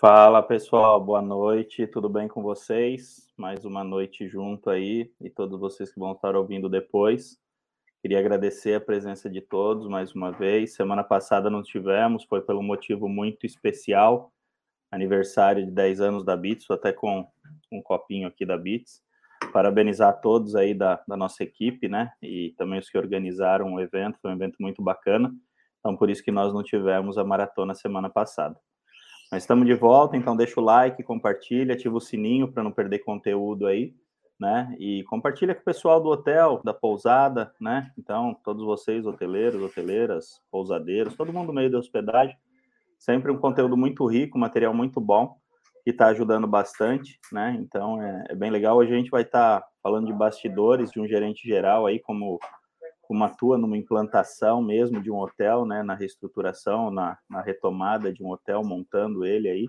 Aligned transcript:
Fala 0.00 0.42
pessoal, 0.42 0.98
boa 0.98 1.20
noite, 1.20 1.86
tudo 1.86 2.08
bem 2.08 2.26
com 2.26 2.42
vocês? 2.42 3.28
Mais 3.36 3.66
uma 3.66 3.84
noite 3.84 4.26
junto 4.26 4.70
aí 4.70 5.12
e 5.20 5.28
todos 5.28 5.60
vocês 5.60 5.92
que 5.92 6.00
vão 6.00 6.12
estar 6.12 6.34
ouvindo 6.34 6.70
depois. 6.70 7.36
Queria 8.00 8.18
agradecer 8.18 8.72
a 8.76 8.80
presença 8.80 9.28
de 9.28 9.42
todos 9.42 9.86
mais 9.86 10.14
uma 10.14 10.32
vez. 10.32 10.74
Semana 10.74 11.04
passada 11.04 11.50
não 11.50 11.62
tivemos, 11.62 12.24
foi 12.24 12.40
pelo 12.40 12.62
motivo 12.62 13.10
muito 13.10 13.44
especial, 13.44 14.32
aniversário 14.90 15.66
de 15.66 15.70
10 15.70 16.00
anos 16.00 16.24
da 16.24 16.34
Bits, 16.34 16.70
até 16.70 16.94
com 16.94 17.28
um 17.70 17.82
copinho 17.82 18.26
aqui 18.26 18.46
da 18.46 18.56
Bits. 18.56 19.02
Parabenizar 19.52 20.18
todos 20.22 20.56
aí 20.56 20.72
da, 20.72 20.98
da 21.06 21.14
nossa 21.14 21.44
equipe, 21.44 21.90
né? 21.90 22.10
E 22.22 22.54
também 22.56 22.78
os 22.78 22.88
que 22.88 22.96
organizaram 22.96 23.74
o 23.74 23.78
evento, 23.78 24.18
foi 24.22 24.30
um 24.30 24.34
evento 24.34 24.56
muito 24.58 24.82
bacana. 24.82 25.30
Então, 25.78 25.94
por 25.94 26.08
isso 26.08 26.24
que 26.24 26.32
nós 26.32 26.54
não 26.54 26.62
tivemos 26.62 27.18
a 27.18 27.24
maratona 27.24 27.74
semana 27.74 28.08
passada. 28.08 28.58
Mas 29.30 29.44
estamos 29.44 29.64
de 29.64 29.74
volta, 29.74 30.16
então 30.16 30.36
deixa 30.36 30.60
o 30.60 30.64
like, 30.64 31.04
compartilha, 31.04 31.74
ativa 31.74 31.96
o 31.96 32.00
sininho 32.00 32.50
para 32.50 32.64
não 32.64 32.72
perder 32.72 32.98
conteúdo 32.98 33.66
aí, 33.66 33.94
né? 34.38 34.74
E 34.76 35.04
compartilha 35.04 35.54
com 35.54 35.60
o 35.60 35.64
pessoal 35.64 36.00
do 36.00 36.08
hotel, 36.08 36.60
da 36.64 36.74
pousada, 36.74 37.54
né? 37.60 37.92
Então, 37.96 38.36
todos 38.42 38.64
vocês, 38.64 39.06
hoteleiros, 39.06 39.62
hoteleiras, 39.62 40.42
pousadeiros, 40.50 41.14
todo 41.14 41.32
mundo 41.32 41.48
no 41.48 41.52
meio 41.52 41.70
da 41.70 41.78
hospedagem, 41.78 42.36
sempre 42.98 43.30
um 43.30 43.38
conteúdo 43.38 43.76
muito 43.76 44.04
rico, 44.04 44.36
material 44.36 44.74
muito 44.74 45.00
bom, 45.00 45.36
que 45.84 45.90
está 45.90 46.08
ajudando 46.08 46.48
bastante, 46.48 47.16
né? 47.32 47.56
Então, 47.60 48.02
é, 48.02 48.24
é, 48.30 48.34
bem 48.34 48.50
legal. 48.50 48.78
Hoje 48.78 48.92
a 48.92 48.96
gente 48.96 49.12
vai 49.12 49.22
estar 49.22 49.60
tá 49.60 49.68
falando 49.80 50.06
de 50.06 50.12
bastidores, 50.12 50.90
de 50.90 50.98
um 50.98 51.06
gerente 51.06 51.46
geral 51.46 51.86
aí, 51.86 52.00
como 52.00 52.40
como 53.10 53.24
atua 53.24 53.58
numa 53.58 53.76
implantação 53.76 54.62
mesmo 54.62 55.02
de 55.02 55.10
um 55.10 55.18
hotel, 55.18 55.66
né, 55.66 55.82
na 55.82 55.96
reestruturação, 55.96 56.92
na, 56.92 57.18
na 57.28 57.42
retomada 57.42 58.12
de 58.12 58.22
um 58.22 58.30
hotel, 58.30 58.62
montando 58.62 59.24
ele 59.24 59.48
aí. 59.48 59.66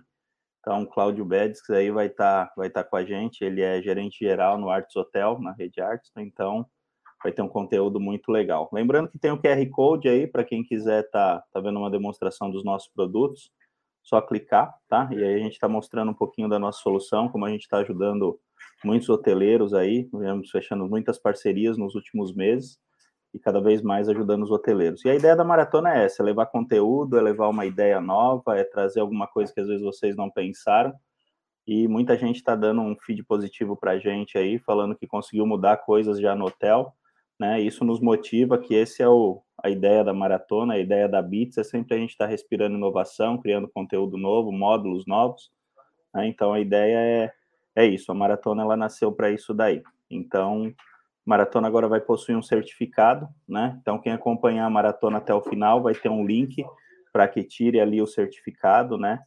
Então, 0.59 0.85
Cláudio 0.85 1.25
Bedes 1.25 1.67
aí 1.71 1.89
vai 1.89 2.05
estar 2.05 2.45
tá, 2.45 2.53
vai 2.55 2.69
tá 2.69 2.83
com 2.83 2.95
a 2.97 3.03
gente, 3.03 3.43
ele 3.43 3.63
é 3.63 3.81
gerente 3.81 4.23
geral 4.23 4.59
no 4.59 4.69
Arts 4.69 4.95
Hotel, 4.95 5.39
na 5.39 5.53
Rede 5.53 5.81
Arts, 5.81 6.11
então 6.17 6.67
vai 7.23 7.31
ter 7.31 7.41
um 7.41 7.47
conteúdo 7.47 7.99
muito 7.99 8.31
legal. 8.31 8.69
Lembrando 8.71 9.09
que 9.09 9.17
tem 9.17 9.31
o 9.31 9.41
QR 9.41 9.67
Code 9.71 10.07
aí, 10.07 10.27
para 10.27 10.43
quem 10.43 10.63
quiser 10.63 11.09
tá, 11.09 11.43
tá 11.51 11.59
vendo 11.59 11.79
uma 11.79 11.89
demonstração 11.89 12.51
dos 12.51 12.63
nossos 12.63 12.91
produtos, 12.93 13.51
só 14.03 14.21
clicar, 14.21 14.71
tá? 14.87 15.09
E 15.11 15.23
aí 15.23 15.33
a 15.33 15.39
gente 15.39 15.53
está 15.53 15.67
mostrando 15.67 16.11
um 16.11 16.15
pouquinho 16.15 16.47
da 16.47 16.59
nossa 16.59 16.79
solução, 16.79 17.27
como 17.27 17.45
a 17.45 17.49
gente 17.49 17.61
está 17.61 17.79
ajudando 17.79 18.39
muitos 18.85 19.09
hoteleiros 19.09 19.73
aí, 19.73 20.07
vamos 20.11 20.51
fechando 20.51 20.87
muitas 20.87 21.17
parcerias 21.17 21.75
nos 21.75 21.95
últimos 21.95 22.35
meses, 22.35 22.79
e 23.33 23.39
cada 23.39 23.61
vez 23.61 23.81
mais 23.81 24.09
ajudando 24.09 24.43
os 24.43 24.51
hoteleiros. 24.51 25.03
E 25.05 25.09
a 25.09 25.15
ideia 25.15 25.35
da 25.35 25.43
maratona 25.43 25.95
é 25.95 26.05
essa: 26.05 26.21
é 26.21 26.25
levar 26.25 26.47
conteúdo, 26.47 27.17
é 27.17 27.21
levar 27.21 27.49
uma 27.49 27.65
ideia 27.65 28.01
nova, 28.01 28.57
é 28.57 28.63
trazer 28.63 28.99
alguma 28.99 29.27
coisa 29.27 29.53
que 29.53 29.59
às 29.59 29.67
vezes 29.67 29.83
vocês 29.83 30.15
não 30.15 30.29
pensaram. 30.29 30.93
E 31.65 31.87
muita 31.87 32.17
gente 32.17 32.37
está 32.37 32.55
dando 32.55 32.81
um 32.81 32.95
feed 32.99 33.23
positivo 33.23 33.77
para 33.77 33.91
a 33.91 33.99
gente 33.99 34.37
aí, 34.37 34.59
falando 34.59 34.95
que 34.95 35.07
conseguiu 35.07 35.45
mudar 35.45 35.77
coisas 35.77 36.19
já 36.19 36.35
no 36.35 36.45
hotel. 36.45 36.93
Né? 37.39 37.61
Isso 37.61 37.85
nos 37.85 37.99
motiva 37.99 38.57
que 38.57 38.73
esse 38.73 39.01
é 39.01 39.07
o, 39.07 39.41
a 39.63 39.69
ideia 39.69 40.03
da 40.03 40.13
maratona, 40.13 40.73
a 40.73 40.79
ideia 40.79 41.07
da 41.07 41.21
Bits 41.21 41.57
é 41.57 41.63
sempre 41.63 41.95
a 41.95 41.97
gente 41.97 42.11
estar 42.11 42.25
tá 42.25 42.31
respirando 42.31 42.75
inovação, 42.75 43.37
criando 43.37 43.67
conteúdo 43.67 44.17
novo, 44.17 44.51
módulos 44.51 45.05
novos. 45.05 45.51
Né? 46.13 46.27
Então 46.27 46.51
a 46.51 46.59
ideia 46.59 46.97
é, 46.97 47.33
é 47.75 47.85
isso. 47.85 48.11
A 48.11 48.15
maratona 48.15 48.63
ela 48.63 48.75
nasceu 48.75 49.11
para 49.11 49.31
isso 49.31 49.53
daí. 49.53 49.81
Então 50.09 50.73
Maratona 51.25 51.67
agora 51.67 51.87
vai 51.87 52.01
possuir 52.01 52.37
um 52.37 52.41
certificado, 52.41 53.29
né? 53.47 53.77
Então, 53.81 53.99
quem 53.99 54.11
acompanhar 54.11 54.65
a 54.65 54.69
maratona 54.69 55.19
até 55.19 55.33
o 55.33 55.41
final 55.41 55.81
vai 55.81 55.93
ter 55.93 56.09
um 56.09 56.25
link 56.25 56.65
para 57.13 57.27
que 57.27 57.43
tire 57.43 57.79
ali 57.79 58.01
o 58.01 58.07
certificado, 58.07 58.97
né? 58.97 59.19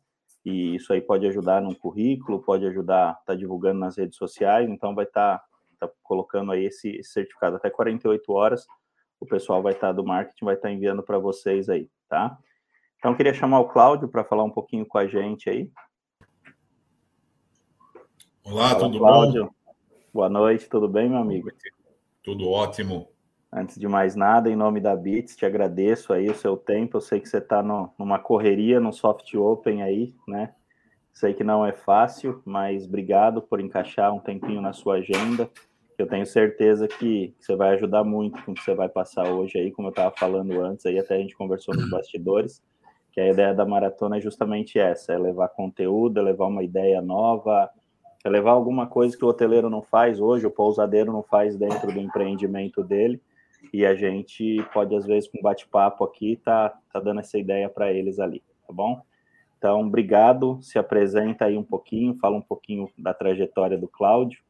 E 0.44 0.74
isso 0.74 0.92
aí 0.92 1.00
pode 1.00 1.26
ajudar 1.26 1.62
no 1.62 1.74
currículo, 1.74 2.42
pode 2.42 2.66
ajudar, 2.66 3.18
tá 3.24 3.34
divulgando 3.34 3.80
nas 3.80 3.96
redes 3.96 4.18
sociais, 4.18 4.68
então 4.68 4.94
vai 4.94 5.04
estar 5.04 5.38
tá, 5.38 5.86
tá 5.86 5.92
colocando 6.02 6.52
aí 6.52 6.64
esse, 6.64 6.90
esse, 6.96 7.12
certificado 7.12 7.56
até 7.56 7.70
48 7.70 8.32
horas. 8.32 8.66
O 9.18 9.24
pessoal 9.24 9.62
vai 9.62 9.72
estar 9.72 9.88
tá, 9.88 9.92
do 9.92 10.04
marketing 10.04 10.44
vai 10.44 10.54
estar 10.54 10.68
tá 10.68 10.74
enviando 10.74 11.02
para 11.02 11.18
vocês 11.18 11.68
aí, 11.68 11.88
tá? 12.08 12.36
Então, 12.98 13.14
queria 13.14 13.34
chamar 13.34 13.60
o 13.60 13.68
Cláudio 13.68 14.08
para 14.08 14.24
falar 14.24 14.44
um 14.44 14.50
pouquinho 14.50 14.84
com 14.84 14.98
a 14.98 15.06
gente 15.06 15.48
aí. 15.48 15.70
Olá, 18.42 18.70
Olá 18.70 18.74
tudo 18.74 18.98
Cláudio. 18.98 19.44
bom? 19.44 19.54
Boa 20.12 20.28
noite, 20.28 20.68
tudo 20.68 20.88
bem, 20.88 21.08
meu 21.08 21.18
amigo? 21.18 21.50
Tudo 22.24 22.48
ótimo. 22.48 23.08
Antes 23.52 23.78
de 23.78 23.86
mais 23.86 24.16
nada, 24.16 24.48
em 24.50 24.56
nome 24.56 24.80
da 24.80 24.96
Bits, 24.96 25.36
te 25.36 25.44
agradeço 25.44 26.12
aí 26.12 26.28
o 26.28 26.34
seu 26.34 26.56
tempo. 26.56 26.96
Eu 26.96 27.00
sei 27.02 27.20
que 27.20 27.28
você 27.28 27.36
está 27.36 27.62
numa 27.62 28.18
correria, 28.18 28.80
no 28.80 28.92
soft 28.92 29.32
open 29.34 29.82
aí, 29.82 30.14
né? 30.26 30.54
Sei 31.12 31.34
que 31.34 31.44
não 31.44 31.64
é 31.64 31.72
fácil, 31.72 32.42
mas 32.44 32.86
obrigado 32.86 33.42
por 33.42 33.60
encaixar 33.60 34.12
um 34.12 34.18
tempinho 34.18 34.60
na 34.60 34.72
sua 34.72 34.96
agenda. 34.96 35.48
Eu 35.96 36.08
tenho 36.08 36.26
certeza 36.26 36.88
que 36.88 37.32
você 37.38 37.54
vai 37.54 37.74
ajudar 37.74 38.02
muito 38.02 38.42
com 38.42 38.52
o 38.52 38.54
que 38.54 38.62
você 38.62 38.74
vai 38.74 38.88
passar 38.88 39.30
hoje 39.30 39.58
aí, 39.58 39.70
como 39.70 39.88
eu 39.88 39.90
estava 39.90 40.12
falando 40.16 40.60
antes, 40.62 40.84
aí 40.86 40.98
até 40.98 41.14
a 41.14 41.18
gente 41.18 41.36
conversou 41.36 41.74
nos 41.76 41.88
bastidores, 41.88 42.60
que 43.12 43.20
a 43.20 43.30
ideia 43.30 43.54
da 43.54 43.64
maratona 43.64 44.16
é 44.16 44.20
justamente 44.20 44.78
essa, 44.78 45.12
é 45.12 45.18
levar 45.18 45.48
conteúdo, 45.50 46.18
é 46.18 46.22
levar 46.22 46.46
uma 46.46 46.64
ideia 46.64 47.00
nova, 47.00 47.70
é 48.24 48.28
levar 48.30 48.52
alguma 48.52 48.86
coisa 48.86 49.16
que 49.16 49.24
o 49.24 49.28
hoteleiro 49.28 49.68
não 49.68 49.82
faz 49.82 50.18
hoje, 50.18 50.46
o 50.46 50.50
pousadeiro 50.50 51.12
não 51.12 51.22
faz 51.22 51.56
dentro 51.56 51.92
do 51.92 52.00
empreendimento 52.00 52.82
dele, 52.82 53.20
e 53.72 53.84
a 53.84 53.94
gente 53.94 54.64
pode, 54.72 54.94
às 54.96 55.06
vezes, 55.06 55.28
com 55.28 55.38
um 55.38 55.42
bate-papo 55.42 56.04
aqui, 56.04 56.40
tá, 56.42 56.74
tá 56.92 57.00
dando 57.00 57.20
essa 57.20 57.38
ideia 57.38 57.68
para 57.68 57.92
eles 57.92 58.18
ali, 58.18 58.42
tá 58.66 58.72
bom? 58.72 59.02
Então, 59.58 59.80
obrigado, 59.80 60.58
se 60.62 60.78
apresenta 60.78 61.46
aí 61.46 61.56
um 61.56 61.62
pouquinho, 61.62 62.16
fala 62.16 62.36
um 62.36 62.42
pouquinho 62.42 62.88
da 62.98 63.14
trajetória 63.14 63.78
do 63.78 63.88
Cláudio, 63.88 64.40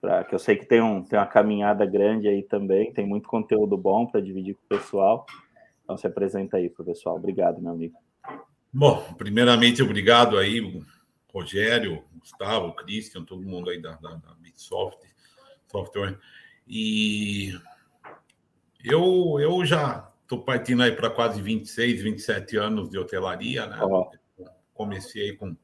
para 0.00 0.24
que 0.24 0.34
eu 0.34 0.38
sei 0.38 0.56
que 0.56 0.66
tem, 0.66 0.80
um, 0.80 1.02
tem 1.02 1.18
uma 1.18 1.26
caminhada 1.26 1.84
grande 1.84 2.28
aí 2.28 2.42
também, 2.42 2.92
tem 2.92 3.06
muito 3.06 3.28
conteúdo 3.28 3.76
bom 3.76 4.06
para 4.06 4.20
dividir 4.20 4.54
com 4.54 4.62
o 4.64 4.78
pessoal. 4.78 5.26
Então, 5.82 5.96
se 5.96 6.06
apresenta 6.06 6.56
aí 6.56 6.68
para 6.68 6.82
o 6.82 6.86
pessoal. 6.86 7.16
Obrigado, 7.16 7.60
meu 7.60 7.72
amigo. 7.72 7.96
Bom, 8.72 9.02
primeiramente, 9.16 9.82
obrigado 9.82 10.36
aí, 10.36 10.60
Rogério, 11.36 12.02
Gustavo, 12.18 12.74
Christian, 12.74 13.22
todo 13.22 13.46
mundo 13.46 13.68
aí 13.68 13.78
da, 13.78 13.92
da, 13.96 14.14
da 14.14 14.34
Bitsoft 14.40 14.98
Software. 15.70 16.18
E 16.66 17.52
eu, 18.82 19.36
eu 19.38 19.62
já 19.66 20.10
estou 20.22 20.42
partindo 20.42 20.82
aí 20.82 20.92
para 20.92 21.10
quase 21.10 21.42
26, 21.42 22.02
27 22.02 22.56
anos 22.56 22.88
de 22.88 22.98
hotelaria, 22.98 23.66
né? 23.66 23.78
Oh. 23.82 24.10
Comecei 24.72 25.36
com, 25.36 25.54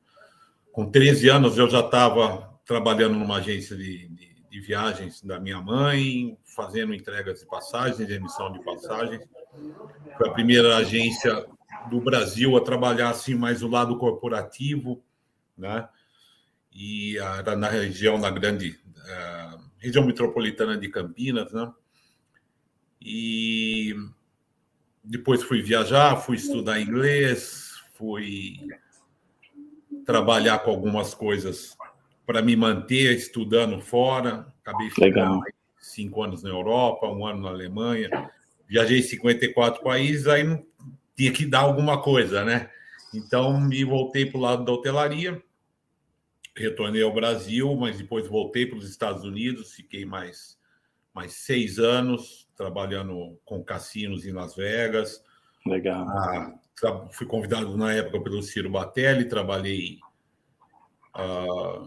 com 0.71 0.91
13 0.91 1.31
anos, 1.31 1.57
eu 1.57 1.71
já 1.71 1.81
estava 1.81 2.53
trabalhando 2.67 3.15
numa 3.15 3.39
agência 3.39 3.75
de, 3.75 4.09
de, 4.09 4.35
de, 4.51 4.61
viagens 4.61 5.23
da 5.23 5.41
minha 5.41 5.61
mãe, 5.61 6.37
fazendo 6.45 6.95
entregas 6.95 7.41
de 7.41 7.47
passagens, 7.47 8.11
emissão 8.11 8.53
de 8.53 8.63
passagens. 8.63 9.27
Foi 10.19 10.29
a 10.29 10.33
primeira 10.33 10.77
agência 10.77 11.47
do 11.89 11.99
Brasil 11.99 12.57
a 12.59 12.61
trabalhar 12.61 13.09
assim 13.09 13.35
mais 13.35 13.63
o 13.63 13.69
lado 13.69 13.97
corporativo, 13.97 15.03
né? 15.57 15.89
E 16.73 17.19
era 17.19 17.55
na 17.55 17.69
região, 17.69 18.19
na 18.19 18.31
grande 18.31 18.79
uh, 18.87 19.61
região 19.79 20.05
metropolitana 20.05 20.77
de 20.77 20.89
Campinas, 20.89 21.53
né? 21.53 21.73
E 23.01 23.95
depois 25.03 25.43
fui 25.43 25.61
viajar, 25.61 26.17
fui 26.17 26.37
estudar 26.37 26.81
inglês, 26.81 27.75
fui 27.95 28.61
trabalhar 30.07 30.61
com 30.61 30.71
algumas 30.71 31.13
coisas 31.15 31.77
para 32.25 32.41
me 32.41 32.55
manter 32.55 33.17
estudando 33.17 33.81
fora. 33.81 34.47
Acabei 34.63 34.91
ficando 34.91 35.41
cinco 35.79 36.23
anos 36.23 36.43
na 36.43 36.51
Europa, 36.51 37.09
um 37.09 37.27
ano 37.27 37.43
na 37.43 37.49
Alemanha. 37.49 38.31
Viajei 38.69 39.03
54 39.03 39.83
países, 39.83 40.27
aí 40.27 40.45
não 40.45 40.65
tinha 41.17 41.33
que 41.33 41.45
dar 41.45 41.61
alguma 41.61 42.01
coisa, 42.01 42.45
né? 42.45 42.71
Então, 43.15 43.61
me 43.61 43.85
voltei 43.85 44.27
para 44.27 44.39
o 44.39 44.41
lado 44.41 44.65
da 44.65 44.73
hotelaria, 44.73 45.43
retornei 46.57 47.03
ao 47.03 47.13
Brasil, 47.13 47.75
mas 47.77 47.99
depois 47.99 48.27
voltei 48.27 48.67
para 48.67 48.79
os 48.79 48.89
Estados 48.89 49.25
Unidos, 49.25 49.73
fiquei 49.73 50.05
mais, 50.05 50.59
mais 51.15 51.33
seis 51.35 51.79
anos 51.79 52.49
trabalhando 52.57 53.39
com 53.45 53.63
cassinos 53.63 54.27
em 54.27 54.33
Las 54.33 54.55
Vegas. 54.55 55.25
Legal. 55.67 56.07
Ah, 56.09 56.59
fui 57.13 57.27
convidado 57.27 57.77
na 57.77 57.93
época 57.93 58.21
pelo 58.21 58.43
Ciro 58.43 58.71
Batelli, 58.71 59.29
trabalhei 59.29 59.99
ah, 61.15 61.87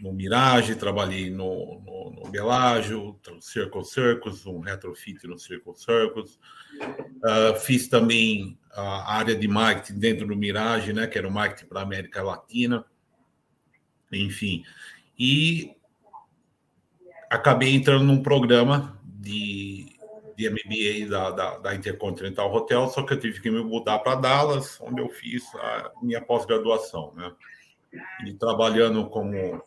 no 0.00 0.12
Mirage, 0.12 0.74
trabalhei 0.74 1.30
no, 1.30 1.80
no, 1.80 2.22
no 2.22 2.30
Belágio, 2.30 3.18
Circle 3.40 3.84
Circus, 3.84 4.46
um 4.46 4.60
retrofit 4.60 5.26
no 5.26 5.38
Circle 5.38 5.74
Circus. 5.76 6.38
Uh, 6.76 7.58
fiz 7.60 7.88
também 7.88 8.58
a 8.72 9.14
área 9.14 9.34
de 9.34 9.46
marketing 9.46 9.98
dentro 9.98 10.26
do 10.26 10.36
Mirage, 10.36 10.92
né, 10.92 11.06
que 11.06 11.18
era 11.18 11.28
o 11.28 11.32
marketing 11.32 11.68
para 11.68 11.80
a 11.80 11.84
América 11.84 12.22
Latina. 12.22 12.84
Enfim. 14.12 14.64
E 15.18 15.76
acabei 17.30 17.74
entrando 17.74 18.04
num 18.04 18.22
programa 18.22 18.98
de 19.04 19.94
de 20.36 20.50
MBA 20.50 21.08
da, 21.08 21.30
da, 21.30 21.58
da, 21.58 21.74
Intercontinental 21.74 22.52
Hotel, 22.52 22.88
só 22.88 23.02
que 23.02 23.14
eu 23.14 23.20
tive 23.20 23.40
que 23.40 23.50
me 23.50 23.62
mudar 23.62 24.00
para 24.00 24.16
Dallas, 24.16 24.80
onde 24.80 25.00
eu 25.00 25.08
fiz 25.08 25.44
a 25.54 25.92
minha 26.02 26.20
pós-graduação, 26.20 27.12
né? 27.14 27.32
E 28.26 28.34
trabalhando 28.34 29.08
como 29.08 29.62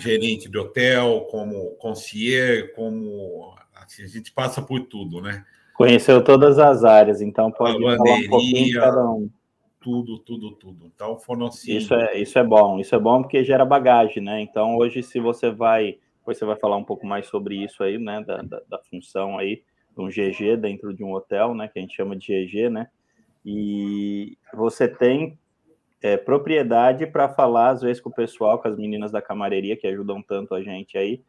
gerente 0.00 0.48
de 0.48 0.58
hotel, 0.58 1.26
como 1.30 1.76
concierge, 1.76 2.68
como 2.74 3.54
assim, 3.74 4.02
a 4.02 4.06
gente 4.06 4.32
passa 4.32 4.60
por 4.62 4.80
tudo, 4.80 5.20
né? 5.20 5.44
Conheceu 5.74 6.22
todas 6.22 6.58
as 6.58 6.84
áreas, 6.84 7.20
então 7.20 7.50
pode 7.52 7.80
falar 7.80 7.94
um 7.94 8.28
pouquinho 8.28 8.64
de 8.64 8.74
cada 8.74 9.10
um. 9.10 9.30
Tudo, 9.80 10.18
tudo, 10.18 10.50
tudo. 10.52 10.90
Então 10.92 11.18
foram 11.18 11.46
assim. 11.46 11.76
Isso 11.76 11.94
é, 11.94 12.20
isso 12.20 12.38
é 12.38 12.44
bom, 12.44 12.80
isso 12.80 12.94
é 12.94 12.98
bom 12.98 13.22
porque 13.22 13.44
gera 13.44 13.64
bagagem, 13.64 14.22
né? 14.22 14.40
Então 14.40 14.76
hoje, 14.76 15.02
se 15.02 15.20
você 15.20 15.50
vai, 15.50 15.98
depois 16.18 16.36
você 16.36 16.44
vai 16.44 16.56
falar 16.56 16.76
um 16.76 16.84
pouco 16.84 17.06
mais 17.06 17.26
sobre 17.26 17.56
isso 17.56 17.82
aí, 17.82 17.96
né? 17.96 18.22
Da, 18.26 18.42
da, 18.42 18.60
da 18.68 18.78
função 18.90 19.38
aí 19.38 19.62
de 19.96 20.02
um 20.02 20.08
GG 20.08 20.56
dentro 20.60 20.92
de 20.92 21.04
um 21.04 21.12
hotel, 21.12 21.54
né? 21.54 21.68
Que 21.68 21.78
a 21.78 21.82
gente 21.82 21.94
chama 21.94 22.16
de 22.16 22.26
GG, 22.26 22.70
né? 22.70 22.88
E 23.44 24.36
você 24.52 24.88
tem 24.88 25.38
é, 26.02 26.16
propriedade 26.16 27.06
para 27.06 27.28
falar, 27.28 27.70
às 27.70 27.82
vezes, 27.82 28.00
com 28.00 28.10
o 28.10 28.14
pessoal, 28.14 28.58
com 28.58 28.68
as 28.68 28.76
meninas 28.76 29.10
da 29.10 29.22
camareria 29.22 29.76
que 29.76 29.86
ajudam 29.86 30.22
tanto 30.22 30.54
a 30.54 30.62
gente 30.62 30.96
aí, 30.96 31.22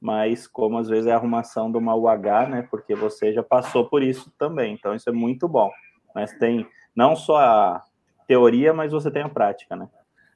mas 0.00 0.46
como 0.46 0.78
às 0.78 0.88
vezes 0.88 1.06
é 1.06 1.12
a 1.12 1.16
arrumação 1.16 1.70
de 1.70 1.78
uma 1.78 1.94
UH, 1.94 2.48
né? 2.48 2.68
Porque 2.70 2.94
você 2.94 3.32
já 3.32 3.42
passou 3.42 3.88
por 3.88 4.02
isso 4.02 4.32
também, 4.38 4.74
então 4.74 4.94
isso 4.94 5.08
é 5.08 5.12
muito 5.12 5.48
bom. 5.48 5.70
Mas 6.14 6.32
tem 6.34 6.66
não 6.94 7.14
só 7.14 7.36
a 7.36 7.84
teoria, 8.26 8.72
mas 8.72 8.92
você 8.92 9.10
tem 9.10 9.22
a 9.22 9.28
prática, 9.28 9.76
né? 9.76 9.88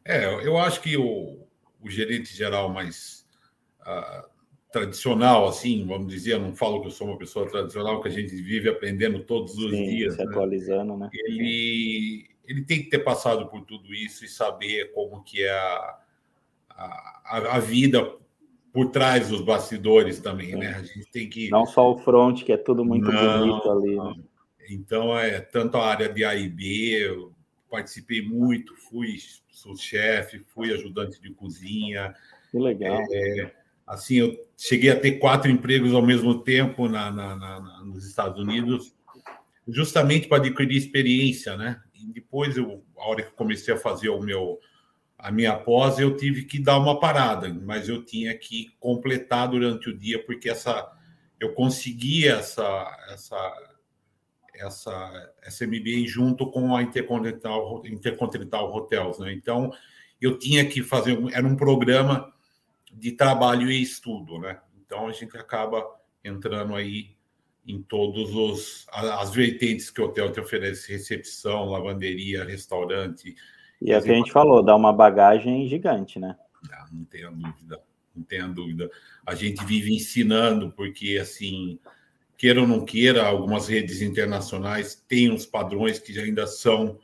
É, 0.04 0.46
eu 0.46 0.56
acho 0.56 0.81
que 0.81 0.96
o, 0.96 1.46
o 1.81 1.90
gerente 1.90 2.34
geral 2.34 2.69
mais 2.70 3.26
uh, 3.82 4.28
tradicional, 4.72 5.46
assim, 5.48 5.84
vamos 5.87 6.08
dizer, 6.08 6.34
eu 6.34 6.40
não 6.40 6.54
falo 6.54 6.81
que 6.81 6.87
eu 6.87 6.92
sou 6.92 7.08
uma 7.08 7.19
pessoa 7.19 7.48
tradicional, 7.48 8.00
que 8.00 8.08
a 8.08 8.12
gente 8.12 8.34
vive 8.34 8.69
aprendendo 8.69 9.20
todos 9.25 9.56
os 9.58 9.70
Sim, 9.70 9.84
dias. 9.84 10.14
Se 10.14 10.25
né? 10.25 10.31
atualizando, 10.31 10.96
né? 10.96 11.10
Ele, 11.12 12.29
ele 12.50 12.62
tem 12.62 12.82
que 12.82 12.91
ter 12.91 12.99
passado 12.99 13.47
por 13.47 13.64
tudo 13.64 13.94
isso 13.94 14.25
e 14.25 14.29
saber 14.29 14.93
como 14.93 15.23
que 15.23 15.44
é 15.44 15.52
a, 15.52 15.99
a, 16.69 17.56
a 17.56 17.58
vida 17.61 18.17
por 18.73 18.91
trás 18.91 19.29
dos 19.29 19.41
bastidores 19.41 20.19
também, 20.19 20.56
né? 20.56 20.75
A 20.75 20.82
gente 20.82 21.08
tem 21.12 21.29
que. 21.29 21.49
Não 21.49 21.64
só 21.64 21.93
o 21.93 21.99
front, 21.99 22.43
que 22.43 22.52
é 22.52 22.56
tudo 22.56 22.85
muito 22.85 23.11
não, 23.11 23.38
bonito 23.38 23.70
ali. 23.70 23.97
Né? 23.97 24.25
Então, 24.69 25.17
é 25.17 25.41
tanto 25.41 25.76
a 25.76 25.87
área 25.87 26.08
de 26.08 26.25
A 26.25 26.35
e 26.35 26.49
B, 26.49 26.64
eu 27.00 27.32
participei 27.70 28.20
muito, 28.20 28.75
fui 28.75 29.17
sou 29.49 29.76
chefe, 29.76 30.44
fui 30.49 30.73
ajudante 30.73 31.20
de 31.20 31.32
cozinha. 31.32 32.12
Que 32.50 32.58
legal. 32.58 33.00
É, 33.12 33.52
assim, 33.87 34.17
eu 34.17 34.37
cheguei 34.56 34.91
a 34.91 34.99
ter 34.99 35.19
quatro 35.19 35.49
empregos 35.49 35.94
ao 35.94 36.02
mesmo 36.02 36.43
tempo 36.43 36.88
na, 36.88 37.12
na, 37.12 37.37
na 37.37 37.85
nos 37.85 38.05
Estados 38.05 38.41
Unidos, 38.43 38.93
justamente 39.69 40.26
para 40.26 40.38
adquirir 40.38 40.76
experiência, 40.76 41.56
né? 41.56 41.81
Depois, 42.06 42.56
eu, 42.56 42.85
a 42.99 43.08
hora 43.08 43.23
que 43.23 43.32
comecei 43.32 43.73
a 43.75 43.79
fazer 43.79 44.08
o 44.08 44.20
meu 44.20 44.58
a 45.23 45.31
minha 45.31 45.55
pós, 45.55 45.99
eu 45.99 46.17
tive 46.17 46.44
que 46.44 46.58
dar 46.58 46.79
uma 46.79 46.99
parada, 46.99 47.52
mas 47.52 47.91
eu 47.91 48.02
tinha 48.02 48.35
que 48.37 48.75
completar 48.81 49.49
durante 49.49 49.91
o 49.91 49.97
dia, 49.97 50.25
porque 50.25 50.49
essa 50.49 50.91
eu 51.41 51.55
consegui 51.55 52.29
essa, 52.29 53.06
essa, 53.08 53.73
essa, 54.55 55.32
essa 55.43 55.67
MBA 55.67 56.06
junto 56.06 56.50
com 56.50 56.76
a 56.76 56.82
Intercontinental, 56.82 57.82
Intercontinental 57.87 58.70
Hotels. 58.75 59.19
Né? 59.19 59.32
Então, 59.32 59.73
eu 60.20 60.38
tinha 60.38 60.69
que 60.69 60.82
fazer, 60.82 61.19
era 61.32 61.47
um 61.47 61.56
programa 61.56 62.31
de 62.93 63.12
trabalho 63.12 63.70
e 63.70 63.81
estudo. 63.81 64.38
Né? 64.38 64.61
Então, 64.85 65.08
a 65.08 65.12
gente 65.12 65.35
acaba 65.38 65.82
entrando 66.23 66.75
aí 66.75 67.17
em 67.66 67.82
todos 67.82 68.34
os 68.34 68.86
as 68.90 69.30
vertentes 69.30 69.90
que 69.90 70.00
o 70.00 70.04
hotel 70.06 70.32
te 70.32 70.40
oferece, 70.40 70.90
recepção, 70.90 71.66
lavanderia, 71.66 72.44
restaurante, 72.44 73.34
e 73.80 73.92
é 73.92 73.98
o 73.98 74.02
que 74.02 74.10
a 74.10 74.14
gente 74.14 74.30
falou, 74.30 74.62
dá 74.62 74.76
uma 74.76 74.92
bagagem 74.92 75.66
gigante, 75.66 76.18
né? 76.18 76.36
Não, 76.68 76.98
não 76.98 77.04
tenha 77.06 77.30
dúvida, 77.30 77.80
não 78.14 78.22
tenha 78.22 78.46
dúvida. 78.46 78.90
A 79.26 79.34
gente 79.34 79.64
vive 79.64 79.94
ensinando, 79.94 80.70
porque 80.70 81.18
assim, 81.20 81.78
queira 82.36 82.60
ou 82.60 82.66
não 82.66 82.84
queira, 82.84 83.24
algumas 83.24 83.68
redes 83.68 84.02
internacionais 84.02 84.94
têm 85.08 85.30
uns 85.30 85.46
padrões 85.46 85.98
que 85.98 86.18
ainda 86.18 86.46
são 86.46 86.98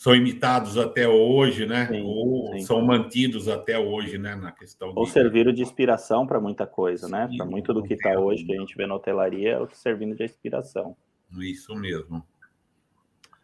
são 0.00 0.14
imitados 0.14 0.78
até 0.78 1.06
hoje, 1.06 1.66
né? 1.66 1.86
Sim, 1.86 2.00
ou 2.00 2.54
sim. 2.54 2.60
são 2.60 2.80
mantidos 2.80 3.48
até 3.48 3.78
hoje, 3.78 4.16
né? 4.16 4.34
Na 4.34 4.50
questão 4.50 4.94
ou 4.96 5.04
de... 5.04 5.10
serviram 5.10 5.52
de 5.52 5.60
inspiração 5.60 6.26
para 6.26 6.40
muita 6.40 6.66
coisa, 6.66 7.06
né? 7.06 7.28
Para 7.36 7.44
muito 7.44 7.74
do 7.74 7.82
que 7.82 7.92
está 7.92 8.18
hoje 8.18 8.42
que 8.42 8.56
a 8.56 8.58
gente 8.58 8.74
vê 8.74 8.86
na 8.86 8.94
hotelaria, 8.94 9.58
é 9.58 9.74
servindo 9.74 10.16
de 10.16 10.24
inspiração. 10.24 10.96
Isso 11.38 11.74
mesmo. 11.74 12.26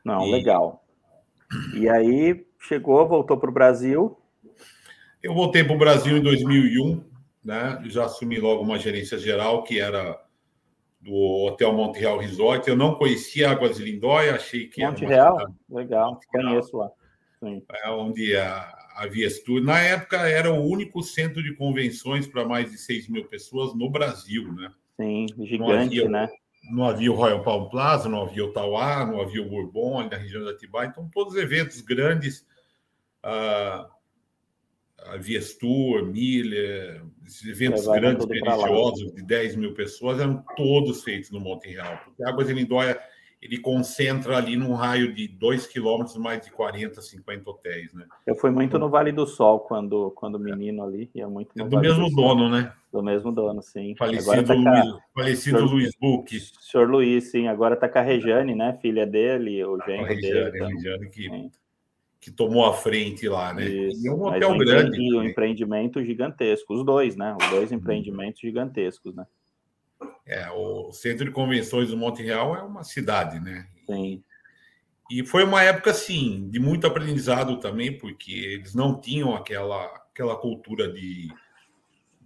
Não, 0.02 0.26
e... 0.26 0.30
legal. 0.30 0.82
E 1.74 1.90
aí 1.90 2.46
chegou, 2.58 3.06
voltou 3.06 3.36
para 3.36 3.50
o 3.50 3.52
Brasil. 3.52 4.16
Eu 5.22 5.34
voltei 5.34 5.62
para 5.62 5.76
o 5.76 5.78
Brasil 5.78 6.16
em 6.16 6.22
2001, 6.22 7.04
né? 7.44 7.82
Já 7.84 8.06
assumi 8.06 8.40
logo 8.40 8.62
uma 8.62 8.78
gerência 8.78 9.18
geral 9.18 9.62
que 9.62 9.78
era 9.78 10.18
do 11.06 11.46
Hotel 11.46 11.72
Monte 11.72 12.00
Real 12.00 12.18
Resort. 12.18 12.68
Eu 12.68 12.76
não 12.76 12.96
conhecia 12.96 13.50
Águas 13.50 13.76
de 13.76 13.84
Lindóia, 13.84 14.34
achei 14.34 14.66
que 14.66 14.84
Monte 14.84 15.04
Real, 15.04 15.38
cidade... 15.38 15.54
legal, 15.70 16.10
Monte 16.12 16.26
conheço 16.26 16.76
lá. 16.76 16.90
Sim. 17.38 17.62
É 17.84 17.90
onde 17.90 18.36
a, 18.36 18.76
havia 18.96 19.28
Viestur. 19.28 19.62
Na 19.62 19.78
época 19.78 20.28
era 20.28 20.52
o 20.52 20.66
único 20.66 21.02
centro 21.02 21.42
de 21.42 21.54
convenções 21.54 22.26
para 22.26 22.44
mais 22.44 22.72
de 22.72 22.78
6 22.78 23.08
mil 23.08 23.24
pessoas 23.26 23.72
no 23.74 23.88
Brasil, 23.88 24.52
né? 24.52 24.72
Sim, 24.96 25.26
gigante, 25.38 26.00
havia, 26.00 26.08
né? 26.08 26.28
não 26.72 26.84
havia 26.84 27.12
o 27.12 27.14
Royal 27.14 27.42
Palm 27.42 27.68
Plaza, 27.68 28.08
não 28.08 28.22
havia 28.22 28.44
o 28.44 28.52
Tauá, 28.52 29.06
não 29.06 29.20
havia 29.20 29.42
o 29.42 29.48
Bourbon 29.48 30.00
ali 30.00 30.10
na 30.10 30.16
região 30.16 30.44
da 30.44 30.50
Atibaia. 30.50 30.88
Então, 30.88 31.08
todos 31.12 31.34
os 31.34 31.40
eventos 31.40 31.80
grandes, 31.82 32.44
a, 33.22 33.88
a 35.04 35.16
Viestur, 35.16 36.04
Miller, 36.06 37.02
esses 37.26 37.46
eventos 37.46 37.86
grandes 37.86 38.26
religiosos 38.26 39.12
de 39.14 39.22
10 39.22 39.56
mil 39.56 39.74
pessoas 39.74 40.20
eram 40.20 40.42
todos 40.56 41.04
feitos 41.04 41.30
no 41.30 41.40
Monte 41.40 41.68
Real, 41.68 42.00
porque 42.04 42.24
Águas 42.24 42.48
de 42.48 42.54
Lindóia 42.54 42.98
ele 43.40 43.58
concentra 43.58 44.36
ali 44.36 44.56
num 44.56 44.72
raio 44.72 45.12
de 45.12 45.28
2 45.28 45.66
quilômetros 45.66 46.16
mais 46.16 46.40
de 46.40 46.50
40, 46.50 47.00
50 47.00 47.50
hotéis, 47.50 47.92
né? 47.92 48.06
Eu 48.26 48.34
fui 48.34 48.50
muito 48.50 48.78
no 48.78 48.88
Vale 48.88 49.12
do 49.12 49.26
Sol 49.26 49.60
quando, 49.60 50.10
quando 50.12 50.38
menino 50.38 50.82
ali, 50.82 51.10
ia 51.14 51.28
muito 51.28 51.50
é 51.56 51.62
do 51.62 51.70
vale 51.70 51.88
mesmo 51.88 52.08
do 52.08 52.16
dono, 52.16 52.48
né? 52.48 52.72
Do 52.90 53.02
mesmo 53.02 53.30
dono, 53.30 53.62
sim. 53.62 53.94
Falecido, 53.96 54.46
tá 54.46 54.54
Luiz, 54.54 54.94
falecido 55.14 55.58
senhor, 55.58 55.70
Luiz 55.70 55.90
Buch. 56.00 56.40
Senhor 56.60 56.88
Luiz, 56.88 57.30
sim. 57.30 57.46
Agora 57.46 57.76
tá 57.76 57.88
com 57.88 57.98
a 57.98 58.02
Rejane, 58.02 58.54
né? 58.54 58.78
Filha 58.80 59.06
dele, 59.06 59.62
o 59.64 59.78
genro 59.86 60.06
a 60.06 60.08
Rejane, 60.08 60.50
dele. 60.50 60.64
A 60.64 60.68
Rejane 60.68 61.10
que, 61.10 61.50
que 62.26 62.32
tomou 62.32 62.66
a 62.66 62.72
frente 62.72 63.28
lá, 63.28 63.54
né? 63.54 63.68
Isso. 63.68 64.04
E 64.04 64.08
é 64.08 64.12
um 64.12 64.26
hotel 64.26 64.50
um 64.50 64.58
grande. 64.58 65.00
E 65.00 65.14
um 65.14 65.22
empreendimento 65.22 66.04
gigantesco, 66.04 66.74
os 66.74 66.84
dois, 66.84 67.14
né? 67.14 67.36
Os 67.40 67.50
dois 67.50 67.70
empreendimentos 67.70 68.40
gigantescos, 68.40 69.14
né? 69.14 69.24
É, 70.26 70.50
o 70.50 70.90
Centro 70.90 71.24
de 71.24 71.30
Convenções 71.30 71.90
do 71.90 71.96
Monte 71.96 72.24
Real 72.24 72.56
é 72.56 72.62
uma 72.62 72.82
cidade, 72.82 73.38
né? 73.38 73.68
Sim. 73.86 74.24
E 75.08 75.24
foi 75.24 75.44
uma 75.44 75.62
época, 75.62 75.92
assim, 75.92 76.48
de 76.50 76.58
muito 76.58 76.84
aprendizado 76.84 77.60
também, 77.60 77.96
porque 77.96 78.32
eles 78.32 78.74
não 78.74 79.00
tinham 79.00 79.32
aquela, 79.32 79.84
aquela 79.84 80.34
cultura 80.34 80.92
de, 80.92 81.28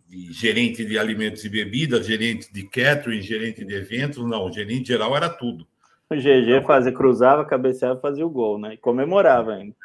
de 0.08 0.32
gerente 0.32 0.82
de 0.82 0.98
alimentos 0.98 1.44
e 1.44 1.48
bebidas, 1.50 2.06
gerente 2.06 2.50
de 2.50 2.62
catering, 2.62 3.20
gerente 3.20 3.66
de 3.66 3.74
eventos, 3.74 4.26
não, 4.26 4.46
o 4.46 4.52
gerente 4.52 4.88
geral 4.88 5.14
era 5.14 5.28
tudo. 5.28 5.68
O 6.10 6.16
GG 6.16 6.50
então, 6.50 6.64
fazia, 6.64 6.92
cruzava, 6.92 7.44
cabeceava 7.44 7.96
e 7.96 8.02
fazia 8.02 8.26
o 8.26 8.30
gol, 8.30 8.58
né? 8.58 8.74
E 8.74 8.76
comemorava 8.76 9.54
ainda. 9.54 9.76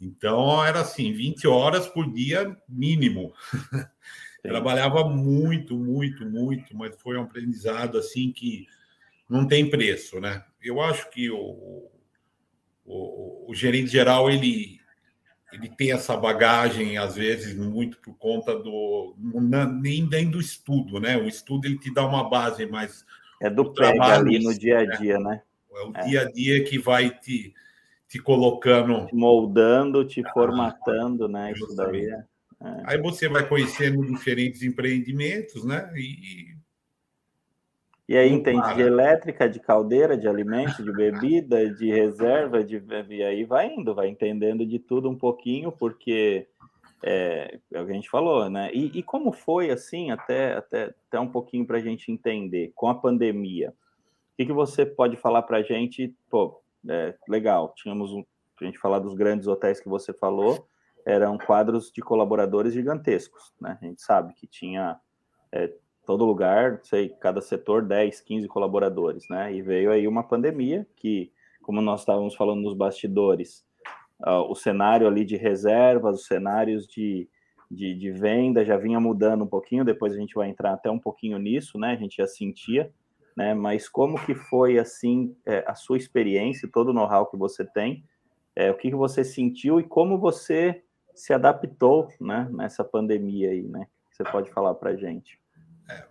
Então 0.00 0.64
era 0.64 0.80
assim, 0.80 1.12
20 1.12 1.46
horas 1.46 1.86
por 1.86 2.12
dia 2.12 2.56
mínimo. 2.68 3.32
Trabalhava 4.42 5.04
muito, 5.08 5.76
muito, 5.76 6.24
muito, 6.24 6.76
mas 6.76 7.00
foi 7.00 7.16
um 7.16 7.22
aprendizado 7.22 7.98
assim 7.98 8.32
que 8.32 8.66
não 9.28 9.46
tem 9.46 9.68
preço, 9.68 10.20
né? 10.20 10.44
Eu 10.60 10.80
acho 10.80 11.08
que 11.10 11.30
o, 11.30 11.88
o, 12.84 13.46
o 13.48 13.54
gerente 13.54 13.88
geral 13.88 14.30
ele 14.30 14.78
ele 15.50 15.68
tem 15.68 15.92
essa 15.92 16.14
bagagem 16.14 16.98
às 16.98 17.16
vezes 17.16 17.56
muito 17.56 17.98
por 18.00 18.14
conta 18.18 18.54
do 18.54 19.14
nem, 19.80 20.06
nem 20.06 20.30
do 20.30 20.40
estudo, 20.40 21.00
né? 21.00 21.16
O 21.16 21.26
estudo 21.26 21.66
ele 21.66 21.78
te 21.78 21.92
dá 21.92 22.06
uma 22.06 22.28
base 22.28 22.66
mais 22.66 23.04
é 23.40 23.50
do 23.50 23.72
pega 23.72 24.18
ali 24.18 24.42
no 24.42 24.56
dia 24.56 24.80
a 24.80 24.84
né? 24.84 24.96
dia, 24.96 25.18
né? 25.18 25.42
É 25.70 25.82
o 25.84 25.92
é. 25.94 26.04
dia 26.06 26.20
a 26.22 26.30
dia 26.30 26.64
que 26.64 26.78
vai 26.78 27.10
te, 27.10 27.54
te 28.08 28.18
colocando, 28.18 29.06
te 29.06 29.14
moldando, 29.14 30.04
te 30.04 30.22
ah, 30.24 30.32
formatando, 30.32 31.28
né? 31.28 31.52
Isso 31.52 31.74
daí. 31.76 32.06
É. 32.06 32.24
É. 32.60 32.82
Aí 32.86 32.98
você 33.00 33.28
vai 33.28 33.48
conhecendo 33.48 34.04
diferentes 34.04 34.62
empreendimentos, 34.62 35.64
né? 35.64 35.90
E, 35.94 36.56
e 38.08 38.16
aí 38.16 38.32
entende 38.32 38.74
de 38.74 38.80
elétrica, 38.80 39.48
de 39.48 39.60
caldeira, 39.60 40.16
de 40.16 40.26
alimento, 40.26 40.82
de 40.82 40.90
bebida, 40.90 41.72
de 41.72 41.90
reserva, 41.90 42.64
de... 42.64 42.82
e 43.10 43.22
aí 43.22 43.44
vai 43.44 43.72
indo, 43.72 43.94
vai 43.94 44.08
entendendo 44.08 44.66
de 44.66 44.78
tudo 44.78 45.08
um 45.08 45.16
pouquinho, 45.16 45.70
porque 45.70 46.48
é, 47.02 47.58
é 47.72 47.80
o 47.80 47.86
que 47.86 47.92
a 47.92 47.94
gente 47.94 48.10
falou, 48.10 48.48
né? 48.50 48.70
E, 48.72 48.98
e 48.98 49.02
como 49.02 49.32
foi, 49.32 49.70
assim, 49.70 50.10
até, 50.10 50.54
até, 50.54 50.94
até 51.08 51.20
um 51.20 51.28
pouquinho 51.28 51.66
para 51.66 51.78
a 51.78 51.80
gente 51.80 52.10
entender, 52.10 52.72
com 52.74 52.88
a 52.88 52.94
pandemia, 52.94 53.70
o 53.70 54.36
que, 54.36 54.46
que 54.46 54.52
você 54.52 54.84
pode 54.84 55.16
falar 55.16 55.42
para 55.42 55.58
a 55.58 55.62
gente? 55.62 56.14
Pô, 56.30 56.60
é, 56.88 57.14
legal, 57.28 57.72
tínhamos 57.76 58.12
um, 58.12 58.24
a 58.60 58.64
gente 58.64 58.78
falar 58.78 58.98
dos 58.98 59.14
grandes 59.14 59.46
hotéis 59.46 59.80
que 59.80 59.88
você 59.88 60.12
falou, 60.12 60.66
eram 61.04 61.38
quadros 61.38 61.90
de 61.90 62.02
colaboradores 62.02 62.74
gigantescos, 62.74 63.52
né? 63.60 63.78
A 63.80 63.84
gente 63.84 64.02
sabe 64.02 64.34
que 64.34 64.46
tinha 64.46 65.00
é, 65.52 65.72
todo 66.04 66.24
lugar, 66.24 66.80
sei, 66.84 67.10
cada 67.20 67.40
setor 67.40 67.82
10, 67.82 68.20
15 68.20 68.48
colaboradores, 68.48 69.28
né? 69.28 69.52
E 69.54 69.62
veio 69.62 69.90
aí 69.90 70.06
uma 70.08 70.22
pandemia 70.22 70.86
que, 70.96 71.32
como 71.62 71.80
nós 71.80 72.00
estávamos 72.00 72.34
falando 72.34 72.62
nos 72.62 72.74
bastidores, 72.74 73.64
uh, 74.26 74.50
o 74.50 74.54
cenário 74.54 75.06
ali 75.06 75.24
de 75.24 75.36
reservas, 75.36 76.20
os 76.20 76.26
cenários 76.26 76.86
de, 76.86 77.28
de, 77.70 77.94
de, 77.94 78.10
venda 78.10 78.64
já 78.64 78.76
vinha 78.76 79.00
mudando 79.00 79.44
um 79.44 79.46
pouquinho, 79.46 79.84
depois 79.84 80.12
a 80.12 80.16
gente 80.16 80.34
vai 80.34 80.48
entrar 80.48 80.72
até 80.72 80.90
um 80.90 80.98
pouquinho 80.98 81.38
nisso, 81.38 81.78
né? 81.78 81.92
A 81.92 81.96
gente 81.96 82.16
já 82.16 82.26
sentia, 82.26 82.92
né? 83.36 83.54
Mas 83.54 83.88
como 83.88 84.18
que 84.24 84.34
foi, 84.34 84.78
assim, 84.78 85.36
é, 85.46 85.64
a 85.66 85.74
sua 85.74 85.96
experiência, 85.96 86.68
todo 86.72 86.88
o 86.88 86.92
know-how 86.92 87.26
que 87.26 87.36
você 87.36 87.64
tem, 87.64 88.04
é, 88.56 88.70
o 88.70 88.74
que, 88.74 88.90
que 88.90 88.96
você 88.96 89.24
sentiu 89.24 89.78
e 89.78 89.84
como 89.84 90.18
você 90.18 90.82
se 91.14 91.32
adaptou, 91.32 92.08
né? 92.20 92.48
Nessa 92.50 92.84
pandemia 92.84 93.50
aí, 93.50 93.62
né? 93.62 93.86
Você 94.10 94.24
pode 94.24 94.50
falar 94.50 94.74
para 94.74 94.96
gente. 94.96 95.38
É, 95.88 96.04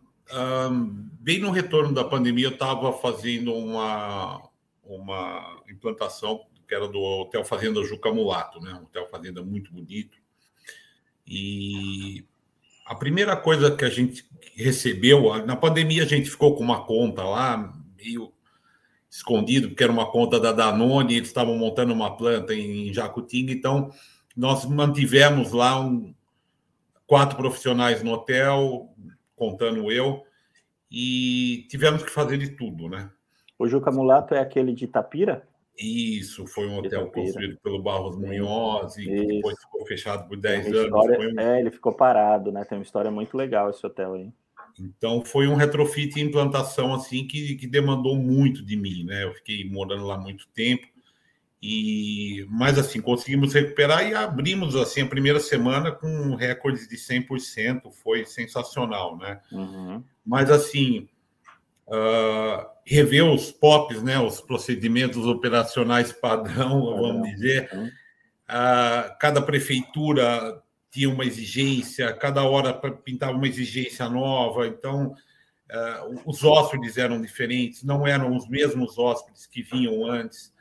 um, 0.69 1.09
bem 1.19 1.39
no 1.39 1.51
retorno 1.51 1.93
da 1.93 2.05
pandemia, 2.05 2.47
eu 2.47 2.51
estava 2.51 2.93
fazendo 2.93 3.53
uma, 3.53 4.41
uma 4.85 5.61
implantação 5.69 6.45
que 6.67 6.75
era 6.75 6.87
do 6.87 6.99
Hotel 6.99 7.45
Fazenda 7.45 7.83
Juca 7.83 8.13
Mulato, 8.13 8.59
né? 8.59 8.73
Um 8.73 8.83
hotel 8.83 9.07
fazenda 9.09 9.41
muito 9.41 9.71
bonito. 9.71 10.17
E 11.25 12.25
a 12.85 12.95
primeira 12.95 13.35
coisa 13.35 13.75
que 13.75 13.85
a 13.85 13.89
gente 13.89 14.25
recebeu, 14.55 15.45
na 15.45 15.55
pandemia 15.55 16.03
a 16.03 16.07
gente 16.07 16.29
ficou 16.29 16.55
com 16.55 16.63
uma 16.63 16.85
conta 16.85 17.23
lá, 17.23 17.73
meio 17.95 18.33
escondido, 19.09 19.69
porque 19.69 19.83
era 19.83 19.91
uma 19.91 20.11
conta 20.11 20.39
da 20.39 20.51
Danone, 20.51 21.15
eles 21.15 21.29
estavam 21.29 21.57
montando 21.57 21.93
uma 21.93 22.15
planta 22.15 22.53
em 22.53 22.93
Jacutinga, 22.93 23.51
então 23.51 23.91
nós 24.35 24.65
mantivemos 24.65 25.51
lá 25.51 25.79
um, 25.79 26.13
quatro 27.05 27.37
profissionais 27.37 28.03
no 28.03 28.11
hotel, 28.11 28.93
contando 29.35 29.91
eu, 29.91 30.23
e 30.91 31.65
tivemos 31.69 32.03
que 32.03 32.11
fazer 32.11 32.37
de 32.37 32.49
tudo, 32.49 32.89
né? 32.89 33.09
O 33.57 33.67
Juca 33.67 33.91
Mulato 33.91 34.35
é 34.35 34.39
aquele 34.39 34.73
de 34.73 34.87
Tapira? 34.87 35.47
Isso, 35.79 36.47
foi 36.47 36.67
um 36.67 36.79
hotel 36.79 37.11
construído 37.11 37.57
pelo 37.61 37.81
Barros 37.81 38.17
Munhoz 38.17 38.97
e 38.97 39.03
Isso. 39.03 39.27
depois 39.27 39.59
ficou 39.59 39.85
fechado 39.85 40.27
por 40.27 40.35
10 40.35 40.67
anos. 40.67 40.79
História, 40.85 41.19
um... 41.19 41.39
É, 41.39 41.59
ele 41.59 41.71
ficou 41.71 41.93
parado, 41.93 42.51
né? 42.51 42.63
Tem 42.65 42.77
uma 42.77 42.83
história 42.83 43.11
muito 43.11 43.37
legal 43.37 43.69
esse 43.69 43.85
hotel 43.85 44.13
aí. 44.13 44.31
Então 44.79 45.23
foi 45.23 45.47
um 45.47 45.55
retrofit 45.55 46.17
e 46.17 46.21
implantação 46.21 46.93
assim 46.93 47.27
que, 47.27 47.55
que 47.55 47.67
demandou 47.67 48.15
muito 48.15 48.63
de 48.63 48.75
mim, 48.75 49.03
né? 49.03 49.23
Eu 49.23 49.33
fiquei 49.33 49.67
morando 49.69 50.05
lá 50.05 50.17
muito 50.17 50.47
tempo 50.49 50.87
e 51.61 52.45
mas 52.49 52.77
assim 52.77 53.01
conseguimos 53.01 53.53
recuperar 53.53 54.07
e 54.07 54.13
abrimos 54.13 54.75
assim 54.75 55.01
a 55.01 55.07
primeira 55.07 55.39
semana 55.39 55.91
com 55.91 56.35
recordes 56.35 56.87
de 56.87 56.95
100%, 56.95 57.91
foi 57.91 58.25
sensacional, 58.25 59.17
né? 59.17 59.41
Uhum. 59.51 60.03
Mas 60.25 60.51
assim, 60.51 61.07
uh, 61.87 62.65
rever 62.85 63.25
os 63.25 63.51
POPs, 63.51 64.03
né, 64.03 64.19
os 64.19 64.41
procedimentos 64.41 65.25
operacionais 65.25 66.11
padrão, 66.11 66.95
vamos 66.97 67.29
dizer. 67.29 67.69
Uh, 67.73 69.17
cada 69.19 69.41
prefeitura 69.41 70.61
tinha 70.89 71.09
uma 71.09 71.25
exigência, 71.25 72.13
cada 72.13 72.43
hora 72.43 72.73
pintava 72.73 73.33
uma 73.33 73.47
exigência 73.47 74.09
nova, 74.09 74.67
então 74.67 75.13
uh, 75.69 76.21
os 76.25 76.43
hóspedes 76.43 76.97
eram 76.97 77.21
diferentes, 77.21 77.83
não 77.83 78.07
eram 78.07 78.35
os 78.35 78.47
mesmos 78.47 78.97
hóspedes 78.97 79.45
que 79.45 79.61
vinham 79.61 80.05
antes, 80.05 80.53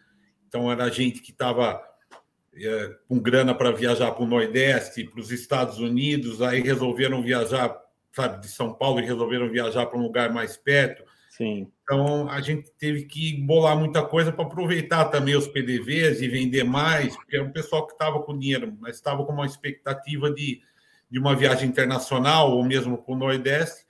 então 0.49 0.71
era 0.71 0.91
gente 0.91 1.21
que 1.21 1.31
estava 1.31 1.77
uh, 1.77 2.95
com 3.09 3.21
grana 3.21 3.55
para 3.55 3.71
viajar 3.71 4.11
para 4.13 4.25
o 4.25 4.29
Nordeste, 4.29 5.05
para 5.05 5.21
os 5.21 5.31
Estados 5.31 5.79
Unidos, 5.79 6.43
aí 6.43 6.61
resolveram 6.61 7.23
viajar, 7.23 7.75
sabe, 8.13 8.41
de 8.41 8.49
São 8.49 8.75
Paulo 8.75 9.01
e 9.01 9.07
resolveram 9.07 9.49
viajar 9.49 9.87
para 9.87 9.99
um 9.99 10.03
lugar 10.03 10.33
mais 10.33 10.57
perto. 10.57 11.05
Sim. 11.37 11.71
Então, 11.83 12.31
a 12.31 12.41
gente 12.41 12.71
teve 12.79 13.05
que 13.05 13.37
bolar 13.43 13.77
muita 13.77 14.03
coisa 14.03 14.33
para 14.33 14.47
aproveitar 14.47 15.05
também 15.07 15.37
os 15.37 15.47
PDVs 15.47 16.23
e 16.23 16.29
vender 16.29 16.65
mais, 16.65 17.15
porque 17.15 17.37
era 17.37 17.45
um 17.45 17.53
pessoal 17.53 17.87
que 17.87 17.93
estava 17.93 18.23
com 18.23 18.39
dinheiro, 18.39 18.75
mas 18.81 18.97
estava 18.97 19.23
com 19.25 19.33
uma 19.33 19.45
expectativa 19.45 20.31
de, 20.31 20.63
de 21.11 21.19
uma 21.19 21.37
viagem 21.37 21.69
internacional 21.69 22.53
ou 22.53 22.65
mesmo 22.65 22.97
para 22.97 23.15
o 23.15 23.19
Nordeste. 23.19 23.85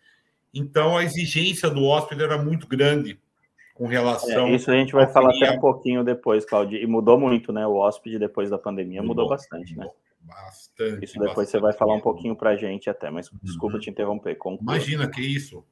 Então, 0.53 0.97
a 0.97 1.05
exigência 1.05 1.71
do 1.71 1.85
hóspede 1.85 2.25
era 2.25 2.37
muito 2.37 2.67
grande 2.67 3.21
com 3.75 3.87
relação. 3.87 4.49
É, 4.49 4.57
isso 4.57 4.69
a 4.71 4.75
gente 4.75 4.93
vai 4.93 5.07
falar 5.07 5.31
até 5.31 5.53
um 5.53 5.61
pouquinho 5.61 6.03
depois, 6.03 6.45
Claudio. 6.45 6.83
E 6.83 6.87
mudou 6.87 7.19
muito, 7.19 7.53
né? 7.53 7.65
O 7.65 7.77
hóspede 7.77 8.19
depois 8.19 8.51
da 8.51 8.59
pandemia 8.59 9.03
mudou, 9.03 9.25
mudou 9.25 9.29
bastante, 9.29 9.77
né? 9.77 9.85
mudou. 9.85 9.95
né? 9.95 10.35
Bastante. 10.35 11.05
Isso 11.05 11.15
depois 11.15 11.29
bastante 11.29 11.51
você 11.51 11.61
vai 11.61 11.73
falar 11.73 11.95
um 11.95 12.01
pouquinho 12.01 12.35
para 12.35 12.51
a 12.51 12.57
gente 12.57 12.91
até, 12.91 13.09
mas 13.09 13.31
desculpa 13.41 13.77
uhum. 13.77 13.81
te 13.81 13.91
interromper. 13.91 14.35
Conclua. 14.35 14.75
Imagina 14.75 15.09
que 15.09 15.21
isso. 15.21 15.65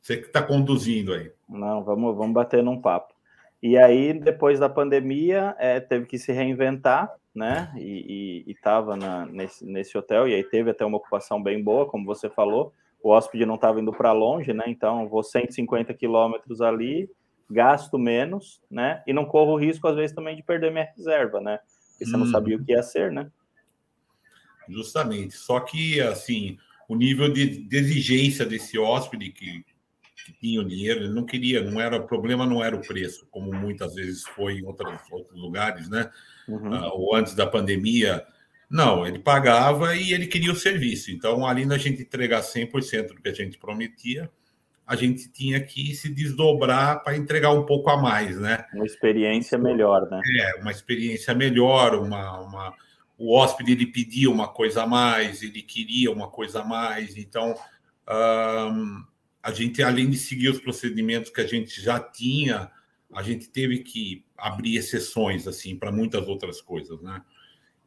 Você 0.00 0.16
que 0.16 0.26
está 0.26 0.42
conduzindo 0.42 1.12
aí. 1.12 1.30
Não, 1.48 1.84
vamos, 1.84 2.16
vamos 2.16 2.32
bater 2.32 2.62
num 2.62 2.80
papo. 2.80 3.14
E 3.62 3.76
aí, 3.76 4.14
depois 4.14 4.58
da 4.58 4.68
pandemia, 4.68 5.54
é, 5.58 5.78
teve 5.80 6.06
que 6.06 6.18
se 6.18 6.32
reinventar, 6.32 7.12
né? 7.34 7.70
E 7.76 8.44
estava 8.46 8.96
nesse, 9.26 9.64
nesse 9.64 9.96
hotel, 9.98 10.26
e 10.26 10.34
aí 10.34 10.42
teve 10.42 10.70
até 10.70 10.84
uma 10.84 10.96
ocupação 10.96 11.42
bem 11.42 11.62
boa, 11.62 11.86
como 11.86 12.06
você 12.06 12.30
falou. 12.30 12.72
O 13.02 13.10
hóspede 13.10 13.44
não 13.44 13.56
estava 13.56 13.80
indo 13.80 13.92
para 13.92 14.12
longe, 14.12 14.52
né? 14.52 14.64
Então, 14.66 15.08
vou 15.08 15.22
150 15.22 15.92
quilômetros 15.92 16.62
ali, 16.62 17.10
gasto 17.50 17.98
menos, 17.98 18.62
né? 18.70 19.02
E 19.06 19.12
não 19.12 19.26
corro 19.26 19.52
o 19.52 19.58
risco, 19.58 19.86
às 19.86 19.96
vezes, 19.96 20.14
também 20.14 20.36
de 20.36 20.42
perder 20.42 20.70
minha 20.70 20.88
reserva, 20.96 21.40
né? 21.40 21.58
Porque 21.90 22.06
você 22.06 22.16
hum. 22.16 22.20
não 22.20 22.26
sabia 22.26 22.56
o 22.56 22.64
que 22.64 22.72
ia 22.72 22.82
ser, 22.82 23.12
né? 23.12 23.30
Justamente. 24.68 25.34
Só 25.34 25.60
que, 25.60 26.00
assim, 26.00 26.56
o 26.88 26.94
nível 26.94 27.30
de, 27.30 27.62
de 27.62 27.76
exigência 27.76 28.46
desse 28.46 28.78
hóspede, 28.78 29.30
que 29.32 29.64
tinha 30.40 30.60
o 30.60 30.64
dinheiro, 30.64 31.00
ele 31.00 31.14
não 31.14 31.24
queria, 31.24 31.62
não 31.62 31.80
era 31.80 31.96
o 31.96 32.06
problema, 32.06 32.46
não 32.46 32.62
era 32.62 32.76
o 32.76 32.80
preço, 32.80 33.26
como 33.30 33.52
muitas 33.52 33.94
vezes 33.94 34.22
foi 34.22 34.58
em 34.58 34.64
outros, 34.64 34.98
outros 35.10 35.40
lugares, 35.40 35.88
né? 35.88 36.10
Uhum. 36.48 36.70
Uh, 36.70 36.90
ou 36.92 37.14
antes 37.14 37.34
da 37.34 37.46
pandemia. 37.46 38.24
Não, 38.68 39.06
ele 39.06 39.18
pagava 39.18 39.96
e 39.96 40.12
ele 40.12 40.26
queria 40.26 40.52
o 40.52 40.56
serviço. 40.56 41.10
Então, 41.10 41.44
além 41.44 41.66
da 41.66 41.76
gente 41.76 42.02
entregar 42.02 42.40
100% 42.40 43.08
do 43.08 43.22
que 43.22 43.28
a 43.28 43.34
gente 43.34 43.58
prometia, 43.58 44.30
a 44.86 44.96
gente 44.96 45.28
tinha 45.30 45.60
que 45.60 45.94
se 45.94 46.08
desdobrar 46.08 47.02
para 47.02 47.16
entregar 47.16 47.52
um 47.52 47.64
pouco 47.64 47.90
a 47.90 47.96
mais, 47.96 48.38
né? 48.38 48.64
Uma 48.74 48.86
experiência 48.86 49.56
melhor, 49.56 50.08
né? 50.10 50.20
É, 50.40 50.60
uma 50.60 50.70
experiência 50.70 51.32
melhor, 51.32 51.94
uma, 51.94 52.40
uma... 52.40 52.74
o 53.16 53.32
hóspede 53.32 53.72
ele 53.72 53.86
pedia 53.86 54.28
uma 54.28 54.48
coisa 54.48 54.82
a 54.82 54.86
mais, 54.86 55.42
ele 55.42 55.62
queria 55.62 56.10
uma 56.10 56.28
coisa 56.28 56.62
a 56.62 56.64
mais, 56.64 57.16
então 57.16 57.54
a 59.42 59.52
gente, 59.52 59.82
além 59.82 60.10
de 60.10 60.18
seguir 60.18 60.48
os 60.48 60.60
procedimentos 60.60 61.30
que 61.30 61.40
a 61.40 61.46
gente 61.46 61.80
já 61.80 61.98
tinha, 61.98 62.70
a 63.12 63.22
gente 63.22 63.48
teve 63.48 63.80
que 63.80 64.24
abrir 64.36 64.76
exceções 64.76 65.46
assim 65.46 65.76
para 65.76 65.90
muitas 65.90 66.28
outras 66.28 66.60
coisas, 66.60 67.00
né? 67.02 67.22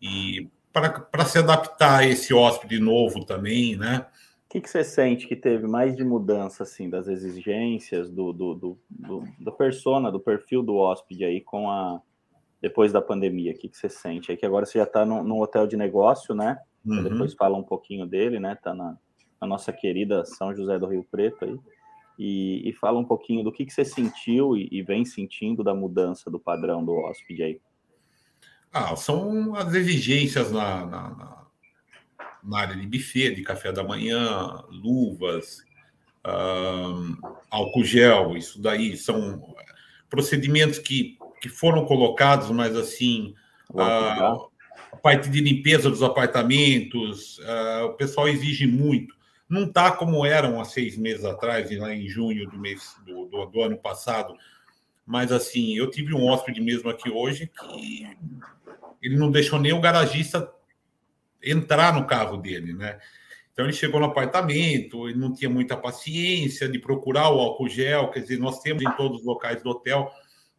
E 0.02 0.50
para 0.72 1.26
se 1.26 1.38
adaptar 1.38 2.00
a 2.00 2.06
esse 2.06 2.34
hóspede 2.34 2.80
novo 2.80 3.24
também, 3.24 3.76
né? 3.76 4.08
O 4.48 4.50
que, 4.54 4.62
que 4.62 4.70
você 4.70 4.84
sente 4.84 5.28
que 5.28 5.36
teve 5.36 5.68
mais 5.68 5.96
de 5.96 6.04
mudança 6.04 6.64
assim 6.64 6.90
das 6.90 7.08
exigências 7.08 8.10
do, 8.10 8.34
do, 8.34 8.54
do, 8.54 8.80
do 8.90 9.24
da 9.40 9.52
persona, 9.52 10.12
do 10.12 10.20
perfil 10.20 10.62
do 10.62 10.76
hóspede 10.76 11.26
aí 11.26 11.42
com 11.42 11.70
a 11.70 12.02
depois 12.62 12.92
da 12.92 13.02
pandemia? 13.02 13.52
O 13.52 13.58
que, 13.58 13.70
que 13.70 13.78
você 13.78 13.90
sente? 13.90 14.32
É 14.32 14.36
que 14.36 14.46
agora 14.46 14.66
você 14.66 14.80
já 14.80 14.84
está 14.84 15.06
num, 15.06 15.40
hotel 15.40 15.66
de 15.68 15.78
negócio, 15.78 16.36
né? 16.36 16.60
Uhum. 16.86 17.04
Depois 17.04 17.34
fala 17.34 17.58
um 17.58 17.64
pouquinho 17.64 18.06
dele, 18.06 18.40
né? 18.40 18.56
Tá 18.56 18.74
na, 18.74 18.98
a 19.44 19.48
nossa 19.48 19.74
querida 19.74 20.24
São 20.26 20.56
José 20.56 20.80
do 20.80 20.88
Rio 20.88 21.06
Preto 21.10 21.44
aí, 21.44 21.60
e, 22.18 22.70
e 22.70 22.74
fala 22.74 23.00
um 23.00 23.04
pouquinho 23.04 23.44
do 23.44 23.52
que, 23.52 23.66
que 23.66 23.74
você 23.74 23.84
sentiu 23.84 24.56
e, 24.56 24.70
e, 24.72 24.82
vem 24.82 25.04
sentindo 25.04 25.64
da 25.64 25.74
mudança 25.74 26.30
do 26.30 26.40
padrão 26.40 26.84
do 26.86 26.94
hóspede 26.94 27.44
aí. 27.44 27.62
Ah, 28.72 28.96
são 28.96 29.56
as 29.56 29.74
exigências 29.74 30.52
na, 30.52 30.86
na, 30.86 31.10
na, 31.10 31.48
na 32.44 32.60
área 32.60 32.76
de 32.76 32.88
buffet, 32.88 33.36
de 33.36 33.44
café 33.44 33.72
da 33.72 33.84
manhã, 33.84 34.64
luvas, 34.70 35.64
um, 36.26 37.18
álcool 37.50 37.84
gel, 37.84 38.38
isso 38.38 38.62
daí 38.62 38.96
são 38.96 39.56
procedimentos 40.10 40.80
que, 40.80 41.18
que 41.42 41.50
foram 41.50 41.86
colocados, 41.86 42.50
mas 42.52 42.76
assim, 42.76 43.34
a, 43.76 44.32
a 44.92 44.98
parte 44.98 45.30
de 45.30 45.42
limpeza 45.42 45.90
dos 45.90 46.04
apartamentos, 46.04 47.40
uh, 47.40 47.86
o 47.86 47.94
pessoal 47.94 48.30
exige 48.30 48.68
muito. 48.68 49.23
Não 49.48 49.66
está 49.66 49.92
como 49.92 50.26
eram 50.26 50.60
há 50.60 50.66
seis 50.66 50.98
meses 50.98 51.26
atrás, 51.26 51.70
lá 51.78 51.94
em 51.94 52.08
junho 52.08 52.50
do 52.50 52.58
mês 52.58 52.96
do, 53.06 53.26
do, 53.26 53.46
do 53.46 53.62
ano 53.62 53.78
passado. 53.78 54.34
Mas 55.06 55.32
assim, 55.32 55.76
eu 55.76 55.90
tive 55.90 56.14
um 56.14 56.26
hóspede 56.26 56.62
mesmo 56.62 56.90
aqui 56.90 57.10
hoje 57.10 57.48
que 57.48 58.08
ele 59.02 59.18
não 59.18 59.30
deixou 59.30 59.60
nem 59.60 59.74
o 59.74 59.82
garagista 59.82 60.50
entrar 61.44 61.94
no 61.94 62.08
carro 62.08 62.38
dele, 62.38 62.74
né? 62.74 63.00
Então 63.52 63.66
ele 63.66 63.74
chegou 63.74 64.00
no 64.00 64.08
apartamento, 64.08 65.08
ele 65.08 65.20
não 65.20 65.32
tinha 65.34 65.50
muita 65.50 65.78
paciência 65.78 66.68
de 66.68 66.80
procurar 66.80 67.30
o 67.30 67.40
álcool 67.40 67.70
gel, 67.70 68.10
quer 68.10 68.22
dizer, 68.22 68.40
nós 68.40 68.62
temos 68.62 68.82
em 68.82 68.92
todos 68.96 69.20
os 69.20 69.26
locais 69.26 69.62
do 69.62 69.70
hotel, 69.70 70.10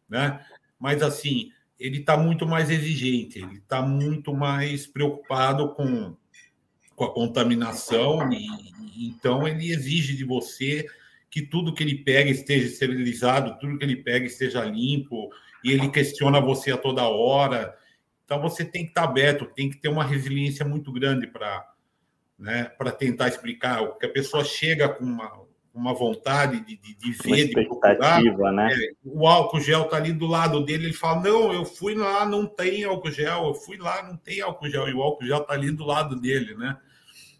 né? 0.07 0.45
Mas 0.79 1.01
assim, 1.01 1.51
ele 1.79 1.99
está 1.99 2.15
muito 2.15 2.45
mais 2.45 2.69
exigente, 2.69 3.39
ele 3.39 3.57
está 3.57 3.81
muito 3.81 4.33
mais 4.33 4.87
preocupado 4.87 5.73
com, 5.73 6.15
com 6.95 7.03
a 7.03 7.13
contaminação, 7.13 8.31
e, 8.31 8.47
então 9.07 9.47
ele 9.47 9.71
exige 9.71 10.15
de 10.15 10.23
você 10.23 10.85
que 11.29 11.41
tudo 11.41 11.73
que 11.73 11.83
ele 11.83 11.95
pega 11.95 12.29
esteja 12.29 12.67
esterilizado, 12.67 13.59
tudo 13.59 13.77
que 13.77 13.83
ele 13.83 13.97
pega 13.97 14.25
esteja 14.25 14.63
limpo, 14.63 15.29
e 15.63 15.71
ele 15.71 15.89
questiona 15.89 16.39
você 16.39 16.71
a 16.71 16.77
toda 16.77 17.09
hora. 17.09 17.75
Então 18.23 18.41
você 18.41 18.63
tem 18.63 18.83
que 18.83 18.89
estar 18.89 19.03
aberto, 19.03 19.45
tem 19.45 19.69
que 19.69 19.77
ter 19.77 19.89
uma 19.89 20.03
resiliência 20.03 20.65
muito 20.65 20.91
grande 20.91 21.27
para 21.27 21.67
né, 22.37 22.71
tentar 22.97 23.27
explicar. 23.27 23.81
O 23.81 23.97
que 23.97 24.05
a 24.05 24.11
pessoa 24.11 24.43
chega 24.43 24.87
com 24.87 25.03
uma, 25.03 25.45
uma 25.75 25.93
vontade 25.93 26.61
de, 26.61 26.77
de, 26.77 26.95
de 26.95 27.11
ver, 27.11 27.47
de 27.47 27.53
procurar. 27.65 28.23
Né? 28.23 28.69
É, 28.73 28.91
o 29.03 29.27
álcool 29.27 29.59
gel 29.59 29.83
está 29.83 29.97
ali 29.97 30.13
do 30.13 30.25
lado 30.25 30.63
dele, 30.63 30.85
ele 30.85 30.93
fala: 30.93 31.21
Não, 31.21 31.53
eu 31.53 31.65
fui 31.65 31.93
lá, 31.93 32.25
não 32.25 32.45
tem 32.45 32.85
álcool 32.85 33.11
gel, 33.11 33.45
eu 33.45 33.53
fui 33.53 33.77
lá, 33.77 34.01
não 34.03 34.15
tem 34.15 34.41
álcool 34.41 34.69
gel, 34.69 34.87
e 34.87 34.93
o 34.93 35.01
álcool 35.01 35.25
gel 35.25 35.39
está 35.39 35.53
ali 35.53 35.71
do 35.71 35.85
lado 35.85 36.15
dele, 36.15 36.55
né? 36.55 36.77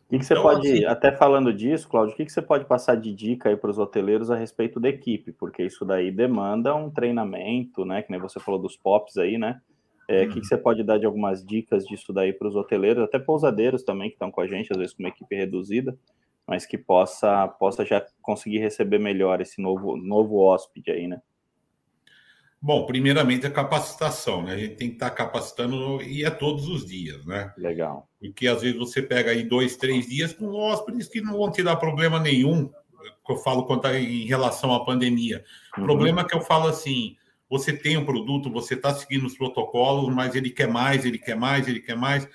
O 0.06 0.10
que, 0.10 0.20
que, 0.20 0.25
você 0.25 0.34
então, 0.34 0.44
pode, 0.44 0.72
assim, 0.72 0.86
até 0.86 1.12
falando 1.12 1.51
disso, 1.51 1.88
Cláudio, 1.88 2.13
o 2.13 2.18
que, 2.18 2.25
que 2.25 2.32
você 2.32 2.42
pode 2.42 2.65
passar 2.65 2.96
de 2.96 3.12
dica 3.12 3.50
aí 3.50 3.58
para 3.58 3.72
os 3.72 3.80
hoteleiros 3.80 4.30
a 4.30 4.36
respeito 4.36 4.80
da 4.80 4.88
equipe? 4.88 5.32
Porque 5.32 5.63
isso 5.63 5.84
daí 5.84 6.12
demanda 6.12 6.75
um 6.75 6.92
treinamento, 6.92 7.84
né? 7.84 8.04
Que 8.04 8.12
nem 8.12 8.20
você 8.20 8.39
falou 8.39 8.60
dos 8.62 8.77
POPs 8.77 9.18
aí, 9.18 9.38
né? 9.38 9.60
É, 10.08 10.24
o 10.24 10.27
que, 10.27 10.34
que, 10.34 10.39
uhum. 10.39 10.44
você 10.44 10.58
pode 10.58 10.84
dar 10.84 11.00
de 11.00 11.06
algumas 11.08 11.44
dicas 11.44 11.86
disso 11.86 12.13
daí 12.13 12.32
para 12.32 12.48
os 12.48 12.56
hoteleiros, 12.56 13.04
até 13.04 13.18
pousadeiros 13.18 13.82
também 13.82 14.10
que 14.10 14.15
estão 14.15 14.30
com 14.30 14.42
a 14.42 14.48
gente, 14.48 14.72
às 14.72 14.77
vezes 14.77 14.94
com 14.94 15.01
uma 15.01 15.10
equipe 15.10 15.36
reduzida, 15.36 15.98
mas 16.48 16.66
que 16.66 16.78
possa, 16.78 17.48
possa 17.48 17.86
já 17.86 18.06
conseguir 18.22 18.60
receber 18.60 19.00
melhor 19.00 19.42
esse 19.42 19.62
novo, 19.62 19.98
novo 19.98 20.38
hóspede 20.38 20.92
aí, 20.92 21.08
né? 21.08 21.22
Bom, 22.62 22.86
primeiramente 22.86 23.46
a 23.46 23.52
capacitação, 23.52 24.42
né? 24.42 24.54
A 24.54 24.58
gente 24.58 24.75
tem 24.75 24.88
que 24.90 24.96
estar 24.96 25.12
capacitando 25.12 26.02
e 26.02 26.24
é 26.24 26.32
todos 26.32 26.68
os 26.68 26.86
dias, 26.86 27.24
né? 27.25 27.54
Legal. 27.58 28.10
Porque 28.20 28.48
às 28.48 28.62
vezes 28.62 28.78
você 28.78 29.02
pega 29.02 29.32
aí 29.32 29.44
dois, 29.44 29.75
três 29.75 30.08
dias 30.08 30.34
com 30.34 30.48
hóspedes 30.48 31.08
que 31.08 31.22
não 31.22 31.38
vão 31.38 31.52
te 31.52 31.62
dar 31.62 31.75
problema 31.75 32.20
nenhum, 32.20 32.68
que 32.68 33.32
eu 33.32 33.38
falo 33.38 33.66
quanto 33.66 33.88
em 33.90 34.25
relação 34.25 34.74
à 34.74 34.84
pandemia. 34.84 35.44
Uhum. 35.78 35.84
Problema 35.84 36.25
que 36.25 36.36
eu 36.36 36.42
falo 36.42 36.68
assim, 36.68 37.16
você 37.50 37.72
tem 37.72 37.98
um 37.98 38.06
produto, 38.06 38.52
você 38.52 38.74
está 38.74 38.94
seguindo 38.94 39.25
os 39.25 39.38
protocolos, 39.38 40.14
mas 40.14 40.34
ele 40.34 40.50
quer 40.50 40.68
mais, 40.68 41.06
ele 41.06 41.20
quer 41.20 41.36
mais, 41.36 41.68
ele 41.68 41.80
quer 41.80 41.96
mais. 41.96 42.28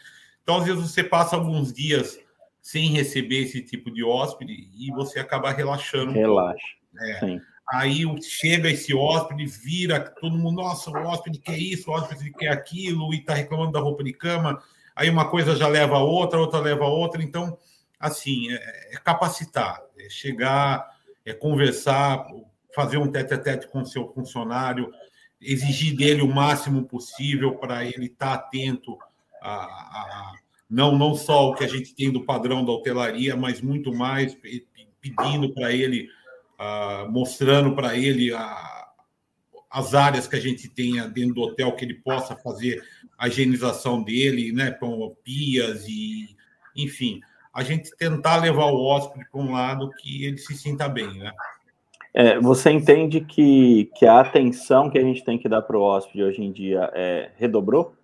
Então, 0.43 0.59
às 0.59 0.65
vezes, 0.65 0.81
você 0.81 1.03
passa 1.03 1.37
alguns 1.37 1.73
dias 1.73 2.19
sem 2.63 2.91
receber 2.91 3.43
esse 3.43 3.63
tipo 3.63 3.91
de 3.91 4.05
hóspede 4.05 4.71
e 4.77 4.91
você 4.93 5.19
acaba 5.19 5.51
relaxando. 5.51 6.13
Relaxa. 6.13 6.67
É. 7.01 7.41
Aí 7.73 8.05
chega 8.21 8.69
esse 8.69 8.93
hóspede, 8.93 9.47
vira 9.47 10.01
todo 10.01 10.37
mundo, 10.37 10.61
nossa, 10.61 10.91
o 10.91 11.07
hóspede 11.07 11.39
quer 11.39 11.57
isso, 11.57 11.91
o 11.91 11.95
hóspede 11.95 12.33
quer 12.33 12.49
aquilo, 12.49 13.15
e 13.15 13.19
está 13.19 13.33
reclamando 13.33 13.73
da 13.73 13.81
roupa 13.81 14.03
de 14.03 14.13
cama. 14.13 14.61
Aí 14.95 15.09
uma 15.09 15.31
coisa 15.31 15.55
já 15.55 15.69
leva 15.69 15.97
a 15.97 16.03
outra, 16.03 16.41
outra 16.41 16.59
leva 16.59 16.85
a 16.85 16.89
outra. 16.89 17.23
Então, 17.23 17.57
assim, 17.99 18.53
é, 18.53 18.95
é 18.95 18.97
capacitar, 18.97 19.81
é 19.99 20.09
chegar, 20.11 20.85
é 21.25 21.33
conversar, 21.33 22.27
fazer 22.75 22.99
um 22.99 23.11
tete 23.11 23.35
a 23.35 23.39
tete 23.39 23.69
com 23.69 23.83
o 23.83 23.87
seu 23.87 24.13
funcionário, 24.13 24.93
exigir 25.41 25.97
dele 25.97 26.23
o 26.23 26.29
máximo 26.29 26.85
possível 26.85 27.55
para 27.57 27.85
ele 27.85 28.07
estar 28.07 28.37
tá 28.37 28.45
atento 28.47 28.99
a, 29.41 29.65
a, 29.65 30.35
não, 30.71 30.97
não 30.97 31.15
só 31.17 31.51
o 31.51 31.55
que 31.55 31.65
a 31.65 31.69
gente 31.69 31.95
tem 31.95 32.13
do 32.13 32.25
padrão 32.25 32.65
da 32.65 32.71
hotelaria, 32.71 33.37
mas 33.37 33.61
muito 33.61 33.93
mais 33.93 34.37
pedindo 35.01 35.53
para 35.53 35.73
ele, 35.73 36.09
uh, 36.61 37.11
mostrando 37.11 37.75
para 37.75 37.97
ele 37.97 38.33
a, 38.33 38.89
as 39.69 39.95
áreas 39.95 40.29
que 40.29 40.37
a 40.37 40.41
gente 40.41 40.69
tenha 40.69 41.09
dentro 41.09 41.35
do 41.35 41.43
hotel 41.43 41.73
que 41.73 41.85
ele 41.85 41.95
possa 41.95 42.37
fazer 42.37 42.83
a 43.19 43.27
higienização 43.27 44.03
dele, 44.03 44.53
né, 44.53 44.71
com 44.71 45.15
pias 45.25 45.87
e, 45.89 46.37
enfim, 46.77 47.21
a 47.53 47.65
gente 47.65 47.91
tentar 47.97 48.37
levar 48.37 48.67
o 48.67 48.85
hóspede 48.85 49.27
para 49.31 49.41
um 49.41 49.53
lado 49.53 49.91
que 50.01 50.25
ele 50.25 50.39
se 50.39 50.57
sinta 50.57 50.89
bem, 50.89 51.13
né? 51.19 51.33
É, 52.13 52.41
você 52.41 52.71
entende 52.71 53.21
que, 53.21 53.89
que 53.97 54.05
a 54.05 54.21
atenção 54.21 54.91
que 54.91 54.99
a 54.99 55.03
gente 55.03 55.25
tem 55.25 55.39
que 55.39 55.49
dar 55.49 55.63
para 55.63 55.79
o 55.79 55.83
hóspede 55.83 56.25
hoje 56.25 56.43
em 56.43 56.51
dia 56.51 56.91
é, 56.93 57.31
redobrou? 57.37 57.95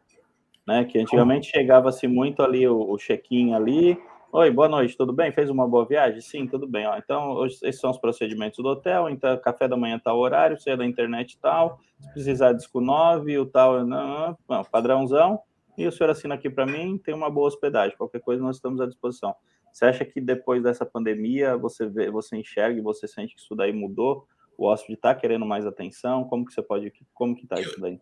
Né? 0.66 0.85
Que 0.85 0.98
antigamente 0.98 1.50
chegava-se 1.50 2.09
muito 2.09 2.42
ali 2.42 2.66
o, 2.66 2.90
o 2.90 2.96
check-in 2.96 3.55
ali. 3.55 3.98
Oi, 4.33 4.50
boa 4.50 4.68
noite, 4.68 4.96
tudo 4.96 5.12
bem? 5.12 5.31
Fez 5.33 5.48
uma 5.48 5.66
boa 5.66 5.87
viagem? 5.87 6.20
Sim, 6.20 6.46
tudo 6.46 6.66
bem. 6.66 6.87
Ó, 6.87 6.96
então, 6.98 7.46
esses 7.46 7.81
são 7.81 7.90
os 7.90 7.98
procedimentos 7.98 8.59
do 8.59 8.68
hotel. 8.68 9.09
Então, 9.09 9.38
café 9.38 9.68
da 9.68 9.76
manhã 9.76 9.98
tal 9.98 10.18
horário, 10.18 10.59
você 10.59 10.70
é 10.70 10.76
da 10.76 10.85
internet 10.85 11.38
tal. 11.40 11.79
Se 12.00 12.12
precisar 12.12 12.52
disco 12.52 12.81
9, 12.81 13.38
o 13.38 13.46
tal, 13.46 13.87
não, 13.87 14.37
não, 14.48 14.64
padrãozão. 14.64 15.40
E 15.79 15.87
o 15.87 15.92
senhor 15.92 16.11
assina 16.11 16.35
aqui 16.35 16.50
para 16.50 16.66
mim, 16.66 16.98
tem 16.98 17.14
uma 17.14 17.31
boa 17.31 17.46
hospedagem. 17.46 17.96
Qualquer 17.96 18.20
coisa 18.20 18.42
nós 18.42 18.57
estamos 18.57 18.81
à 18.81 18.87
disposição. 18.87 19.35
Você 19.72 19.85
acha 19.85 20.05
que 20.05 20.20
depois 20.20 20.62
dessa 20.62 20.87
pandemia 20.87 21.57
você 21.57 21.87
vê, 21.87 22.11
você 22.11 22.37
enxerga 22.37 22.79
e 22.79 22.83
você 22.83 23.07
sente 23.07 23.35
que 23.35 23.40
isso 23.40 23.55
daí 23.55 23.72
mudou? 23.72 24.26
O 24.59 24.66
hóspede 24.66 24.94
está 24.94 25.14
querendo 25.14 25.44
mais 25.44 25.66
atenção? 25.66 26.24
Como 26.24 26.46
que 26.46 26.52
você 26.52 26.62
pode, 26.62 26.92
como 27.12 27.37
que 27.37 27.44
está 27.44 27.61
isso 27.61 27.79
daí? 27.79 28.00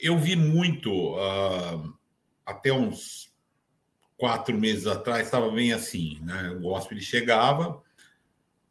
Eu 0.00 0.18
vi 0.18 0.36
muito 0.36 0.90
uh, 1.14 1.94
até 2.44 2.72
uns 2.72 3.32
quatro 4.16 4.56
meses 4.56 4.86
atrás 4.86 5.26
estava 5.26 5.50
bem 5.50 5.72
assim, 5.72 6.18
né? 6.22 6.56
O 6.62 6.68
hóspede 6.68 7.00
chegava, 7.02 7.82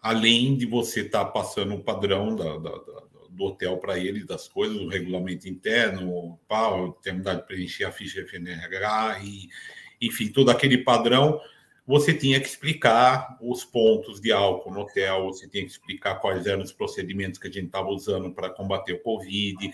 além 0.01 0.55
de 0.57 0.65
você 0.65 1.01
estar 1.01 1.25
tá 1.25 1.31
passando 1.31 1.75
o 1.75 1.83
padrão 1.83 2.35
da, 2.35 2.57
da, 2.57 2.69
da, 2.69 3.03
do 3.29 3.43
hotel 3.43 3.77
para 3.77 3.97
ele, 3.97 4.25
das 4.25 4.47
coisas, 4.47 4.77
o 4.77 4.87
regulamento 4.87 5.47
interno, 5.47 6.39
pau, 6.47 6.93
terminar 6.93 7.35
de 7.35 7.45
preencher 7.45 7.85
a 7.85 7.91
ficha 7.91 8.21
FNRH 8.21 9.21
e, 9.23 9.49
enfim, 10.01 10.27
todo 10.27 10.49
aquele 10.49 10.77
padrão 10.77 11.39
você 11.85 12.13
tinha 12.13 12.39
que 12.39 12.47
explicar 12.47 13.37
os 13.41 13.65
pontos 13.65 14.21
de 14.21 14.31
álcool 14.31 14.71
no 14.71 14.81
hotel, 14.81 15.25
você 15.25 15.49
tinha 15.49 15.63
que 15.63 15.71
explicar 15.71 16.15
quais 16.15 16.47
eram 16.47 16.63
os 16.63 16.71
procedimentos 16.71 17.37
que 17.37 17.47
a 17.47 17.51
gente 17.51 17.65
estava 17.65 17.89
usando 17.89 18.31
para 18.31 18.49
combater 18.49 18.93
o 18.93 18.99
Covid. 19.01 19.69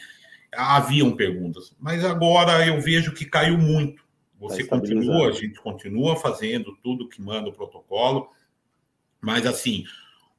Haviam 0.51 1.15
perguntas, 1.15 1.75
mas 1.79 2.03
agora 2.03 2.65
eu 2.65 2.81
vejo 2.81 3.13
que 3.13 3.25
caiu 3.25 3.57
muito. 3.57 4.03
Você 4.39 4.63
tá 4.63 4.77
continua, 4.77 5.27
a 5.27 5.31
gente 5.31 5.59
continua 5.59 6.15
fazendo 6.15 6.75
tudo 6.81 7.09
que 7.09 7.21
manda 7.21 7.49
o 7.49 7.53
protocolo, 7.53 8.29
mas 9.21 9.45
assim, 9.45 9.83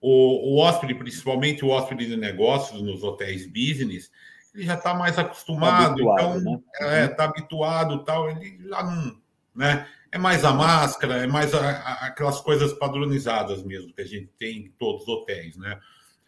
o, 0.01 0.55
o 0.55 0.59
hóspede, 0.59 0.94
principalmente 0.94 1.64
o 1.64 1.68
hóspede 1.68 2.07
de 2.07 2.16
negócios 2.16 2.81
nos 2.83 3.03
hotéis 3.03 3.46
business, 3.46 4.11
ele 4.55 4.64
já 4.64 4.75
está 4.75 4.94
mais 4.94 5.18
acostumado, 5.18 6.03
tá 6.03 6.12
habituado, 6.12 6.40
então 6.40 6.55
está 6.73 6.87
né? 6.87 7.05
é, 7.05 7.09
tá 7.09 7.25
habituado, 7.25 8.05
tal, 8.05 8.31
ele 8.31 8.59
já 8.66 8.83
não, 8.83 9.16
né? 9.55 9.87
é 10.12 10.18
mais 10.18 10.44
a 10.44 10.53
máscara, 10.53 11.23
é 11.23 11.27
mais 11.27 11.55
a, 11.55 11.70
a, 11.70 12.07
aquelas 12.07 12.40
coisas 12.40 12.73
padronizadas 12.73 13.62
mesmo 13.62 13.92
que 13.92 14.03
a 14.03 14.07
gente 14.07 14.29
tem 14.38 14.59
em 14.59 14.70
todos 14.73 15.03
os 15.03 15.09
hotéis, 15.09 15.57
né? 15.57 15.79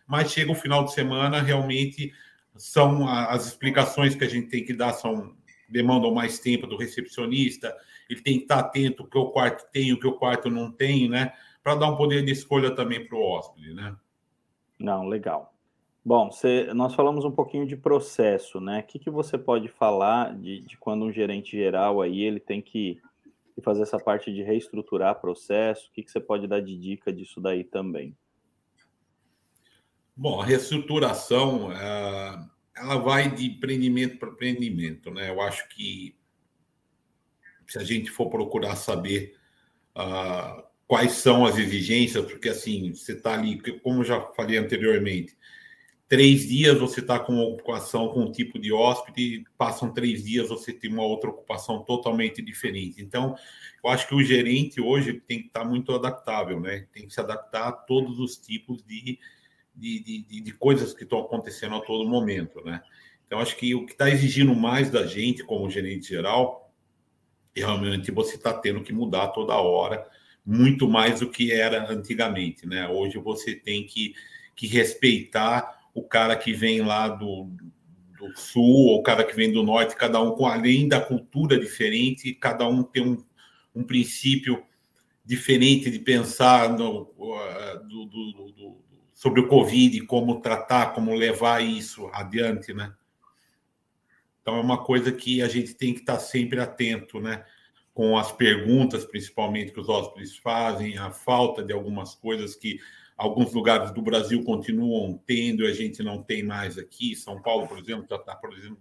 Mas 0.06 0.30
chega 0.30 0.52
o 0.52 0.56
final 0.56 0.84
de 0.84 0.92
semana, 0.92 1.40
realmente 1.40 2.12
são 2.56 3.08
as 3.08 3.46
explicações 3.46 4.14
que 4.14 4.24
a 4.24 4.28
gente 4.28 4.48
tem 4.48 4.64
que 4.64 4.74
dar 4.74 4.92
são 4.92 5.34
demandam 5.72 6.12
mais 6.12 6.38
tempo 6.38 6.66
do 6.66 6.76
recepcionista. 6.76 7.74
Ele 8.08 8.20
tem 8.20 8.36
que 8.36 8.42
estar 8.42 8.58
atento 8.58 9.02
o 9.02 9.06
que 9.06 9.16
o 9.16 9.30
quarto 9.30 9.70
tem, 9.72 9.92
o 9.92 9.98
que 9.98 10.06
o 10.06 10.18
quarto 10.18 10.50
não 10.50 10.70
tem, 10.70 11.08
né? 11.08 11.32
Para 11.62 11.74
dar 11.74 11.90
um 11.90 11.96
poder 11.96 12.22
de 12.24 12.30
escolha 12.30 12.74
também 12.74 13.06
para 13.06 13.16
o 13.16 13.22
hóspede, 13.22 13.72
né? 13.72 13.96
Não, 14.78 15.08
legal. 15.08 15.54
Bom, 16.04 16.30
você, 16.30 16.74
nós 16.74 16.94
falamos 16.94 17.24
um 17.24 17.30
pouquinho 17.30 17.66
de 17.66 17.76
processo, 17.76 18.60
né? 18.60 18.80
O 18.80 18.82
que, 18.82 18.98
que 18.98 19.10
você 19.10 19.38
pode 19.38 19.68
falar 19.68 20.36
de, 20.36 20.60
de 20.60 20.76
quando 20.76 21.04
um 21.04 21.12
gerente 21.12 21.56
geral 21.56 22.02
aí 22.02 22.20
ele 22.20 22.40
tem 22.40 22.60
que 22.60 23.00
fazer 23.62 23.82
essa 23.82 23.98
parte 23.98 24.32
de 24.32 24.42
reestruturar 24.42 25.20
processo? 25.20 25.88
O 25.88 25.92
que, 25.92 26.02
que 26.02 26.10
você 26.10 26.20
pode 26.20 26.46
dar 26.46 26.60
de 26.60 26.76
dica 26.76 27.12
disso 27.12 27.40
daí 27.40 27.62
também? 27.62 28.16
Bom, 30.14 30.40
a 30.40 30.44
reestruturação 30.44 31.72
ela 32.82 32.96
vai 32.96 33.30
de 33.32 33.46
empreendimento 33.46 34.18
para 34.18 34.28
empreendimento, 34.30 35.10
né? 35.10 35.30
Eu 35.30 35.40
acho 35.40 35.68
que 35.68 36.16
se 37.66 37.78
a 37.78 37.84
gente 37.84 38.10
for 38.10 38.28
procurar 38.28 38.76
saber 38.76 39.36
uh, 39.96 40.62
quais 40.86 41.12
são 41.12 41.46
as 41.46 41.56
exigências, 41.56 42.24
porque 42.24 42.48
assim 42.48 42.92
você 42.92 43.12
está 43.12 43.34
ali, 43.34 43.60
como 43.80 44.04
já 44.04 44.20
falei 44.36 44.58
anteriormente, 44.58 45.36
três 46.08 46.46
dias 46.46 46.78
você 46.78 47.00
está 47.00 47.18
com 47.18 47.32
uma 47.32 47.44
ocupação 47.44 48.08
com 48.08 48.24
um 48.24 48.32
tipo 48.32 48.58
de 48.58 48.72
hóspede, 48.72 49.44
passam 49.56 49.94
três 49.94 50.24
dias 50.24 50.48
você 50.48 50.72
tem 50.72 50.92
uma 50.92 51.04
outra 51.04 51.30
ocupação 51.30 51.84
totalmente 51.84 52.42
diferente. 52.42 53.00
Então, 53.00 53.34
eu 53.82 53.88
acho 53.88 54.06
que 54.08 54.14
o 54.14 54.22
gerente 54.22 54.80
hoje 54.80 55.22
tem 55.26 55.40
que 55.40 55.46
estar 55.46 55.64
muito 55.64 55.94
adaptável, 55.94 56.60
né? 56.60 56.86
Tem 56.92 57.06
que 57.06 57.14
se 57.14 57.20
adaptar 57.20 57.68
a 57.68 57.72
todos 57.72 58.18
os 58.18 58.36
tipos 58.36 58.82
de, 58.84 59.18
de, 59.74 60.24
de, 60.24 60.40
de 60.40 60.52
coisas 60.52 60.92
que 60.94 61.04
estão 61.04 61.20
acontecendo 61.20 61.76
a 61.76 61.80
todo 61.80 62.08
momento, 62.08 62.62
né? 62.64 62.82
Então, 63.26 63.40
acho 63.40 63.56
que 63.56 63.74
o 63.74 63.86
que 63.86 63.92
está 63.92 64.10
exigindo 64.10 64.54
mais 64.54 64.90
da 64.90 65.06
gente 65.06 65.42
como 65.42 65.70
gerente 65.70 66.08
geral 66.08 66.62
realmente 67.54 68.10
você 68.10 68.36
está 68.36 68.52
tendo 68.52 68.82
que 68.82 68.92
mudar 68.92 69.28
toda 69.28 69.54
hora, 69.54 70.06
muito 70.44 70.88
mais 70.88 71.20
do 71.20 71.30
que 71.30 71.52
era 71.52 71.90
antigamente, 71.90 72.66
né? 72.66 72.88
Hoje 72.88 73.18
você 73.18 73.54
tem 73.54 73.86
que, 73.86 74.14
que 74.56 74.66
respeitar 74.66 75.80
o 75.94 76.02
cara 76.02 76.34
que 76.34 76.52
vem 76.52 76.80
lá 76.80 77.08
do, 77.08 77.50
do 78.18 78.36
sul 78.36 78.86
ou 78.88 79.00
o 79.00 79.02
cara 79.02 79.24
que 79.24 79.36
vem 79.36 79.52
do 79.52 79.62
norte, 79.62 79.94
cada 79.94 80.20
um 80.20 80.32
com 80.32 80.46
além 80.46 80.88
da 80.88 81.00
cultura 81.00 81.58
diferente, 81.58 82.34
cada 82.34 82.66
um 82.66 82.82
tem 82.82 83.06
um, 83.06 83.22
um 83.74 83.84
princípio 83.84 84.64
diferente 85.24 85.90
de 85.90 85.98
pensar 85.98 86.70
no, 86.70 87.12
do, 87.88 88.06
do, 88.06 88.52
do, 88.52 88.82
sobre 89.12 89.40
o 89.40 89.48
Covid, 89.48 90.00
como 90.06 90.40
tratar, 90.40 90.94
como 90.94 91.14
levar 91.14 91.62
isso 91.62 92.08
adiante, 92.12 92.72
né? 92.72 92.92
Então 94.40 94.56
é 94.56 94.60
uma 94.60 94.82
coisa 94.82 95.12
que 95.12 95.40
a 95.40 95.48
gente 95.48 95.74
tem 95.74 95.94
que 95.94 96.00
estar 96.00 96.18
sempre 96.18 96.60
atento, 96.60 97.20
né? 97.20 97.44
Com 97.94 98.18
as 98.18 98.32
perguntas, 98.32 99.04
principalmente 99.04 99.72
que 99.72 99.80
os 99.80 99.88
hóspedes 99.88 100.36
fazem, 100.36 100.98
a 100.98 101.10
falta 101.10 101.62
de 101.62 101.72
algumas 101.72 102.14
coisas 102.14 102.56
que 102.56 102.80
alguns 103.16 103.52
lugares 103.52 103.92
do 103.92 104.02
Brasil 104.02 104.42
continuam 104.42 105.20
tendo 105.26 105.64
a 105.64 105.72
gente 105.72 106.02
não 106.02 106.22
tem 106.22 106.42
mais 106.42 106.76
aqui. 106.76 107.14
São 107.14 107.40
Paulo, 107.40 107.68
por 107.68 107.78
exemplo, 107.78 108.06
já 108.08 108.16
está, 108.16 108.34
por 108.34 108.52
exemplo, 108.52 108.78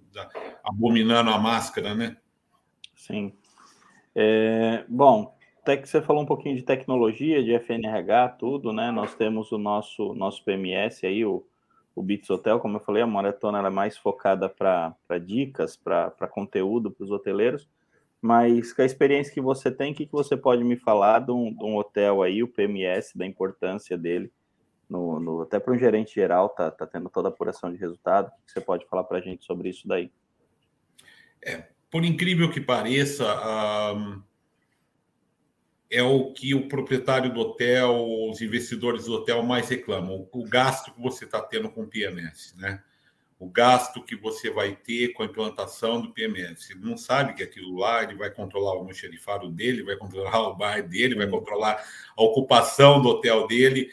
abominando 0.63 1.29
a 1.29 1.37
máscara, 1.37 1.93
né? 1.93 2.17
Sim. 2.95 3.33
É, 4.15 4.83
bom, 4.89 5.37
até 5.61 5.77
que 5.77 5.87
você 5.87 6.01
falou 6.01 6.23
um 6.23 6.25
pouquinho 6.25 6.55
de 6.55 6.63
tecnologia, 6.63 7.43
de 7.43 7.53
FNRH, 7.53 8.29
tudo, 8.39 8.73
né? 8.73 8.89
Nós 8.89 9.13
temos 9.13 9.51
o 9.51 9.59
nosso, 9.59 10.13
nosso 10.15 10.43
PMS 10.43 11.05
aí, 11.05 11.23
o, 11.23 11.45
o 11.95 12.01
Bits 12.01 12.29
Hotel, 12.31 12.59
como 12.59 12.77
eu 12.77 12.81
falei, 12.81 13.03
a 13.03 13.07
maratona 13.07 13.59
é 13.65 13.69
mais 13.69 13.95
focada 13.95 14.49
para 14.49 14.95
dicas, 15.23 15.75
para 15.75 16.27
conteúdo 16.27 16.89
para 16.89 17.03
os 17.03 17.11
hoteleiros, 17.11 17.69
mas 18.19 18.73
com 18.73 18.81
a 18.81 18.85
experiência 18.85 19.33
que 19.33 19.41
você 19.41 19.69
tem, 19.69 19.91
o 19.91 19.95
que, 19.95 20.07
que 20.07 20.11
você 20.11 20.35
pode 20.35 20.63
me 20.63 20.75
falar 20.75 21.19
de 21.19 21.31
um, 21.31 21.53
de 21.53 21.63
um 21.63 21.77
hotel 21.77 22.23
aí, 22.23 22.41
o 22.41 22.47
PMS, 22.47 23.15
da 23.15 23.25
importância 23.25 23.95
dele, 23.95 24.31
no, 24.89 25.19
no 25.19 25.41
até 25.41 25.59
para 25.59 25.73
um 25.73 25.77
gerente 25.77 26.15
geral, 26.15 26.49
tá, 26.49 26.71
tá 26.71 26.87
tendo 26.87 27.07
toda 27.07 27.27
a 27.27 27.31
apuração 27.31 27.71
de 27.71 27.77
resultado, 27.77 28.27
o 28.27 28.45
que 28.45 28.51
você 28.51 28.61
pode 28.61 28.85
falar 28.87 29.03
para 29.03 29.19
a 29.19 29.21
gente 29.21 29.45
sobre 29.45 29.69
isso 29.69 29.87
daí? 29.87 30.11
É, 31.43 31.67
por 31.91 32.03
incrível 32.03 32.49
que 32.49 32.59
pareça, 32.59 33.25
um 33.95 34.21
é 35.91 36.01
o 36.01 36.31
que 36.31 36.55
o 36.55 36.69
proprietário 36.69 37.33
do 37.33 37.41
hotel, 37.41 38.07
os 38.29 38.41
investidores 38.41 39.05
do 39.05 39.13
hotel 39.15 39.43
mais 39.43 39.67
reclamam, 39.67 40.25
o 40.31 40.45
gasto 40.47 40.93
que 40.93 41.01
você 41.01 41.25
está 41.25 41.41
tendo 41.41 41.69
com 41.69 41.81
o 41.81 41.87
PMS, 41.87 42.55
né? 42.57 42.81
O 43.37 43.49
gasto 43.49 44.01
que 44.01 44.15
você 44.15 44.49
vai 44.49 44.73
ter 44.73 45.09
com 45.09 45.23
a 45.23 45.25
implantação 45.25 45.99
do 46.01 46.13
PMS. 46.13 46.71
Ele 46.71 46.85
não 46.85 46.95
sabe 46.95 47.33
que 47.33 47.43
aquilo 47.43 47.77
lá 47.77 48.03
ele 48.03 48.15
vai 48.15 48.29
controlar 48.29 48.75
o 48.75 48.77
almoxerifado 48.77 49.49
dele, 49.49 49.83
vai 49.83 49.97
controlar 49.97 50.39
o 50.47 50.55
bar 50.55 50.81
dele, 50.87 51.15
vai 51.15 51.27
controlar 51.27 51.83
a 52.15 52.23
ocupação 52.23 53.01
do 53.01 53.09
hotel 53.09 53.45
dele. 53.45 53.91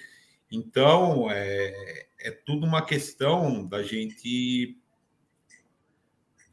Então, 0.53 1.29
é, 1.31 2.07
é 2.21 2.31
tudo 2.31 2.65
uma 2.65 2.83
questão 2.83 3.67
da 3.67 3.83
gente 3.83 4.79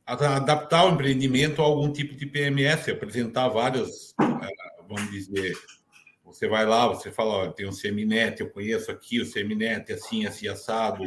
adaptar 0.06 0.86
o 0.86 0.94
empreendimento 0.94 1.62
a 1.62 1.66
algum 1.66 1.92
tipo 1.92 2.16
de 2.16 2.26
PMS, 2.26 2.90
apresentar 2.90 3.50
várias 3.50 4.14
vamos 4.88 5.12
dizer, 5.12 5.56
você 6.24 6.48
vai 6.48 6.66
lá, 6.66 6.88
você 6.88 7.12
fala, 7.12 7.34
ó, 7.34 7.52
tem 7.52 7.68
um 7.68 7.72
Seminet, 7.72 8.42
eu 8.42 8.50
conheço 8.50 8.92
aqui 8.92 9.20
o 9.20 9.26
Seminet, 9.26 9.92
assim, 9.94 10.26
assim, 10.26 10.48
assado, 10.48 11.04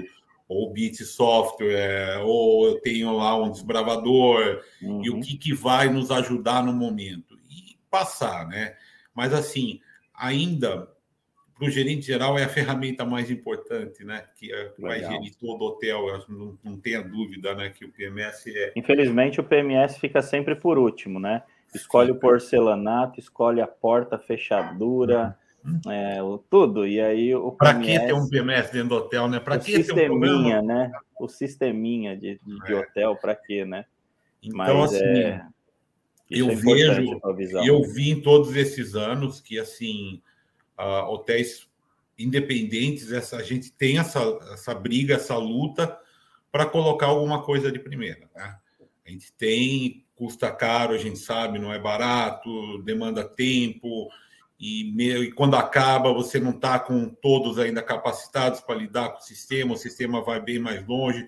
ou 0.49 0.73
Bit 0.73 1.05
Software, 1.05 2.21
ou 2.25 2.69
eu 2.69 2.81
tenho 2.81 3.13
lá 3.17 3.37
um 3.37 3.51
desbravador, 3.51 4.63
uhum. 4.81 5.05
e 5.05 5.11
o 5.11 5.21
que, 5.21 5.37
que 5.37 5.53
vai 5.53 5.89
nos 5.89 6.11
ajudar 6.11 6.65
no 6.65 6.73
momento. 6.73 7.39
E 7.51 7.77
passar, 7.91 8.47
né? 8.49 8.75
Mas, 9.15 9.35
assim, 9.35 9.81
ainda, 10.15 10.89
para 11.59 11.67
o 11.67 11.71
gerente 11.71 12.07
geral, 12.07 12.39
é 12.39 12.45
a 12.45 12.49
ferramenta 12.49 13.05
mais 13.05 13.31
importante, 13.31 14.05
né? 14.05 14.25
Que 14.37 14.53
é, 14.53 14.73
vai 14.79 15.01
gerir 15.01 15.35
todo 15.37 15.63
o 15.63 15.67
hotel, 15.67 16.25
não, 16.29 16.59
não 16.65 16.79
tenha 16.79 17.03
dúvida, 17.03 17.55
né? 17.55 17.71
Que 17.71 17.85
o 17.85 17.93
PMS 17.93 18.47
é... 18.47 18.73
Infelizmente, 18.77 19.41
o 19.41 19.45
PMS 19.45 19.99
fica 19.99 20.23
sempre 20.23 20.55
por 20.55 20.79
último, 20.79 21.19
né? 21.19 21.43
Escolhe 21.75 22.11
o 22.11 22.19
porcelanato, 22.19 23.21
escolhe 23.21 23.61
a 23.61 23.67
porta, 23.67 24.19
fechadura, 24.19 25.37
uhum. 25.65 25.81
é, 25.91 26.19
tudo. 26.49 26.87
E 26.87 27.01
aí 27.01 27.35
o 27.35 27.53
Para 27.53 27.79
que 27.79 27.99
ter 27.99 28.15
um 28.15 28.29
PMS 28.29 28.73
dentro 28.73 28.89
do 28.89 28.95
hotel, 28.97 29.29
né? 29.29 29.41
Para 29.41 29.59
que 29.59 29.73
sisteminha, 29.73 30.61
um 30.61 30.67
né? 30.67 30.93
O 31.19 31.29
sisteminha 31.29 32.17
de, 32.17 32.41
de, 32.45 32.73
é. 32.73 32.77
hotel, 32.77 33.17
para 33.17 33.35
quê, 33.35 33.65
né? 33.65 33.85
Então, 34.43 34.57
Mas, 34.57 34.95
assim, 34.95 35.05
é, 35.05 35.45
eu 36.31 36.51
é 36.51 36.55
vejo, 36.55 37.21
eu 37.65 37.83
vi 37.83 38.11
em 38.11 38.21
todos 38.21 38.55
esses 38.55 38.95
anos 38.95 39.41
que, 39.41 39.59
assim, 39.59 40.23
uh, 40.79 41.11
hotéis 41.11 41.69
independentes, 42.19 43.13
essa, 43.13 43.37
a 43.37 43.43
gente 43.43 43.73
tem 43.73 43.99
essa, 43.99 44.21
essa 44.53 44.75
briga, 44.75 45.15
essa 45.15 45.37
luta 45.37 45.99
para 46.51 46.67
colocar 46.67 47.07
alguma 47.07 47.43
coisa 47.43 47.71
de 47.71 47.79
primeira, 47.79 48.29
né? 48.35 48.57
A 49.07 49.11
gente 49.11 49.33
tem 49.33 50.05
custa 50.19 50.51
caro, 50.51 50.93
a 50.93 50.99
gente 50.99 51.19
sabe, 51.19 51.61
não 51.61 51.73
é 51.73 51.79
barato, 51.79 52.83
demanda 52.83 53.25
tempo, 53.25 54.11
e, 54.59 54.93
meio, 54.93 55.23
e 55.23 55.31
quando 55.31 55.55
acaba, 55.55 56.13
você 56.13 56.41
não 56.41 56.51
está 56.51 56.81
com 56.81 57.09
todos 57.09 57.61
ainda 57.61 57.81
capacitados 57.81 58.61
para 58.61 58.75
lidar 58.75 59.11
com 59.11 59.19
o 59.19 59.23
sistema, 59.23 59.75
o 59.75 59.77
sistema 59.77 60.21
vai 60.21 60.41
bem 60.41 60.59
mais 60.59 60.85
longe. 60.85 61.25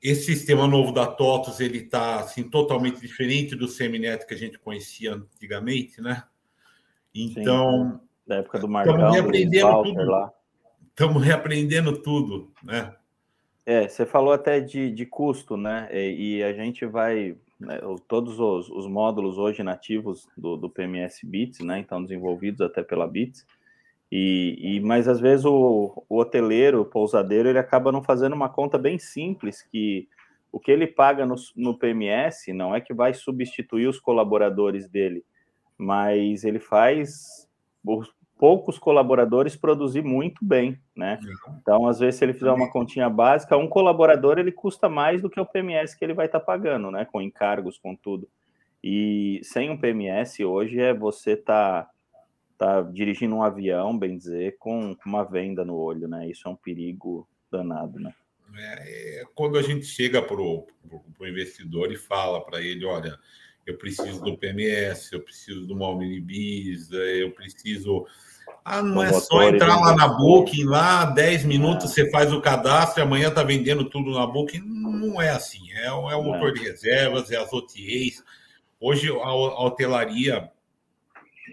Esse 0.00 0.26
sistema 0.26 0.68
novo 0.68 0.92
da 0.92 1.08
TOTOS, 1.08 1.58
ele 1.58 1.78
está 1.78 2.20
assim, 2.20 2.44
totalmente 2.44 3.00
diferente 3.00 3.56
do 3.56 3.66
Seminet 3.66 4.24
que 4.24 4.34
a 4.34 4.38
gente 4.38 4.56
conhecia 4.56 5.14
antigamente, 5.14 6.00
né? 6.00 6.22
Então... 7.12 7.98
Sim, 8.00 8.08
da 8.28 8.36
época 8.36 8.60
do 8.60 8.68
Marcão, 8.68 8.94
estamos 8.94 9.16
reaprendendo 9.16 9.82
tudo. 9.82 10.04
Lá. 10.04 10.32
Estamos 10.90 11.22
reaprendendo 11.24 12.02
tudo, 12.02 12.52
né? 12.62 12.94
É, 13.66 13.88
você 13.88 14.06
falou 14.06 14.32
até 14.32 14.60
de, 14.60 14.90
de 14.90 15.04
custo, 15.04 15.56
né? 15.56 15.88
E, 15.92 16.36
e 16.36 16.42
a 16.44 16.52
gente 16.52 16.86
vai 16.86 17.36
né, 17.58 17.80
todos 18.06 18.38
os, 18.38 18.70
os, 18.70 18.86
módulos 18.86 19.36
hoje 19.38 19.62
nativos 19.62 20.28
do, 20.36 20.56
do, 20.56 20.70
PMS 20.70 21.20
Bits, 21.24 21.60
né, 21.60 21.78
então 21.78 22.02
desenvolvidos 22.02 22.60
até 22.60 22.82
pela 22.82 23.06
Bits, 23.06 23.44
e, 24.10 24.56
e 24.60 24.80
mas 24.80 25.08
às 25.08 25.20
vezes 25.20 25.44
o, 25.44 26.04
o, 26.08 26.18
hoteleiro, 26.18 26.80
o 26.80 26.84
pousadeiro, 26.84 27.48
ele 27.48 27.58
acaba 27.58 27.92
não 27.92 28.02
fazendo 28.02 28.34
uma 28.34 28.48
conta 28.48 28.78
bem 28.78 28.98
simples 28.98 29.62
que 29.62 30.08
o 30.50 30.58
que 30.58 30.70
ele 30.70 30.86
paga 30.86 31.26
no, 31.26 31.34
no 31.54 31.78
PMS 31.78 32.52
não 32.52 32.74
é 32.74 32.80
que 32.80 32.94
vai 32.94 33.12
substituir 33.12 33.86
os 33.86 34.00
colaboradores 34.00 34.88
dele, 34.88 35.24
mas 35.76 36.44
ele 36.44 36.58
faz 36.58 37.46
poucos 38.38 38.78
colaboradores 38.78 39.56
produzir 39.56 40.02
muito 40.02 40.44
bem, 40.44 40.78
né? 40.96 41.18
Então, 41.60 41.86
às 41.86 41.98
vezes, 41.98 42.18
se 42.18 42.24
ele 42.24 42.32
fizer 42.32 42.52
uma 42.52 42.70
continha 42.70 43.10
básica, 43.10 43.56
um 43.56 43.68
colaborador 43.68 44.38
ele 44.38 44.52
custa 44.52 44.88
mais 44.88 45.20
do 45.20 45.28
que 45.28 45.40
o 45.40 45.46
PMS 45.46 45.98
que 45.98 46.04
ele 46.04 46.14
vai 46.14 46.26
estar 46.26 46.40
tá 46.40 46.46
pagando, 46.46 46.90
né? 46.90 47.04
Com 47.04 47.20
encargos, 47.20 47.78
com 47.78 47.96
tudo. 47.96 48.28
E 48.82 49.40
sem 49.42 49.68
um 49.68 49.76
PMS 49.76 50.44
hoje 50.44 50.80
é 50.80 50.94
você 50.94 51.36
tá 51.36 51.90
tá 52.56 52.82
dirigindo 52.82 53.36
um 53.36 53.42
avião, 53.42 53.96
bem 53.96 54.16
dizer, 54.16 54.56
com, 54.58 54.94
com 54.94 55.08
uma 55.08 55.22
venda 55.22 55.64
no 55.64 55.76
olho, 55.76 56.08
né? 56.08 56.28
Isso 56.28 56.48
é 56.48 56.50
um 56.50 56.56
perigo 56.56 57.28
danado, 57.50 58.00
né? 58.00 58.12
É, 58.56 59.20
é 59.20 59.24
quando 59.34 59.56
a 59.56 59.62
gente 59.62 59.86
chega 59.86 60.20
para 60.20 60.40
o 60.40 60.66
investidor 61.20 61.92
e 61.92 61.96
fala 61.96 62.44
para 62.44 62.60
ele, 62.60 62.84
olha, 62.84 63.16
eu 63.70 63.76
preciso 63.76 64.20
do 64.22 64.36
PMS, 64.36 65.12
eu 65.12 65.20
preciso 65.20 65.66
do 65.66 65.76
Malminibis, 65.76 66.90
eu 66.92 67.30
preciso 67.32 68.06
ah, 68.64 68.82
não 68.82 69.02
é 69.02 69.12
só 69.12 69.42
entrar 69.44 69.80
lá 69.80 69.94
na 69.94 70.08
Booking, 70.08 70.64
lá 70.64 71.06
10 71.06 71.44
minutos 71.44 71.86
é. 71.86 71.88
você 71.88 72.10
faz 72.10 72.32
o 72.32 72.40
cadastro 72.40 73.00
e 73.00 73.02
amanhã 73.02 73.28
está 73.28 73.42
vendendo 73.42 73.88
tudo 73.88 74.12
na 74.12 74.26
Booking. 74.26 74.60
Não 74.60 75.20
é 75.20 75.30
assim. 75.30 75.72
É, 75.72 75.86
é 75.86 75.92
o 75.92 76.10
é. 76.10 76.22
motor 76.22 76.52
de 76.52 76.62
reservas, 76.62 77.30
é 77.30 77.36
as 77.36 77.52
OTAs. 77.52 78.22
Hoje 78.80 79.10
a, 79.10 79.26
a 79.26 79.64
hotelaria, 79.64 80.50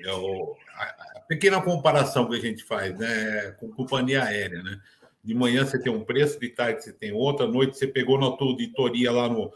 é 0.03 0.11
o, 0.11 0.55
a, 0.75 0.83
a, 1.17 1.19
pequena 1.21 1.61
comparação 1.61 2.27
que 2.27 2.35
a 2.35 2.41
gente 2.41 2.63
faz 2.63 2.97
né, 2.99 3.55
com 3.59 3.69
companhia 3.69 4.23
aérea, 4.23 4.61
né? 4.61 4.79
De 5.23 5.33
manhã 5.33 5.65
você 5.65 5.81
tem 5.81 5.91
um 5.91 6.03
preço, 6.03 6.39
de 6.39 6.49
tarde 6.49 6.83
você 6.83 6.93
tem 6.93 7.11
outro, 7.11 7.45
à 7.45 7.47
noite 7.47 7.77
você 7.77 7.87
pegou 7.87 8.19
na 8.19 8.35
tua 8.35 8.47
auditoria 8.47 9.11
lá 9.11 9.27
no. 9.27 9.51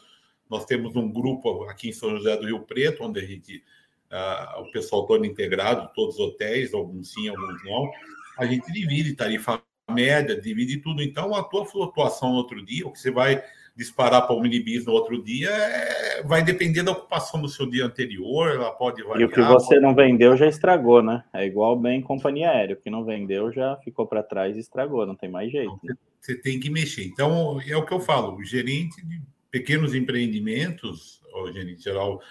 Nós 0.50 0.66
temos 0.66 0.96
um 0.96 1.12
grupo 1.12 1.64
aqui 1.66 1.90
em 1.90 1.94
São 1.94 2.10
José 2.12 2.36
do 2.38 2.46
Rio 2.46 2.62
Preto, 2.62 3.04
onde 3.04 3.20
a 3.20 3.26
gente 3.26 3.64
uh, 4.12 4.62
o 4.62 4.72
pessoal 4.72 5.06
todo 5.06 5.26
integrado, 5.26 5.90
todos 5.94 6.16
os 6.16 6.22
hotéis, 6.22 6.74
alguns 6.74 7.14
sim, 7.14 7.30
alguns 7.30 7.64
não. 7.64 7.90
A 8.38 8.46
gente 8.46 8.72
divide 8.72 9.14
tarifa 9.16 9.62
média, 9.92 10.40
divide 10.40 10.78
tudo. 10.78 11.02
Então, 11.02 11.36
a 11.36 11.44
tua 11.44 11.66
flutuação 11.66 12.30
no 12.30 12.36
outro 12.36 12.64
dia, 12.64 12.88
o 12.88 12.92
que 12.92 13.00
você 13.00 13.12
vai 13.12 13.44
disparar 13.76 14.28
para 14.28 14.36
o 14.36 14.42
minibis 14.42 14.86
no 14.86 14.92
outro 14.92 15.24
dia, 15.24 15.50
é... 15.50 16.24
vai 16.24 16.44
depender 16.44 16.84
da 16.84 16.92
ocupação 16.92 17.42
do 17.42 17.48
seu 17.48 17.66
dia 17.70 17.86
anterior, 17.86 18.50
ela 18.50 18.72
pode 18.72 19.02
variar. 19.04 19.22
E 19.22 19.26
o 19.26 19.30
que 19.30 19.42
você 19.42 19.76
pode... 19.76 19.82
não 19.82 19.96
vendeu 19.96 20.36
já 20.36 20.48
estragou, 20.48 21.02
né? 21.02 21.24
É 21.34 21.46
igual 21.46 21.78
bem 21.78 22.02
companhia 22.02 22.52
aérea, 22.52 22.76
o 22.76 22.80
que 22.80 22.90
não 22.90 23.06
vendeu 23.06 23.52
já 23.52 23.78
ficou 23.78 24.06
para 24.06 24.22
trás 24.22 24.58
e 24.58 24.60
estragou, 24.60 25.06
não 25.06 25.16
tem 25.16 25.30
mais 25.30 25.52
jeito. 25.52 25.80
Então, 25.84 25.96
você 26.20 26.36
tem 26.36 26.60
que 26.60 26.70
mexer. 26.70 27.06
Então, 27.06 27.60
é 27.66 27.76
o 27.78 27.86
que 27.86 27.94
eu 27.94 28.02
falo, 28.02 28.36
o 28.36 28.44
gerente 28.44 29.02
pequenos 29.52 29.94
empreendimentos, 29.96 31.22
o 31.34 31.52
gerente 31.52 31.84
geral 31.84 32.22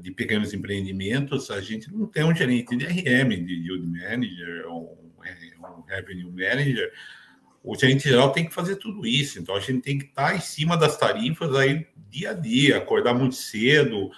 de 0.00 0.10
pequenos 0.10 0.54
empreendimentos, 0.54 1.50
a 1.50 1.60
gente 1.60 1.92
não 1.92 2.06
tem 2.06 2.24
um 2.24 2.34
gerente 2.34 2.76
de 2.76 2.84
RM, 2.84 3.44
de 3.44 3.54
yield 3.54 3.86
manager, 3.86 4.68
um, 4.68 4.96
um 5.18 5.82
revenue 5.86 6.30
manager. 6.30 6.92
O 7.62 7.76
gerente 7.76 8.08
geral 8.08 8.32
tem 8.32 8.46
que 8.46 8.54
fazer 8.54 8.76
tudo 8.76 9.06
isso. 9.06 9.38
Então 9.38 9.54
a 9.54 9.60
gente 9.60 9.82
tem 9.82 9.98
que 9.98 10.06
estar 10.06 10.34
em 10.34 10.40
cima 10.40 10.76
das 10.76 10.96
tarifas 10.96 11.54
aí 11.54 11.86
dia 12.08 12.30
a 12.30 12.34
dia, 12.34 12.76
acordar 12.76 13.14
muito 13.14 13.34
cedo 13.34 14.10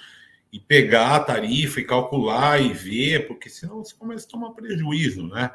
e 0.52 0.58
pegar 0.58 1.16
a 1.16 1.20
tarifa 1.20 1.80
e 1.80 1.84
calcular 1.84 2.60
e 2.60 2.72
ver, 2.72 3.26
porque 3.26 3.48
senão 3.48 3.84
você 3.84 3.94
começa 3.94 4.26
a 4.26 4.30
tomar 4.30 4.50
prejuízo, 4.50 5.26
né? 5.28 5.50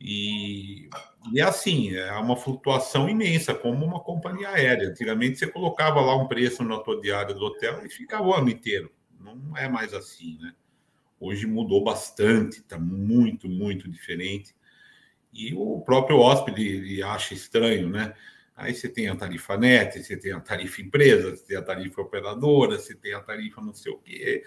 E, 0.00 0.88
e 1.32 1.40
é 1.40 1.42
assim, 1.42 1.94
é 1.96 2.12
uma 2.12 2.36
flutuação 2.36 3.08
imensa, 3.08 3.54
como 3.54 3.84
uma 3.84 4.00
companhia 4.00 4.50
aérea. 4.50 4.88
Antigamente 4.88 5.38
você 5.38 5.46
colocava 5.46 6.00
lá 6.00 6.16
um 6.16 6.28
preço 6.28 6.62
na 6.62 6.78
tua 6.78 7.00
diária 7.00 7.34
do 7.34 7.44
hotel 7.44 7.84
e 7.84 7.90
ficava 7.90 8.24
o 8.24 8.34
ano 8.34 8.48
inteiro. 8.48 8.92
Não 9.18 9.56
é 9.56 9.68
mais 9.68 9.92
assim, 9.92 10.38
né? 10.40 10.54
Hoje 11.20 11.46
mudou 11.46 11.82
bastante, 11.82 12.58
está 12.60 12.78
muito, 12.78 13.48
muito 13.48 13.90
diferente. 13.90 14.54
E 15.32 15.52
o 15.54 15.80
próprio 15.80 16.18
hóspede 16.18 16.66
ele 16.66 17.02
acha 17.02 17.34
estranho, 17.34 17.88
né? 17.88 18.14
Aí 18.56 18.74
você 18.74 18.88
tem 18.88 19.08
a 19.08 19.16
tarifa 19.16 19.56
net, 19.56 20.02
você 20.02 20.16
tem 20.16 20.32
a 20.32 20.40
tarifa 20.40 20.80
empresa, 20.80 21.36
você 21.36 21.44
tem 21.44 21.56
a 21.56 21.62
tarifa 21.62 22.00
operadora, 22.00 22.78
você 22.78 22.94
tem 22.94 23.14
a 23.14 23.20
tarifa 23.20 23.60
não 23.60 23.74
sei 23.74 23.92
o 23.92 23.98
quê. 23.98 24.44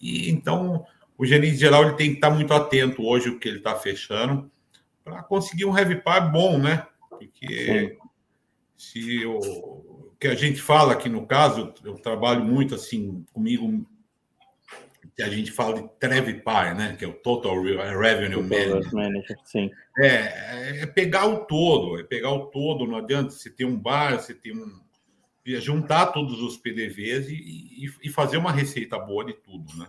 E 0.00 0.30
então 0.30 0.86
o 1.16 1.26
gerente 1.26 1.56
geral 1.56 1.84
ele 1.84 1.96
tem 1.96 2.10
que 2.10 2.16
estar 2.16 2.30
muito 2.30 2.54
atento 2.54 3.04
hoje 3.06 3.28
o 3.28 3.38
que 3.38 3.48
ele 3.48 3.58
está 3.58 3.74
fechando 3.74 4.50
para 5.08 5.22
conseguir 5.22 5.64
um 5.64 5.76
heavy 5.76 5.96
par 5.96 6.30
bom, 6.30 6.58
né? 6.58 6.86
Porque 7.08 7.96
Sim. 7.96 7.96
se 8.76 9.26
o 9.26 10.14
que 10.20 10.26
a 10.26 10.34
gente 10.34 10.60
fala 10.60 10.92
aqui 10.92 11.08
no 11.08 11.26
caso, 11.26 11.72
eu 11.84 11.94
trabalho 11.94 12.44
muito 12.44 12.74
assim 12.74 13.24
comigo 13.32 13.86
que 15.16 15.22
a 15.22 15.28
gente 15.28 15.50
fala 15.50 15.82
de 15.82 15.88
TREVPAR, 15.98 16.76
né? 16.76 16.94
Que 16.96 17.04
é 17.04 17.08
o 17.08 17.12
Total 17.12 17.60
Revenue 17.60 18.42
Manager. 18.42 18.94
Manager 18.94 19.36
sim. 19.44 19.70
É, 19.98 20.82
é 20.82 20.86
pegar 20.86 21.26
o 21.26 21.44
todo, 21.44 21.98
é 21.98 22.04
pegar 22.04 22.30
o 22.30 22.46
todo. 22.46 22.86
Não 22.86 22.98
adianta 22.98 23.30
você 23.30 23.50
ter 23.50 23.64
um 23.64 23.76
bar, 23.76 24.20
você 24.20 24.32
ter 24.32 24.52
um 24.52 24.80
juntar 25.56 26.08
todos 26.08 26.42
os 26.42 26.56
PDVs 26.58 27.28
e, 27.30 27.34
e, 27.34 27.90
e 28.04 28.10
fazer 28.10 28.36
uma 28.36 28.52
receita 28.52 28.98
boa 28.98 29.24
de 29.24 29.32
tudo, 29.32 29.76
né? 29.76 29.88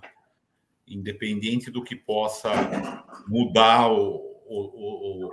Independente 0.87 1.69
do 1.69 1.83
que 1.83 1.95
possa 1.95 2.49
mudar 3.27 3.91
o, 3.91 4.28
o, 4.49 5.27
o, 5.27 5.31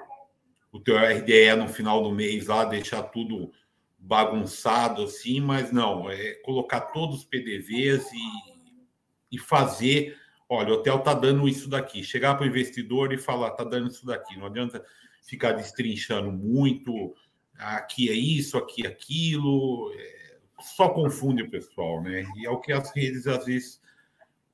o 0.73 0.81
teu 0.81 0.97
RDE 0.97 1.57
no 1.57 1.69
final 1.69 2.03
do 2.03 2.13
mês 2.13 2.47
lá, 2.47 2.65
deixar 2.65 3.03
tudo 3.05 3.51
bagunçado 3.99 5.03
assim, 5.03 5.41
mas 5.41 5.73
não, 5.73 6.11
é 6.11 6.35
colocar 6.45 6.81
todos 6.81 7.19
os 7.19 7.25
PDVs 7.25 8.05
e 8.13 8.57
e 9.31 9.39
fazer. 9.39 10.17
Olha, 10.49 10.71
o 10.71 10.75
hotel 10.75 10.97
está 10.97 11.15
dando 11.15 11.49
isso 11.49 11.69
daqui. 11.69 12.03
Chegar 12.03 12.35
para 12.35 12.45
o 12.45 12.49
investidor 12.49 13.13
e 13.13 13.19
falar, 13.19 13.49
está 13.49 13.65
dando 13.65 13.89
isso 13.89 14.07
daqui. 14.07 14.37
Não 14.39 14.47
adianta 14.47 14.85
ficar 15.23 15.53
destrinchando 15.53 16.31
muito. 16.33 17.15
Aqui 17.59 18.09
é 18.09 18.15
isso, 18.15 18.57
aqui 18.57 18.87
é 18.87 18.89
aquilo. 18.89 19.93
É, 19.95 20.39
só 20.61 20.89
confunde 20.91 21.43
o 21.43 21.51
pessoal, 21.51 22.03
né? 22.03 22.25
E 22.37 22.47
é 22.47 22.51
o 22.51 22.61
que 22.61 22.73
as 22.73 22.95
redes 22.95 23.27
às 23.27 23.45
vezes 23.45 23.81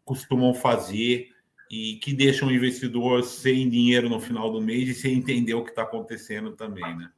costumam 0.05 0.55
fazer 0.55 1.32
e 1.73 1.97
que 1.97 2.13
deixam 2.13 2.49
o 2.49 2.53
investidor 2.53 3.25
sem 3.25 3.67
dinheiro 3.67 4.07
no 4.07 4.21
final 4.21 4.53
do 4.53 4.61
mês 4.61 4.91
e 4.91 4.95
sem 4.95 5.15
entender 5.15 5.55
o 5.55 5.65
que 5.65 5.71
está 5.71 5.85
acontecendo 5.85 6.53
também, 6.53 6.85
né? 6.95 7.11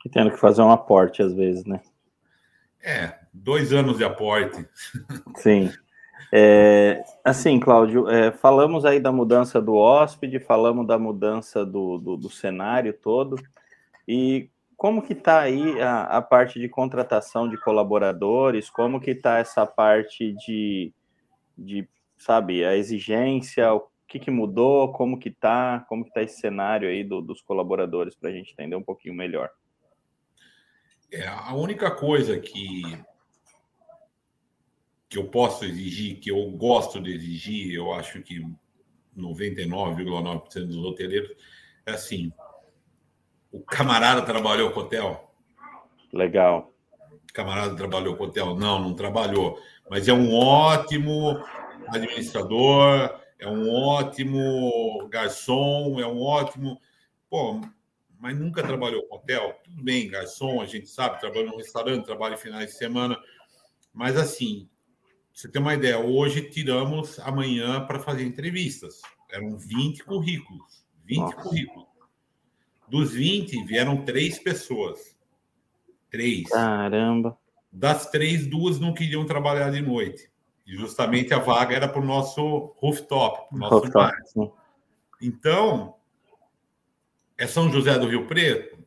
Que 0.00 0.08
tendo 0.08 0.32
que 0.32 0.36
fazer 0.36 0.62
um 0.62 0.72
aporte 0.72 1.22
às 1.22 1.32
vezes, 1.32 1.64
né? 1.64 1.80
É, 2.82 3.14
dois 3.32 3.72
anos 3.72 3.98
de 3.98 4.04
aporte. 4.04 4.66
Sim. 5.36 5.70
É, 6.32 7.04
assim, 7.24 7.60
Cláudio, 7.60 8.08
é, 8.08 8.32
falamos 8.32 8.84
aí 8.84 8.98
da 8.98 9.12
mudança 9.12 9.60
do 9.60 9.74
hóspede, 9.74 10.40
falamos 10.40 10.88
da 10.88 10.98
mudança 10.98 11.64
do, 11.64 11.96
do, 11.98 12.16
do 12.16 12.28
cenário 12.28 12.92
todo, 12.92 13.36
e 14.08 14.50
como 14.76 15.02
que 15.02 15.12
está 15.12 15.40
aí 15.40 15.80
a, 15.80 16.02
a, 16.04 16.22
parte 16.22 16.58
de 16.58 16.68
contratação 16.68 17.48
de 17.48 17.56
colaboradores, 17.56 18.70
como 18.70 19.00
que 19.00 19.12
está 19.12 19.38
essa 19.38 19.66
parte 19.66 20.32
de, 20.34 20.92
de, 21.56 21.88
sabe, 22.16 22.64
a 22.64 22.76
exigência, 22.76 23.72
o 23.72 23.89
que, 24.10 24.18
que 24.18 24.30
mudou, 24.30 24.92
como 24.92 25.16
que 25.16 25.28
está, 25.28 25.86
como 25.88 26.02
que 26.02 26.10
está 26.10 26.20
esse 26.20 26.40
cenário 26.40 26.88
aí 26.88 27.04
do, 27.04 27.20
dos 27.20 27.40
colaboradores, 27.40 28.16
para 28.16 28.28
a 28.28 28.32
gente 28.32 28.52
entender 28.52 28.74
um 28.74 28.82
pouquinho 28.82 29.14
melhor. 29.14 29.48
É, 31.12 31.28
a 31.28 31.54
única 31.54 31.92
coisa 31.92 32.38
que 32.38 32.82
que 35.08 35.18
eu 35.18 35.24
posso 35.24 35.64
exigir, 35.64 36.20
que 36.20 36.30
eu 36.30 36.50
gosto 36.52 37.00
de 37.00 37.12
exigir, 37.12 37.74
eu 37.74 37.92
acho 37.92 38.22
que 38.22 38.40
99,9% 39.16 40.66
dos 40.66 40.76
hoteleiros, 40.76 41.30
é 41.86 41.92
assim: 41.92 42.32
o 43.50 43.60
camarada 43.60 44.22
trabalhou 44.22 44.70
com 44.70 44.80
hotel? 44.80 45.32
Legal. 46.12 46.72
O 47.28 47.32
camarada 47.32 47.76
trabalhou 47.76 48.16
com 48.16 48.24
hotel? 48.24 48.56
Não, 48.56 48.80
não 48.80 48.94
trabalhou. 48.94 49.58
Mas 49.88 50.06
é 50.08 50.12
um 50.12 50.32
ótimo 50.32 51.42
administrador, 51.88 53.20
é 53.40 53.48
um 53.48 53.70
ótimo 53.72 55.08
garçom, 55.08 55.98
é 55.98 56.06
um 56.06 56.20
ótimo. 56.20 56.78
Pô, 57.28 57.60
mas 58.18 58.38
nunca 58.38 58.62
trabalhou 58.62 59.02
com 59.06 59.16
hotel? 59.16 59.58
Tudo 59.64 59.82
bem, 59.82 60.08
garçom, 60.08 60.60
a 60.60 60.66
gente 60.66 60.88
sabe, 60.88 61.18
trabalha 61.18 61.46
no 61.46 61.56
restaurante, 61.56 62.04
trabalha 62.04 62.34
em 62.34 62.38
finais 62.38 62.70
de 62.70 62.76
semana. 62.76 63.18
Mas 63.94 64.16
assim, 64.16 64.68
você 65.32 65.48
tem 65.48 65.60
uma 65.60 65.74
ideia, 65.74 65.98
hoje 65.98 66.50
tiramos 66.50 67.18
amanhã 67.20 67.84
para 67.86 67.98
fazer 67.98 68.24
entrevistas. 68.24 69.00
Eram 69.30 69.56
20 69.56 70.04
currículos. 70.04 70.84
20 71.06 71.18
Nossa. 71.18 71.36
currículos. 71.36 71.88
Dos 72.88 73.12
20, 73.12 73.64
vieram 73.64 74.04
três 74.04 74.38
pessoas. 74.38 75.16
Três. 76.10 76.48
Caramba. 76.50 77.38
Das 77.72 78.10
três, 78.10 78.46
duas 78.46 78.78
não 78.78 78.92
queriam 78.92 79.24
trabalhar 79.24 79.70
de 79.70 79.80
noite. 79.80 80.29
E 80.70 80.76
justamente 80.76 81.34
a 81.34 81.40
vaga 81.40 81.74
era 81.74 81.88
para 81.88 82.00
o 82.00 82.04
nosso 82.04 82.72
rooftop, 82.76 83.48
para 83.48 83.56
o 83.56 83.58
nosso 83.58 83.78
rooftop. 83.80 84.12
Sim. 84.24 84.52
Então, 85.20 85.96
é 87.36 87.44
São 87.44 87.68
José 87.72 87.98
do 87.98 88.06
Rio 88.06 88.28
Preto? 88.28 88.78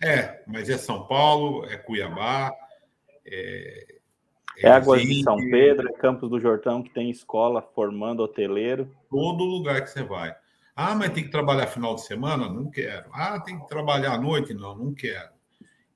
É, 0.00 0.44
mas 0.46 0.70
é 0.70 0.78
São 0.78 1.04
Paulo, 1.08 1.64
é 1.64 1.76
Cuiabá, 1.76 2.52
é, 3.26 3.96
é 4.58 4.70
Águas 4.70 5.02
de 5.02 5.24
São 5.24 5.38
Pedro, 5.38 5.88
é 5.88 5.92
Campos 5.94 6.30
do 6.30 6.38
Jordão, 6.38 6.84
que 6.84 6.90
tem 6.90 7.10
escola 7.10 7.60
formando 7.74 8.22
hoteleiro. 8.22 8.88
Todo 9.10 9.42
lugar 9.42 9.82
que 9.82 9.90
você 9.90 10.04
vai. 10.04 10.32
Ah, 10.76 10.94
mas 10.94 11.10
tem 11.10 11.24
que 11.24 11.30
trabalhar 11.30 11.66
final 11.66 11.96
de 11.96 12.06
semana? 12.06 12.48
Não 12.48 12.70
quero. 12.70 13.10
Ah, 13.12 13.40
tem 13.40 13.58
que 13.58 13.66
trabalhar 13.66 14.12
à 14.12 14.18
noite? 14.18 14.54
Não, 14.54 14.76
não 14.76 14.94
quero. 14.94 15.30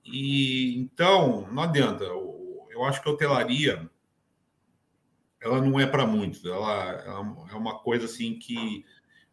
E 0.04 0.76
então, 0.80 1.46
não 1.52 1.62
adianta. 1.62 2.02
Eu 2.04 2.84
acho 2.84 3.00
que 3.00 3.08
a 3.08 3.12
hotelaria 3.12 3.88
ela 5.40 5.60
não 5.60 5.78
é 5.78 5.86
para 5.86 6.06
muitos. 6.06 6.44
Ela, 6.44 6.92
ela, 7.04 7.46
é 7.52 7.54
uma 7.54 7.78
coisa 7.78 8.06
assim 8.06 8.38
que 8.38 8.84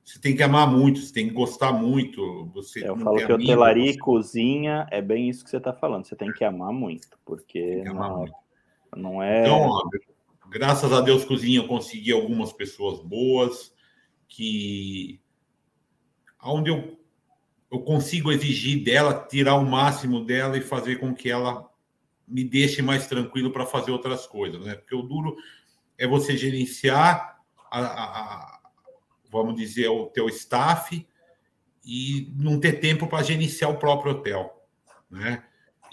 você 0.04 0.20
tem 0.20 0.36
que 0.36 0.44
amar 0.44 0.70
muito, 0.70 1.00
você 1.00 1.14
tem 1.14 1.28
que 1.28 1.34
gostar 1.34 1.72
muito. 1.72 2.52
Você 2.54 2.86
eu 2.88 2.98
falo 2.98 3.18
que 3.18 3.24
amigo, 3.24 3.42
hotelaria 3.42 3.86
você... 3.86 3.98
e 3.98 3.98
cozinha 3.98 4.88
é 4.92 5.02
bem 5.02 5.30
isso 5.30 5.44
que 5.44 5.50
você 5.50 5.58
está 5.58 5.74
falando. 5.74 6.06
Você 6.06 6.16
tem 6.16 6.32
que 6.32 6.44
amar 6.44 6.74
muito, 6.74 7.18
porque 7.26 7.84
amar 7.88 8.12
muito. 8.18 8.34
Não 8.96 9.24
é. 9.24 9.42
Então, 9.42 9.70
graças 10.50 10.92
a 10.92 11.00
Deus, 11.00 11.24
cozinha, 11.24 11.60
eu 11.60 11.68
consegui 11.68 12.12
algumas 12.12 12.52
pessoas 12.52 13.00
boas 13.00 13.74
que. 14.28 15.22
onde 16.44 16.70
eu, 16.70 17.00
eu 17.72 17.80
consigo 17.80 18.32
exigir 18.32 18.84
dela, 18.84 19.26
tirar 19.30 19.56
o 19.56 19.66
máximo 19.66 20.26
dela 20.26 20.58
e 20.58 20.62
fazer 20.62 20.98
com 20.98 21.14
que 21.14 21.30
ela 21.30 21.70
me 22.28 22.44
deixe 22.44 22.82
mais 22.82 23.08
tranquilo 23.08 23.52
para 23.52 23.66
fazer 23.66 23.92
outras 23.92 24.28
coisas, 24.28 24.66
né? 24.66 24.76
Porque 24.76 24.96
o 24.96 25.02
duro 25.02 25.36
é 25.98 26.08
você 26.08 26.36
gerenciar 26.36 27.40
a, 27.72 27.80
a, 27.80 28.60
vamos 29.30 29.56
dizer, 29.56 29.88
o 29.88 30.08
teu 30.08 30.28
staff 30.30 31.06
e 31.86 32.32
não 32.36 32.60
ter 32.60 32.74
tempo 32.74 33.08
para 33.08 33.24
gerenciar 33.24 33.72
o 33.72 33.78
próprio 33.78 34.14
hotel, 34.14 34.68
né? 35.10 35.44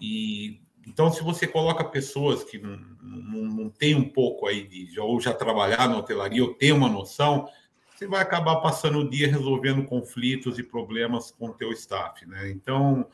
E 0.01 0.61
então, 0.87 1.13
se 1.13 1.23
você 1.23 1.47
coloca 1.47 1.85
pessoas 1.85 2.43
que 2.43 2.59
não, 2.59 2.77
não, 3.01 3.43
não 3.43 3.71
tem 3.71 3.95
um 3.95 4.09
pouco 4.09 4.47
aí 4.47 4.67
de 4.67 4.99
ou 4.99 5.21
já 5.21 5.33
trabalhar 5.33 5.89
na 5.89 5.97
hotelaria 5.97 6.43
ou 6.43 6.55
tem 6.55 6.73
uma 6.73 6.89
noção, 6.89 7.49
você 7.95 8.07
vai 8.07 8.23
acabar 8.23 8.57
passando 8.57 8.99
o 8.99 9.09
dia 9.09 9.29
resolvendo 9.29 9.85
conflitos 9.85 10.59
e 10.59 10.63
problemas 10.63 11.31
com 11.31 11.49
o 11.49 11.55
teu 11.55 11.71
staff, 11.73 12.27
né? 12.27 12.51
Então, 12.51 13.07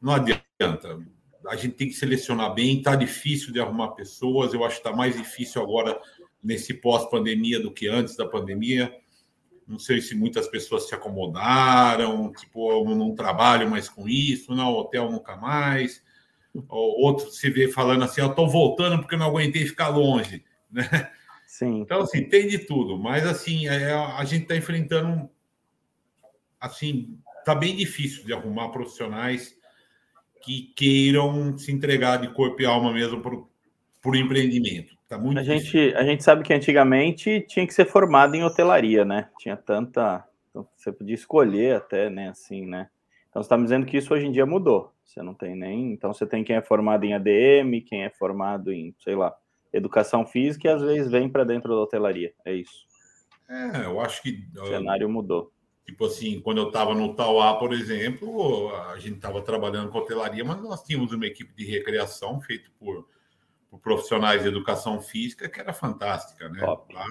não 0.00 0.12
adianta. 0.14 1.00
A 1.48 1.54
gente 1.54 1.76
tem 1.76 1.86
que 1.86 1.94
selecionar 1.94 2.52
bem, 2.52 2.82
tá 2.82 2.96
difícil 2.96 3.52
de 3.52 3.60
arrumar 3.60 3.92
pessoas, 3.92 4.52
eu 4.52 4.64
acho 4.64 4.80
que 4.80 4.86
está 4.86 4.94
mais 4.94 5.16
difícil 5.16 5.62
agora 5.62 5.98
nesse 6.42 6.74
pós-pandemia 6.74 7.60
do 7.60 7.72
que 7.72 7.88
antes 7.88 8.16
da 8.16 8.26
pandemia. 8.26 8.94
Não 9.66 9.78
sei 9.78 10.00
se 10.00 10.14
muitas 10.14 10.46
pessoas 10.46 10.88
se 10.88 10.94
acomodaram, 10.94 12.32
tipo, 12.32 12.70
eu 12.70 12.84
não 12.94 13.14
trabalho 13.14 13.68
mais 13.68 13.88
com 13.88 14.08
isso, 14.08 14.54
não, 14.54 14.72
hotel 14.72 15.10
nunca 15.10 15.36
mais 15.36 16.04
outro 16.68 17.30
se 17.30 17.50
vê 17.50 17.68
falando 17.68 18.04
assim, 18.04 18.20
eu 18.20 18.30
estou 18.30 18.48
voltando 18.48 18.98
porque 19.00 19.16
não 19.16 19.26
aguentei 19.26 19.66
ficar 19.66 19.88
longe, 19.88 20.44
né? 20.70 21.10
Sim. 21.46 21.80
Então, 21.80 22.02
assim, 22.02 22.24
tem 22.28 22.48
de 22.48 22.58
tudo, 22.58 22.98
mas 22.98 23.26
assim, 23.26 23.66
é, 23.68 23.92
a 23.92 24.24
gente 24.24 24.42
está 24.42 24.56
enfrentando 24.56 25.28
assim, 26.60 27.18
tá 27.44 27.54
bem 27.54 27.76
difícil 27.76 28.24
de 28.24 28.32
arrumar 28.32 28.70
profissionais 28.70 29.56
que 30.42 30.72
queiram 30.76 31.56
se 31.56 31.72
entregar 31.72 32.18
de 32.18 32.32
corpo 32.34 32.60
e 32.62 32.66
alma 32.66 32.92
mesmo 32.92 33.20
para 33.20 34.10
o 34.10 34.16
empreendimento. 34.16 34.95
Tá 35.08 35.16
muito 35.16 35.38
a 35.38 35.42
gente, 35.42 35.94
a 35.94 36.02
gente 36.02 36.24
sabe 36.24 36.42
que 36.42 36.52
antigamente 36.52 37.40
tinha 37.48 37.66
que 37.66 37.72
ser 37.72 37.84
formado 37.84 38.34
em 38.34 38.42
hotelaria, 38.42 39.04
né? 39.04 39.28
Tinha 39.38 39.56
tanta. 39.56 40.24
Então, 40.50 40.66
você 40.76 40.90
podia 40.92 41.14
escolher 41.14 41.76
até, 41.76 42.10
né? 42.10 42.28
Assim, 42.28 42.66
né? 42.66 42.88
Então 43.30 43.42
você 43.42 43.46
está 43.46 43.56
me 43.56 43.64
dizendo 43.64 43.86
que 43.86 43.98
isso 43.98 44.12
hoje 44.12 44.26
em 44.26 44.32
dia 44.32 44.46
mudou. 44.46 44.92
Você 45.04 45.22
não 45.22 45.34
tem 45.34 45.54
nem. 45.54 45.92
Então 45.92 46.12
você 46.12 46.26
tem 46.26 46.42
quem 46.42 46.56
é 46.56 46.62
formado 46.62 47.04
em 47.04 47.14
ADM, 47.14 47.80
quem 47.86 48.02
é 48.02 48.10
formado 48.10 48.72
em, 48.72 48.94
sei 48.98 49.14
lá, 49.14 49.36
educação 49.72 50.26
física 50.26 50.68
e 50.68 50.70
às 50.70 50.82
vezes 50.82 51.10
vem 51.10 51.28
para 51.28 51.44
dentro 51.44 51.68
da 51.68 51.80
hotelaria. 51.80 52.32
É 52.44 52.52
isso. 52.52 52.86
É, 53.48 53.84
eu 53.84 54.00
acho 54.00 54.22
que. 54.22 54.44
O 54.58 54.66
cenário 54.66 55.08
mudou. 55.08 55.52
Tipo 55.84 56.06
assim, 56.06 56.40
quando 56.40 56.58
eu 56.58 56.66
estava 56.66 56.94
no 56.94 57.14
Tauá, 57.14 57.54
por 57.54 57.72
exemplo, 57.72 58.74
a 58.74 58.98
gente 58.98 59.16
estava 59.16 59.40
trabalhando 59.40 59.88
com 59.88 59.98
hotelaria, 59.98 60.44
mas 60.44 60.60
nós 60.60 60.82
tínhamos 60.82 61.12
uma 61.12 61.26
equipe 61.26 61.54
de 61.54 61.64
recreação 61.64 62.40
feita 62.40 62.68
por, 62.76 63.06
por 63.76 63.80
profissionais 63.80 64.42
de 64.42 64.48
educação 64.48 65.00
física 65.00 65.48
que 65.48 65.60
era 65.60 65.72
fantástica, 65.72 66.48
né? 66.48 66.60
Top. 66.60 66.92
Lá 66.92 67.06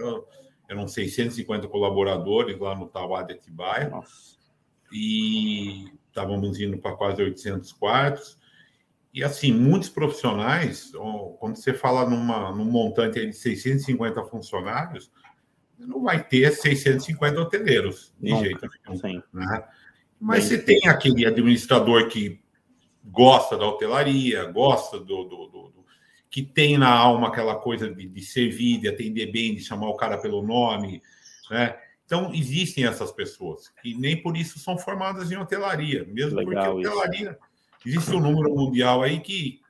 eram 0.68 0.88
650 0.88 1.68
colaboradores 1.68 2.58
lá 2.60 2.76
no 2.76 2.88
Tauá 2.88 3.22
de 3.24 3.34
Atibaia. 3.34 3.90
Nossa. 3.90 4.36
E 4.92 5.92
estávamos 6.08 6.60
indo 6.60 6.78
para 6.78 6.96
quase 6.96 7.22
800 7.22 7.72
quartos. 7.74 8.40
E 9.14 9.24
assim, 9.24 9.52
muitos 9.52 9.90
profissionais, 9.90 10.92
quando 11.40 11.56
você 11.56 11.74
fala 11.74 12.10
numa, 12.10 12.52
num 12.52 12.66
montante 12.66 13.26
de 13.26 13.34
650 13.34 14.24
funcionários, 14.26 15.12
não 15.78 16.04
vai 16.04 16.24
ter 16.24 16.52
650 16.52 17.40
hoteleiros, 17.40 18.14
de 18.20 18.32
Nunca, 18.32 18.44
jeito 18.44 18.70
nenhum. 19.04 19.24
Né? 19.34 19.68
Mas 20.20 20.46
você 20.46 20.58
tem 20.58 20.88
aquele 20.88 21.26
administrador 21.26 22.08
que 22.08 22.42
gosta 23.04 23.58
da 23.58 23.68
hotelaria, 23.68 24.46
gosta 24.46 25.00
do, 25.00 25.24
do, 25.24 25.48
do, 25.48 25.75
que 26.36 26.44
tem 26.44 26.78
na 26.78 26.90
alma 26.90 27.30
aquela 27.30 27.56
coisa 27.56 27.90
de, 27.90 28.10
de 28.10 28.22
servir, 28.22 28.82
de 28.82 28.90
atender 28.90 29.32
bem, 29.32 29.56
de 29.56 29.64
chamar 29.64 29.88
o 29.88 29.96
cara 29.96 30.18
pelo 30.18 30.46
nome, 30.46 31.02
né? 31.50 31.80
Então 32.06 32.34
existem 32.34 32.86
essas 32.86 33.10
pessoas 33.10 33.70
que 33.82 33.94
nem 33.94 34.22
por 34.22 34.36
isso 34.36 34.60
são 34.60 34.78
formadas 34.78 35.32
em 35.32 35.38
hotelaria, 35.38 36.06
mesmo 36.10 36.38
Legal 36.38 36.74
porque 36.74 36.90
hotelaria 36.90 37.32
isso. 37.32 37.88
existe 37.88 38.14
um 38.14 38.20
número 38.20 38.54
mundial 38.54 39.02
aí 39.02 39.22
que 39.22 39.62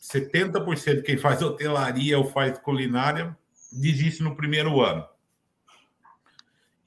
70% 0.00 0.98
de 0.98 1.02
quem 1.02 1.16
faz 1.16 1.42
hotelaria 1.42 2.16
ou 2.16 2.26
faz 2.26 2.56
culinária 2.60 3.36
desiste 3.72 4.22
no 4.22 4.36
primeiro 4.36 4.80
ano. 4.82 5.04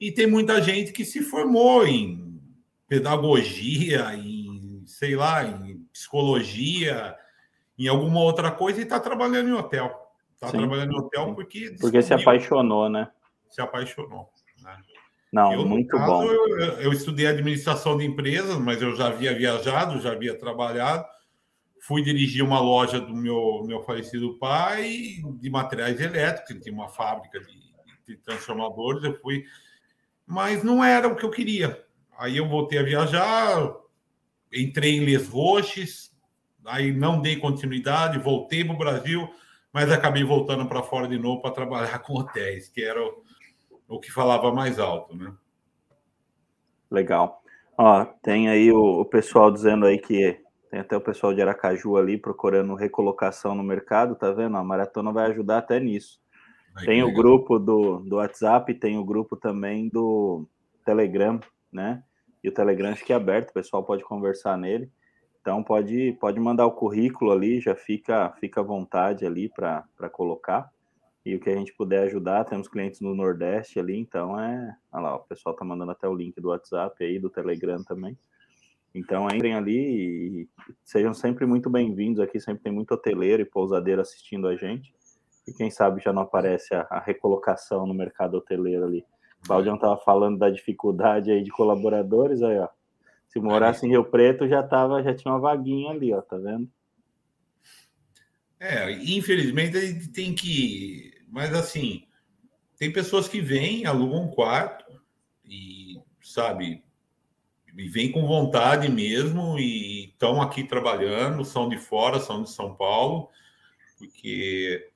E 0.00 0.10
tem 0.10 0.26
muita 0.26 0.62
gente 0.62 0.90
que 0.90 1.04
se 1.04 1.20
formou 1.20 1.86
em 1.86 2.40
pedagogia, 2.88 4.14
em, 4.14 4.82
sei 4.86 5.16
lá, 5.16 5.44
em 5.44 5.86
psicologia, 5.92 7.14
em 7.78 7.88
alguma 7.88 8.20
outra 8.20 8.50
coisa 8.50 8.80
e 8.80 8.82
está 8.82 8.98
trabalhando 8.98 9.48
em 9.48 9.52
hotel. 9.52 9.94
Está 10.34 10.50
trabalhando 10.50 10.92
em 10.92 10.98
hotel 10.98 11.34
porque. 11.34 11.76
Porque 11.80 12.02
se 12.02 12.14
apaixonou, 12.14 12.88
né? 12.88 13.10
Se 13.48 13.60
apaixonou. 13.60 14.30
Né? 14.62 14.76
Não, 15.32 15.52
eu, 15.52 15.66
muito 15.66 15.96
caso, 15.96 16.06
bom. 16.06 16.24
Eu, 16.24 16.80
eu, 16.80 16.92
estudei 16.92 17.26
administração 17.26 17.96
de 17.96 18.04
empresas, 18.04 18.56
mas 18.58 18.80
eu 18.80 18.94
já 18.94 19.08
havia 19.08 19.34
viajado, 19.34 20.00
já 20.00 20.12
havia 20.12 20.38
trabalhado. 20.38 21.04
Fui 21.82 22.02
dirigir 22.02 22.44
uma 22.44 22.60
loja 22.60 23.00
do 23.00 23.14
meu, 23.14 23.64
meu 23.66 23.82
falecido 23.82 24.38
pai 24.38 25.16
de 25.40 25.50
materiais 25.50 26.00
elétricos, 26.00 26.50
ele 26.50 26.60
tinha 26.60 26.74
uma 26.74 26.88
fábrica 26.88 27.40
de, 27.40 27.46
de 28.06 28.16
transformadores. 28.16 29.02
Eu 29.04 29.18
fui 29.20 29.44
mas 30.28 30.62
não 30.62 30.84
era 30.84 31.08
o 31.08 31.16
que 31.16 31.24
eu 31.24 31.30
queria. 31.30 31.82
Aí 32.18 32.36
eu 32.36 32.46
voltei 32.46 32.78
a 32.78 32.82
viajar, 32.82 33.74
entrei 34.52 34.98
em 34.98 35.04
Les 35.04 35.26
Roches, 35.26 36.14
aí 36.68 36.92
não 36.92 37.20
dei 37.20 37.36
continuidade, 37.36 38.18
voltei 38.18 38.64
para 38.64 38.74
o 38.74 38.78
Brasil, 38.78 39.28
mas 39.72 39.90
acabei 39.90 40.24
voltando 40.24 40.66
para 40.66 40.82
fora 40.82 41.08
de 41.08 41.18
novo 41.18 41.42
para 41.42 41.50
trabalhar 41.50 41.98
com 42.00 42.14
hotéis, 42.14 42.68
que 42.68 42.82
era 42.82 43.02
o, 43.02 43.22
o, 43.88 44.00
que 44.00 44.10
falava 44.10 44.52
mais 44.52 44.78
alto, 44.78 45.16
né? 45.16 45.32
Legal. 46.90 47.42
Ó, 47.76 48.04
tem 48.22 48.48
aí 48.48 48.72
o, 48.72 49.00
o 49.00 49.04
pessoal 49.04 49.50
dizendo 49.50 49.86
aí 49.86 49.98
que 49.98 50.40
tem 50.70 50.80
até 50.80 50.96
o 50.96 51.00
pessoal 51.00 51.34
de 51.34 51.40
Aracaju 51.40 51.96
ali 51.96 52.18
procurando 52.18 52.74
recolocação 52.74 53.54
no 53.54 53.62
mercado, 53.62 54.14
tá 54.14 54.30
vendo? 54.30 54.56
A 54.56 54.64
maratona 54.64 55.12
vai 55.12 55.30
ajudar 55.30 55.58
até 55.58 55.78
nisso 55.80 56.20
tem 56.84 57.02
o 57.02 57.12
grupo 57.12 57.58
do, 57.58 57.98
do 58.00 58.16
WhatsApp, 58.16 58.72
tem 58.74 58.98
o 58.98 59.04
grupo 59.04 59.36
também 59.36 59.88
do 59.88 60.46
Telegram, 60.84 61.40
né? 61.72 62.02
E 62.42 62.48
o 62.48 62.52
Telegram 62.52 62.94
que 62.94 63.12
é 63.12 63.16
aberto, 63.16 63.50
o 63.50 63.54
pessoal 63.54 63.82
pode 63.82 64.04
conversar 64.04 64.56
nele. 64.56 64.90
Então 65.48 65.62
pode, 65.62 66.12
pode 66.20 66.38
mandar 66.38 66.66
o 66.66 66.72
currículo 66.72 67.32
ali, 67.32 67.58
já 67.58 67.74
fica, 67.74 68.30
fica 68.32 68.60
à 68.60 68.62
vontade 68.62 69.24
ali 69.24 69.48
para 69.48 70.10
colocar. 70.12 70.70
E 71.24 71.34
o 71.34 71.40
que 71.40 71.48
a 71.48 71.56
gente 71.56 71.72
puder 71.72 72.02
ajudar, 72.02 72.44
temos 72.44 72.68
clientes 72.68 73.00
no 73.00 73.14
Nordeste 73.14 73.80
ali, 73.80 73.98
então 73.98 74.38
é. 74.38 74.76
Olha 74.92 75.02
lá, 75.02 75.16
o 75.16 75.20
pessoal 75.20 75.56
tá 75.56 75.64
mandando 75.64 75.90
até 75.90 76.06
o 76.06 76.14
link 76.14 76.38
do 76.38 76.48
WhatsApp 76.48 77.02
aí, 77.02 77.18
do 77.18 77.30
Telegram 77.30 77.82
também. 77.82 78.14
Então 78.94 79.26
entrem 79.28 79.54
ali 79.54 80.42
e 80.42 80.48
sejam 80.84 81.14
sempre 81.14 81.46
muito 81.46 81.70
bem-vindos 81.70 82.20
aqui, 82.20 82.38
sempre 82.38 82.64
tem 82.64 82.72
muito 82.72 82.92
hoteleiro 82.92 83.40
e 83.40 83.46
pousadeiro 83.46 84.02
assistindo 84.02 84.48
a 84.48 84.54
gente. 84.54 84.94
E 85.46 85.52
quem 85.54 85.70
sabe 85.70 86.02
já 86.02 86.12
não 86.12 86.20
aparece 86.20 86.74
a, 86.74 86.86
a 86.90 87.00
recolocação 87.00 87.86
no 87.86 87.94
mercado 87.94 88.36
hoteleiro 88.36 88.84
ali. 88.84 89.02
O 89.42 89.46
Claudião 89.46 89.76
estava 89.76 89.96
falando 89.96 90.36
da 90.36 90.50
dificuldade 90.50 91.30
aí 91.30 91.42
de 91.42 91.50
colaboradores, 91.50 92.42
aí, 92.42 92.58
ó. 92.58 92.68
Se 93.28 93.38
morasse 93.38 93.86
em 93.86 93.90
Rio 93.90 94.04
Preto, 94.04 94.48
já 94.48 94.62
tava, 94.62 95.02
já 95.02 95.14
tinha 95.14 95.32
uma 95.32 95.40
vaguinha 95.40 95.90
ali, 95.90 96.12
ó, 96.12 96.20
tá 96.20 96.36
vendo? 96.36 96.68
É, 98.58 98.90
infelizmente 98.90 99.78
gente 99.80 100.08
tem 100.08 100.34
que. 100.34 101.12
Mas 101.28 101.54
assim, 101.54 102.06
tem 102.78 102.92
pessoas 102.92 103.28
que 103.28 103.40
vêm, 103.40 103.86
alugam 103.86 104.24
um 104.24 104.30
quarto 104.30 104.84
e, 105.44 106.00
sabe, 106.22 106.82
e 107.76 107.88
vêm 107.88 108.10
com 108.10 108.26
vontade 108.26 108.90
mesmo 108.90 109.58
e 109.58 110.06
estão 110.06 110.40
aqui 110.40 110.64
trabalhando, 110.64 111.44
são 111.44 111.68
de 111.68 111.76
fora, 111.76 112.18
são 112.18 112.42
de 112.42 112.50
São 112.50 112.74
Paulo, 112.74 113.28
porque 113.98 114.90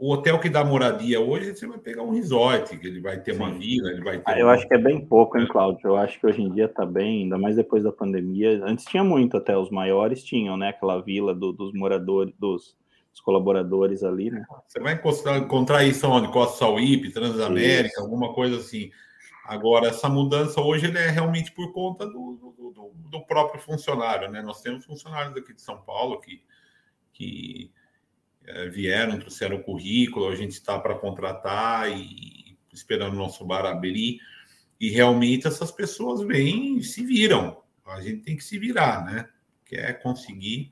o 0.00 0.12
hotel 0.14 0.38
que 0.40 0.48
dá 0.48 0.64
moradia 0.64 1.20
hoje, 1.20 1.54
você 1.54 1.66
vai 1.66 1.76
pegar 1.76 2.02
um 2.02 2.10
resort, 2.10 2.74
que 2.78 2.86
ele 2.86 3.00
vai 3.00 3.20
ter 3.20 3.34
Sim. 3.34 3.40
uma 3.40 3.52
vila, 3.52 3.90
ele 3.90 4.02
vai 4.02 4.16
ter. 4.16 4.24
Ah, 4.24 4.38
eu 4.38 4.48
acho 4.48 4.66
que 4.66 4.72
é 4.72 4.78
bem 4.78 5.04
pouco, 5.04 5.38
hein, 5.38 5.46
Cláudio? 5.46 5.88
Eu 5.88 5.96
acho 5.96 6.18
que 6.18 6.26
hoje 6.26 6.40
em 6.40 6.50
dia 6.50 6.64
está 6.64 6.86
bem, 6.86 7.24
ainda 7.24 7.36
mais 7.36 7.56
depois 7.56 7.84
da 7.84 7.92
pandemia. 7.92 8.64
Antes 8.64 8.86
tinha 8.86 9.04
muito, 9.04 9.36
até 9.36 9.54
os 9.54 9.68
maiores 9.70 10.24
tinham, 10.24 10.56
né? 10.56 10.70
Aquela 10.70 11.02
vila 11.02 11.34
do, 11.34 11.52
dos 11.52 11.74
moradores, 11.74 12.32
dos, 12.38 12.74
dos, 13.10 13.20
colaboradores 13.20 14.02
ali, 14.02 14.30
né? 14.30 14.42
Você 14.66 14.80
vai 14.80 14.94
encontrar, 14.94 15.36
encontrar 15.36 15.84
isso 15.84 16.08
onde? 16.08 16.32
Costa 16.32 16.56
Sauípe, 16.60 17.12
Transamérica, 17.12 17.88
isso. 17.88 18.00
alguma 18.00 18.32
coisa 18.32 18.56
assim. 18.56 18.90
Agora, 19.44 19.88
essa 19.88 20.08
mudança 20.08 20.62
hoje 20.62 20.90
é 20.96 21.10
realmente 21.10 21.52
por 21.52 21.72
conta 21.74 22.06
do, 22.06 22.38
do, 22.56 22.92
do, 23.10 23.26
próprio 23.26 23.60
funcionário, 23.60 24.30
né? 24.30 24.40
Nós 24.40 24.62
temos 24.62 24.86
funcionários 24.86 25.36
aqui 25.36 25.52
de 25.52 25.60
São 25.60 25.76
Paulo 25.82 26.18
que. 26.20 26.42
que 27.12 27.70
é, 27.70 27.79
vieram, 28.70 29.18
trouxeram 29.18 29.56
o 29.56 29.62
currículo, 29.62 30.28
a 30.28 30.34
gente 30.34 30.52
está 30.52 30.78
para 30.78 30.94
contratar 30.94 31.90
e 31.90 32.56
esperando 32.72 33.14
o 33.14 33.18
nosso 33.18 33.44
bar 33.44 33.66
abrir. 33.66 34.18
E 34.80 34.88
realmente 34.88 35.46
essas 35.46 35.70
pessoas 35.70 36.22
vêm 36.22 36.78
e 36.78 36.82
se 36.82 37.04
viram. 37.04 37.58
A 37.86 38.00
gente 38.00 38.22
tem 38.22 38.36
que 38.36 38.44
se 38.44 38.58
virar, 38.58 39.04
né? 39.04 39.28
Quer 39.66 40.00
conseguir, 40.02 40.70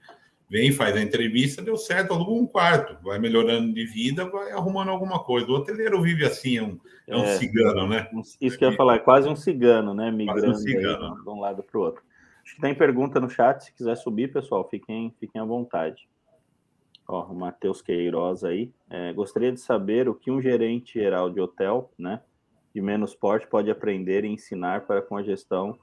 vem, 0.49 0.73
faz 0.73 0.97
a 0.97 1.03
entrevista, 1.03 1.61
deu 1.61 1.77
certo, 1.77 2.15
aluga 2.15 2.33
um 2.33 2.47
quarto, 2.47 2.97
vai 3.03 3.19
melhorando 3.19 3.73
de 3.73 3.85
vida, 3.85 4.25
vai 4.25 4.53
arrumando 4.53 4.89
alguma 4.89 5.23
coisa. 5.23 5.47
O 5.49 5.55
hoteleiro 5.55 6.01
vive 6.01 6.25
assim, 6.25 6.59
é 6.59 6.63
um, 6.63 6.81
é 7.07 7.17
um 7.17 7.25
é, 7.25 7.37
cigano, 7.37 7.87
né? 7.87 8.09
Isso 8.41 8.57
que 8.57 8.65
eu 8.65 8.71
ia 8.71 8.77
falar, 8.77 8.97
é 8.97 8.99
quase 9.01 9.29
um 9.29 9.37
cigano, 9.37 9.93
né? 9.93 10.11
Migrando 10.11 10.51
um 10.51 10.55
cigano. 10.55 11.23
de 11.23 11.29
um 11.29 11.41
lado 11.41 11.63
para 11.63 11.79
o 11.79 11.83
outro. 11.83 12.03
Acho 12.45 12.55
que 12.55 12.61
tem 12.63 12.75
pergunta 12.75 13.21
no 13.21 13.29
chat, 13.29 13.65
se 13.65 13.73
quiser 13.75 13.97
subir, 13.97 14.33
pessoal, 14.33 14.67
fiquem, 14.69 15.15
fiquem 15.21 15.41
à 15.41 15.45
vontade. 15.45 16.09
Ó, 17.09 17.25
o 17.25 17.35
Matheus 17.35 17.81
Queiroz 17.81 18.45
aí. 18.45 18.71
É, 18.91 19.13
gostaria 19.15 19.51
de 19.51 19.59
saber 19.59 20.09
o 20.09 20.15
que 20.15 20.31
um 20.31 20.41
gerente 20.41 21.01
geral 21.01 21.31
de 21.31 21.41
hotel, 21.41 21.91
né, 21.99 22.21
de 22.75 22.83
menos 22.83 23.15
porte 23.15 23.47
pode 23.47 23.71
aprender 23.71 24.25
e 24.25 24.29
ensinar 24.29 24.87
para 24.87 25.01
com 25.01 25.17
a 25.17 25.23
gestão 25.23 25.79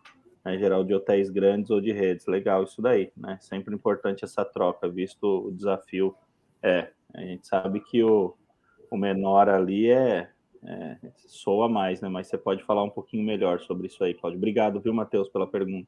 né, 0.45 0.57
geral 0.59 0.83
de 0.83 0.93
hotéis 0.93 1.31
grandes 1.31 1.71
ou 1.71 1.81
de 1.81 1.91
redes. 1.91 2.27
Legal 2.27 2.63
isso 2.63 2.79
daí, 2.79 3.11
né? 3.17 3.39
Sempre 3.41 3.73
importante 3.73 4.23
essa 4.23 4.45
troca, 4.45 4.87
visto 4.87 5.47
o 5.47 5.51
desafio. 5.51 6.15
É, 6.61 6.91
a 7.13 7.21
gente 7.21 7.47
sabe 7.47 7.79
que 7.79 8.03
o, 8.03 8.35
o 8.91 8.95
menor 8.95 9.49
ali 9.49 9.89
é, 9.89 10.29
é 10.63 10.97
soa 11.15 11.67
mais, 11.67 11.99
né? 11.99 12.07
Mas 12.07 12.27
você 12.27 12.37
pode 12.37 12.63
falar 12.63 12.83
um 12.83 12.89
pouquinho 12.89 13.25
melhor 13.25 13.59
sobre 13.61 13.87
isso 13.87 14.03
aí, 14.03 14.13
Claudio. 14.13 14.37
Obrigado, 14.37 14.79
viu, 14.79 14.93
Matheus, 14.93 15.27
pela 15.29 15.47
pergunta. 15.47 15.87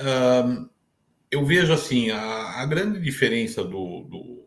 Um, 0.00 0.68
eu 1.34 1.44
vejo 1.44 1.72
assim, 1.72 2.10
a, 2.10 2.60
a 2.60 2.66
grande 2.66 3.00
diferença 3.00 3.64
do, 3.64 4.04
do, 4.04 4.46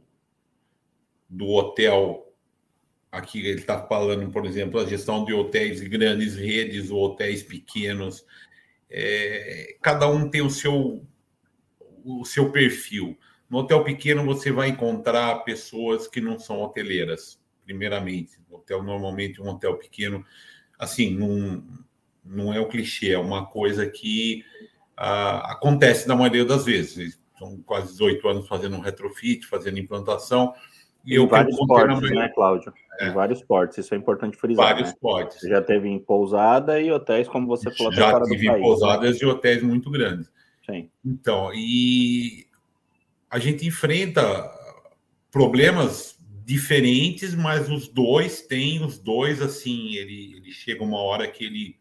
do, 1.29 1.49
hotel 1.49 2.33
aqui 3.11 3.39
ele 3.39 3.59
está 3.59 3.85
falando, 3.85 4.31
por 4.31 4.45
exemplo, 4.45 4.79
a 4.79 4.85
gestão 4.85 5.25
de 5.25 5.33
hotéis 5.33 5.81
de 5.81 5.89
grandes 5.89 6.35
redes 6.35 6.89
ou 6.89 7.03
hotéis 7.03 7.43
pequenos. 7.43 8.25
É, 8.89 9.75
cada 9.81 10.07
um 10.07 10.29
tem 10.29 10.41
o 10.41 10.49
seu, 10.49 11.05
o 12.05 12.23
seu 12.23 12.51
perfil. 12.51 13.17
No 13.49 13.59
hotel 13.59 13.83
pequeno, 13.83 14.25
você 14.25 14.49
vai 14.49 14.69
encontrar 14.69 15.43
pessoas 15.43 16.07
que 16.07 16.21
não 16.21 16.39
são 16.39 16.61
hoteleiras, 16.61 17.37
primeiramente. 17.65 18.37
Hotel, 18.49 18.81
normalmente, 18.81 19.41
um 19.41 19.49
hotel 19.49 19.77
pequeno, 19.77 20.25
assim, 20.79 21.13
não, 21.13 21.65
não 22.23 22.53
é 22.53 22.59
o 22.61 22.67
clichê, 22.69 23.11
é 23.11 23.19
uma 23.19 23.45
coisa 23.45 23.89
que 23.89 24.45
ah, 24.97 25.51
acontece 25.51 26.07
na 26.07 26.15
maioria 26.15 26.43
das 26.43 26.65
vezes. 26.65 27.19
São 27.37 27.57
quase 27.61 27.91
18 27.91 28.27
anos 28.27 28.47
fazendo 28.47 28.75
um 28.75 28.81
retrofit, 28.81 29.45
fazendo 29.45 29.77
implantação. 29.77 30.53
E 31.05 31.15
em 31.15 31.27
vários 31.27 31.55
portos, 31.55 32.11
né, 32.11 32.29
Cláudio? 32.33 32.73
É. 32.99 33.07
Em 33.07 33.13
vários 33.13 33.41
portos, 33.43 33.77
isso 33.77 33.93
é 33.93 33.97
importante 33.97 34.35
frisar. 34.35 34.65
Vários 34.65 34.89
né? 34.89 35.49
já 35.49 35.61
teve 35.61 35.87
em 35.87 35.99
pousada 35.99 36.81
e 36.81 36.91
hotéis, 36.91 37.27
como 37.27 37.47
você 37.47 37.71
falou, 37.71 37.93
já 37.93 38.11
fora 38.11 38.25
tive 38.25 38.47
país, 38.47 38.59
em 38.59 38.61
pousadas 38.61 39.11
né? 39.11 39.19
e 39.21 39.25
hotéis 39.25 39.63
muito 39.63 39.89
grandes. 39.89 40.29
Sim. 40.65 40.89
Então, 41.05 41.53
e 41.53 42.47
a 43.29 43.39
gente 43.39 43.65
enfrenta 43.65 44.51
problemas 45.31 46.19
diferentes, 46.43 47.35
mas 47.35 47.69
os 47.69 47.87
dois 47.87 48.41
têm, 48.41 48.83
os 48.83 48.97
dois, 48.97 49.41
assim, 49.41 49.93
ele, 49.95 50.37
ele 50.37 50.51
chega 50.51 50.83
uma 50.83 50.97
hora 50.97 51.27
que 51.27 51.45
ele, 51.45 51.77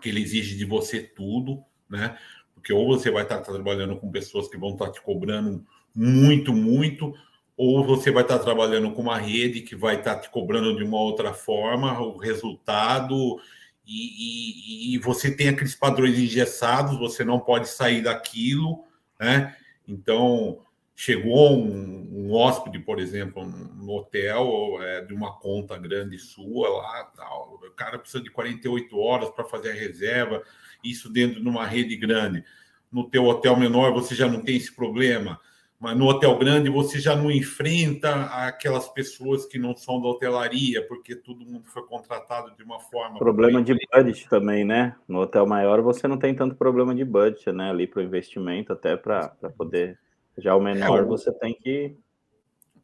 que 0.00 0.08
ele 0.08 0.20
exige 0.20 0.56
de 0.56 0.64
você 0.64 1.00
tudo, 1.00 1.62
né? 1.88 2.18
Porque 2.54 2.72
ou 2.72 2.86
você 2.86 3.10
vai 3.10 3.22
estar 3.22 3.40
trabalhando 3.40 3.96
com 3.96 4.10
pessoas 4.10 4.48
que 4.48 4.56
vão 4.56 4.70
estar 4.70 4.90
te 4.90 5.00
cobrando 5.00 5.64
muito, 5.94 6.52
muito, 6.52 7.14
ou 7.56 7.84
você 7.84 8.10
vai 8.10 8.22
estar 8.22 8.38
trabalhando 8.38 8.92
com 8.92 9.02
uma 9.02 9.18
rede 9.18 9.62
que 9.62 9.74
vai 9.74 9.96
estar 9.96 10.16
te 10.16 10.28
cobrando 10.30 10.76
de 10.76 10.84
uma 10.84 10.98
outra 10.98 11.32
forma 11.32 11.98
o 12.00 12.18
resultado 12.18 13.40
e, 13.86 14.92
e, 14.92 14.94
e, 14.94 14.98
você 14.98 15.30
tem 15.30 15.48
aqueles 15.48 15.76
padrões 15.76 16.18
engessados, 16.18 16.98
você 16.98 17.24
não 17.24 17.38
pode 17.38 17.68
sair 17.68 18.02
daquilo, 18.02 18.84
né? 19.18 19.56
Então 19.86 20.58
chegou 20.96 21.56
um, 21.56 22.08
um 22.10 22.32
hóspede, 22.32 22.80
por 22.80 22.98
exemplo, 22.98 23.44
no 23.44 23.92
hotel 23.92 24.78
é, 24.80 25.02
de 25.02 25.14
uma 25.14 25.38
conta 25.38 25.78
grande 25.78 26.18
sua 26.18 26.68
lá, 26.68 27.04
tal, 27.16 27.60
o 27.62 27.70
cara 27.72 27.98
precisa 27.98 28.24
de 28.24 28.30
48 28.30 28.98
horas 28.98 29.30
para 29.30 29.44
fazer 29.44 29.70
a 29.70 29.74
reserva, 29.74 30.42
isso 30.90 31.10
dentro 31.10 31.40
de 31.40 31.48
uma 31.48 31.66
rede 31.66 31.96
grande. 31.96 32.44
No 32.90 33.08
teu 33.08 33.24
hotel 33.24 33.56
menor 33.56 33.92
você 33.92 34.14
já 34.14 34.28
não 34.28 34.40
tem 34.40 34.56
esse 34.56 34.74
problema 34.74 35.40
mas 35.78 35.96
no 35.96 36.06
hotel 36.06 36.38
grande 36.38 36.70
você 36.70 36.98
já 36.98 37.14
não 37.14 37.30
enfrenta 37.30 38.24
aquelas 38.46 38.88
pessoas 38.88 39.44
que 39.44 39.58
não 39.58 39.76
são 39.76 40.00
da 40.00 40.08
hotelaria, 40.08 40.86
porque 40.86 41.14
todo 41.14 41.44
mundo 41.44 41.66
foi 41.66 41.82
contratado 41.86 42.54
de 42.56 42.62
uma 42.62 42.80
forma. 42.80 43.18
Problema 43.18 43.62
de 43.62 43.74
budget 43.74 44.28
também, 44.28 44.64
né? 44.64 44.96
No 45.06 45.20
hotel 45.20 45.46
maior 45.46 45.82
você 45.82 46.08
não 46.08 46.16
tem 46.16 46.34
tanto 46.34 46.54
problema 46.54 46.94
de 46.94 47.04
budget, 47.04 47.52
né? 47.52 47.70
Ali 47.70 47.86
para 47.86 48.00
o 48.00 48.02
investimento, 48.02 48.72
até 48.72 48.96
para 48.96 49.28
poder. 49.56 49.98
Já 50.38 50.54
o 50.54 50.60
menor 50.60 51.00
é, 51.00 51.02
o... 51.02 51.06
você 51.06 51.30
tem 51.32 51.52
que. 51.54 51.94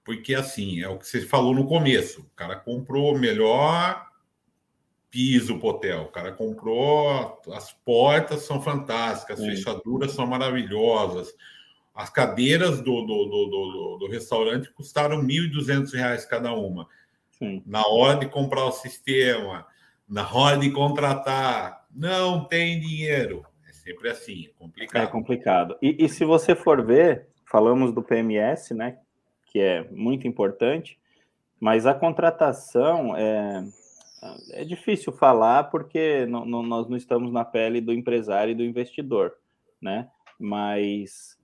Porque 0.04 0.34
assim, 0.34 0.82
é 0.82 0.88
o 0.88 0.98
que 0.98 1.06
você 1.06 1.22
falou 1.22 1.54
no 1.54 1.66
começo: 1.66 2.20
o 2.20 2.36
cara 2.36 2.56
comprou 2.56 3.18
melhor 3.18 4.06
piso 5.12 5.58
para 5.58 5.68
hotel, 5.68 6.02
o 6.02 6.08
cara 6.08 6.32
comprou, 6.32 7.40
as 7.52 7.70
portas 7.70 8.42
são 8.42 8.60
fantásticas, 8.60 9.38
as 9.38 9.46
fechaduras 9.46 10.10
são 10.10 10.26
maravilhosas 10.26 11.32
as 11.94 12.08
cadeiras 12.08 12.80
do, 12.80 13.02
do, 13.02 13.26
do, 13.26 13.96
do, 14.00 14.08
restaurante 14.08 14.72
custaram 14.72 15.20
R$ 15.20 15.26
1.200 15.26 16.26
cada 16.26 16.52
uma. 16.54 16.88
Na 17.66 17.86
hora 17.86 18.20
de 18.20 18.28
comprar 18.28 18.64
o 18.64 18.72
sistema, 18.72 19.66
na 20.08 20.32
hora 20.32 20.56
de 20.56 20.70
contratar, 20.70 21.84
não 21.90 22.44
tem 22.44 22.80
dinheiro. 22.80 23.44
É 23.68 23.72
sempre 23.72 24.08
assim, 24.08 24.46
é 24.46 24.58
complicado. 24.58 25.02
É 25.02 25.06
complicado. 25.06 25.78
E, 25.82 26.04
e 26.04 26.08
se 26.08 26.24
você 26.24 26.54
for 26.54 26.84
ver, 26.84 27.26
falamos 27.44 27.92
do 27.92 28.02
PMS, 28.02 28.72
né, 28.72 28.96
que 29.46 29.60
é 29.60 29.84
muito 29.90 30.26
importante, 30.26 30.98
mas 31.60 31.84
a 31.84 31.92
contratação 31.92 33.16
é, 33.16 33.64
é 34.50 34.64
difícil 34.64 35.12
falar 35.12 35.64
porque 35.64 36.26
não, 36.26 36.44
não, 36.44 36.62
nós 36.62 36.88
não 36.88 36.96
estamos 36.96 37.32
na 37.32 37.44
pele 37.44 37.80
do 37.80 37.92
empresário 37.92 38.52
e 38.52 38.54
do 38.54 38.62
investidor, 38.62 39.34
né? 39.80 40.08
Mas 40.38 41.36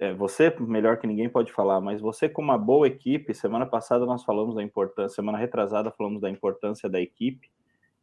é, 0.00 0.12
você, 0.12 0.54
melhor 0.60 0.98
que 0.98 1.06
ninguém, 1.06 1.28
pode 1.28 1.52
falar, 1.52 1.80
mas 1.80 2.00
você, 2.00 2.28
com 2.28 2.42
uma 2.42 2.58
boa 2.58 2.86
equipe, 2.86 3.34
semana 3.34 3.66
passada 3.66 4.06
nós 4.06 4.24
falamos 4.24 4.54
da 4.54 4.62
importância, 4.62 5.16
semana 5.16 5.38
retrasada 5.38 5.90
falamos 5.90 6.20
da 6.20 6.30
importância 6.30 6.88
da 6.88 7.00
equipe, 7.00 7.50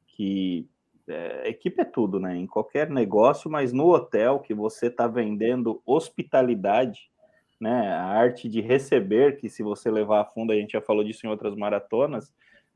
que 0.08 0.68
é, 1.08 1.50
equipe 1.50 1.82
é 1.82 1.86
tudo, 1.86 2.20
né? 2.20 2.36
Em 2.36 2.48
qualquer 2.48 2.90
negócio, 2.90 3.50
mas 3.50 3.72
no 3.72 3.94
hotel 3.94 4.40
que 4.40 4.54
você 4.54 4.88
está 4.88 5.08
vendendo 5.08 5.82
hospitalidade, 5.86 7.10
né? 7.60 7.90
A 7.94 8.06
arte 8.06 8.50
de 8.50 8.62
receber, 8.62 9.38
que 9.38 9.50
se 9.50 9.64
você 9.64 9.90
levar 9.92 10.22
a 10.22 10.26
fundo, 10.26 10.52
a 10.52 10.56
gente 10.56 10.72
já 10.72 10.82
falou 10.82 11.04
disso 11.04 11.26
em 11.26 11.30
outras 11.30 11.56
maratonas. 11.56 12.34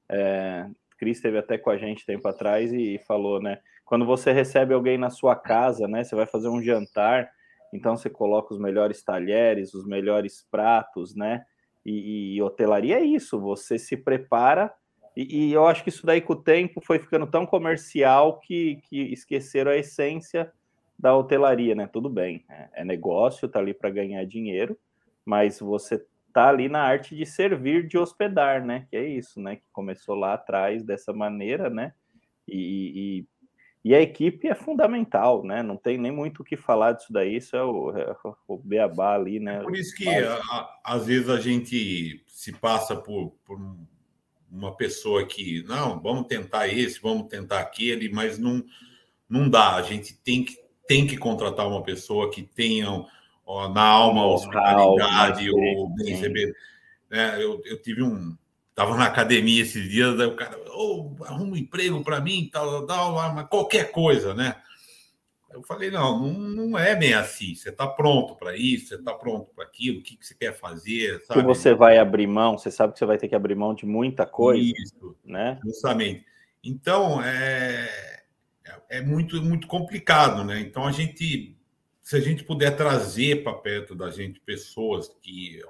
É, 0.07 0.69
Cris 0.99 1.17
esteve 1.17 1.37
até 1.37 1.57
com 1.57 1.69
a 1.69 1.77
gente 1.77 2.05
tempo 2.05 2.27
atrás 2.27 2.71
e, 2.73 2.99
falou, 3.07 3.41
né? 3.41 3.59
Quando 3.85 4.05
você 4.05 4.31
recebe 4.31 4.73
alguém 4.73 4.97
na 4.97 5.09
sua 5.09 5.35
casa, 5.35 5.87
né? 5.87 6.03
Você 6.03 6.15
vai 6.15 6.27
fazer 6.27 6.49
um 6.49 6.61
jantar 6.61 7.29
então 7.73 7.95
você 7.95 8.09
coloca 8.09 8.53
os 8.53 8.59
melhores 8.59 9.03
talheres, 9.03 9.73
os 9.73 9.85
melhores 9.85 10.45
pratos, 10.49 11.15
né? 11.15 11.45
E, 11.85 12.35
e 12.35 12.41
hotelaria 12.41 12.99
é 12.99 13.03
isso, 13.03 13.39
você 13.39 13.77
se 13.77 13.95
prepara. 13.95 14.73
E, 15.15 15.47
e, 15.47 15.53
eu 15.53 15.67
acho 15.67 15.83
que 15.83 15.89
isso 15.89 16.05
daí 16.05 16.21
com 16.21 16.33
o 16.33 16.41
tempo 16.41 16.81
foi 16.81 16.99
ficando 16.99 17.27
tão 17.27 17.45
comercial 17.45 18.39
que, 18.39 18.81
que 18.89 19.13
esqueceram 19.13 19.71
a 19.71 19.77
essência 19.77 20.51
da 20.97 21.15
hotelaria, 21.15 21.75
né? 21.75 21.87
Tudo 21.87 22.09
bem, 22.09 22.43
é, 22.49 22.69
é 22.81 22.85
negócio, 22.85 23.47
tá 23.47 23.59
ali 23.59 23.73
para 23.73 23.89
ganhar 23.89 24.23
dinheiro, 24.25 24.77
mas 25.25 25.59
você 25.59 26.03
tá 26.39 26.49
ali 26.49 26.69
na 26.69 26.81
arte 26.81 27.15
de 27.15 27.25
servir, 27.25 27.87
de 27.87 27.97
hospedar, 27.97 28.65
né? 28.65 28.87
Que 28.89 28.95
é 28.95 29.07
isso, 29.07 29.41
né? 29.41 29.57
Que 29.57 29.63
começou 29.73 30.15
lá 30.15 30.33
atrás 30.33 30.83
dessa 30.83 31.11
maneira, 31.11 31.69
né? 31.69 31.93
E, 32.47 33.25
e 33.25 33.27
e 33.83 33.95
a 33.95 34.01
equipe 34.01 34.45
é 34.47 34.53
fundamental, 34.53 35.41
né? 35.43 35.63
Não 35.63 35.77
tem 35.77 35.97
nem 35.97 36.11
muito 36.11 36.41
o 36.41 36.43
que 36.43 36.57
falar 36.57 36.91
disso 36.91 37.13
daí, 37.13 37.37
isso 37.37 37.55
é 37.55 37.63
o, 37.63 37.97
é 37.97 38.13
o 38.45 38.57
beabá 38.57 39.15
ali, 39.15 39.39
né? 39.39 39.55
É 39.55 39.63
por 39.63 39.75
isso 39.75 39.95
que 39.95 40.07
a, 40.09 40.69
às 40.83 41.05
vezes 41.05 41.29
a 41.29 41.39
gente 41.39 42.21
se 42.27 42.51
passa 42.51 42.95
por, 42.97 43.31
por, 43.45 43.57
uma 44.51 44.75
pessoa 44.75 45.25
que, 45.25 45.63
não, 45.63 45.97
vamos 46.01 46.27
tentar 46.27 46.67
esse, 46.67 46.99
vamos 46.99 47.27
tentar 47.27 47.61
aquele, 47.61 48.09
mas 48.09 48.37
não, 48.37 48.61
não 49.29 49.49
dá. 49.49 49.75
A 49.75 49.81
gente 49.81 50.13
tem 50.13 50.43
que, 50.43 50.57
tem 50.85 51.07
que 51.07 51.15
contratar 51.15 51.65
uma 51.65 51.81
pessoa 51.81 52.29
que 52.29 52.43
tenha 52.43 53.05
ó, 53.49 53.67
na 53.67 53.81
alma 53.81 54.27
hospitalidade, 54.27 55.49
o 55.49 55.89
bem 55.95 56.13
receber. 56.13 56.53
É, 57.11 57.43
eu, 57.43 57.61
eu 57.65 57.81
tive 57.81 58.03
um, 58.03 58.37
Estava 58.69 58.95
na 58.95 59.07
academia 59.07 59.61
esses 59.61 59.89
dias, 59.89 60.17
daí 60.17 60.27
o 60.27 60.37
cara, 60.37 60.57
oh, 60.73 61.13
arruma 61.25 61.51
um 61.51 61.57
emprego 61.57 62.01
para 62.01 62.21
mim, 62.21 62.49
tal, 62.49 62.85
tal, 62.87 63.13
tal, 63.13 63.33
mas 63.35 63.45
qualquer 63.49 63.91
coisa, 63.91 64.33
né? 64.33 64.55
Eu 65.51 65.61
falei, 65.63 65.91
não, 65.91 66.17
não, 66.17 66.65
não 66.67 66.79
é 66.79 66.95
bem 66.95 67.13
assim. 67.13 67.53
Você 67.53 67.71
está 67.71 67.85
pronto 67.85 68.35
para 68.35 68.55
isso, 68.55 68.87
você 68.87 68.95
está 68.95 69.13
pronto 69.13 69.51
para 69.53 69.65
aquilo, 69.65 69.99
o 69.99 70.01
que, 70.01 70.15
que 70.15 70.25
você 70.25 70.33
quer 70.33 70.53
fazer, 70.53 71.19
sabe? 71.25 71.41
Que 71.41 71.45
você 71.45 71.73
vai 71.73 71.97
abrir 71.97 72.25
mão, 72.25 72.57
você 72.57 72.71
sabe 72.71 72.93
que 72.93 72.99
você 72.99 73.05
vai 73.05 73.17
ter 73.17 73.27
que 73.27 73.35
abrir 73.35 73.53
mão 73.53 73.75
de 73.75 73.85
muita 73.85 74.25
coisa. 74.25 74.61
Isso, 74.61 75.17
né? 75.25 75.59
Justamente. 75.65 76.23
Então, 76.63 77.21
é, 77.21 78.21
é 78.87 79.01
muito, 79.01 79.41
muito 79.41 79.67
complicado, 79.67 80.45
né? 80.45 80.61
Então, 80.61 80.85
a 80.85 80.91
gente, 80.93 81.58
se 82.09 82.15
a 82.15 82.19
gente 82.19 82.43
puder 82.43 82.75
trazer 82.75 83.43
para 83.43 83.53
perto 83.53 83.93
da 83.93 84.09
gente 84.09 84.39
pessoas 84.39 85.15
que 85.21 85.61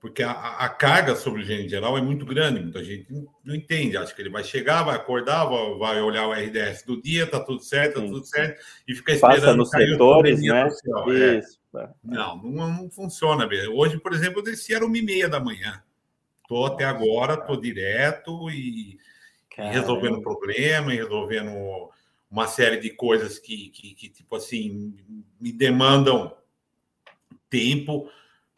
porque 0.00 0.24
a, 0.24 0.32
a, 0.32 0.68
carga 0.68 1.14
sobre 1.14 1.40
o 1.40 1.44
gerente 1.44 1.68
geral 1.68 1.96
é 1.96 2.02
muito 2.02 2.26
grande, 2.26 2.60
muita 2.60 2.82
gente 2.82 3.06
não, 3.44 3.54
entende, 3.54 3.96
acha 3.96 4.12
que 4.12 4.20
ele 4.20 4.28
vai 4.28 4.42
chegar, 4.42 4.82
vai 4.82 4.96
acordar, 4.96 5.44
vai, 5.44 6.02
olhar 6.02 6.26
o 6.26 6.32
RDS 6.32 6.82
do 6.82 7.00
dia, 7.00 7.28
tá 7.28 7.38
tudo 7.38 7.62
certo, 7.62 8.00
tá 8.00 8.00
tudo 8.00 8.24
certo, 8.24 8.60
e 8.88 8.94
fica 8.96 9.12
esperando 9.12 9.40
Passa 9.40 9.56
nos 9.56 9.70
setores, 9.70 10.42
né? 10.42 10.68
É. 11.06 11.38
Isso. 11.38 11.60
É. 11.76 11.88
Não, 12.02 12.36
não, 12.42 12.72
não 12.72 12.90
funciona. 12.90 13.48
Hoje, 13.72 14.00
por 14.00 14.12
exemplo, 14.12 14.40
eu 14.40 14.44
desci 14.44 14.74
era 14.74 14.84
uma 14.84 14.98
e 14.98 15.02
meia 15.02 15.28
da 15.28 15.38
manhã. 15.38 15.80
Tô 16.48 16.66
até 16.66 16.84
agora, 16.84 17.36
tô 17.36 17.54
direto 17.54 18.50
e, 18.50 18.98
e 19.56 19.62
resolvendo 19.70 20.20
problema, 20.20 20.92
e 20.92 20.96
resolvendo 20.96 21.88
uma 22.34 22.48
série 22.48 22.78
de 22.78 22.90
coisas 22.90 23.38
que, 23.38 23.68
que, 23.68 23.94
que 23.94 24.08
tipo 24.08 24.34
assim, 24.34 24.94
me 25.40 25.52
demandam 25.52 26.36
tempo. 27.48 28.08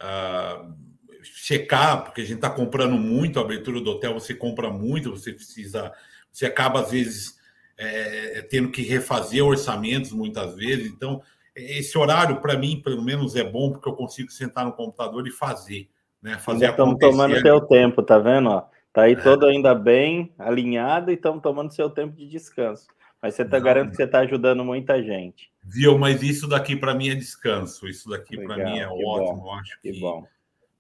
Uh, 0.01 0.87
checar, 1.22 2.05
porque 2.05 2.20
a 2.20 2.24
gente 2.24 2.37
está 2.37 2.51
comprando 2.51 2.97
muito, 2.97 3.39
a 3.39 3.43
abertura 3.43 3.81
do 3.81 3.91
hotel 3.91 4.14
você 4.14 4.33
compra 4.33 4.70
muito, 4.70 5.11
você 5.11 5.33
precisa, 5.33 5.93
você 6.31 6.47
acaba 6.47 6.81
às 6.81 6.93
vezes 6.93 7.37
é, 7.77 8.43
tendo 8.49 8.70
que 8.70 8.83
refazer 8.83 9.45
orçamentos 9.45 10.12
muitas 10.12 10.55
vezes. 10.55 10.87
Então, 10.87 11.20
esse 11.55 11.97
horário, 11.99 12.41
para 12.41 12.57
mim, 12.57 12.81
pelo 12.83 13.03
menos, 13.03 13.35
é 13.35 13.45
bom, 13.45 13.72
porque 13.72 13.89
eu 13.89 13.95
consigo 13.95 14.31
sentar 14.31 14.64
no 14.64 14.72
computador 14.72 15.27
e 15.27 15.31
fazer. 15.31 15.89
Né? 16.22 16.39
Fazer 16.39 16.70
Estamos 16.70 16.99
tomando 16.99 17.43
teu 17.43 17.61
tempo, 17.62 18.03
tá 18.03 18.18
vendo? 18.18 18.51
Ó? 18.51 18.62
Tá 18.93 19.03
aí 19.03 19.16
todo 19.16 19.45
ainda 19.45 19.74
bem 19.74 20.33
alinhado 20.39 21.11
e 21.11 21.14
estão 21.14 21.39
tomando 21.39 21.72
seu 21.72 21.91
tempo 21.91 22.16
de 22.16 22.27
descanso. 22.27 22.87
Mas 23.21 23.35
você 23.35 23.43
está 23.43 23.59
garantindo 23.59 23.91
que 23.91 23.97
você 23.97 24.05
está 24.05 24.21
ajudando 24.21 24.64
muita 24.64 25.03
gente. 25.03 25.51
Viu, 25.64 25.99
mas 25.99 26.23
isso 26.23 26.47
daqui 26.47 26.77
para 26.77 26.95
mim 26.95 27.09
é 27.09 27.14
descanso. 27.14 27.89
Isso 27.89 28.09
daqui 28.09 28.37
para 28.37 28.57
mim 28.57 28.79
é 28.79 28.89
ótimo. 28.89 29.43
Bom, 29.43 29.55
acho 29.55 29.81
que, 29.81 29.93
que 29.93 30.01
bom. 30.01 30.27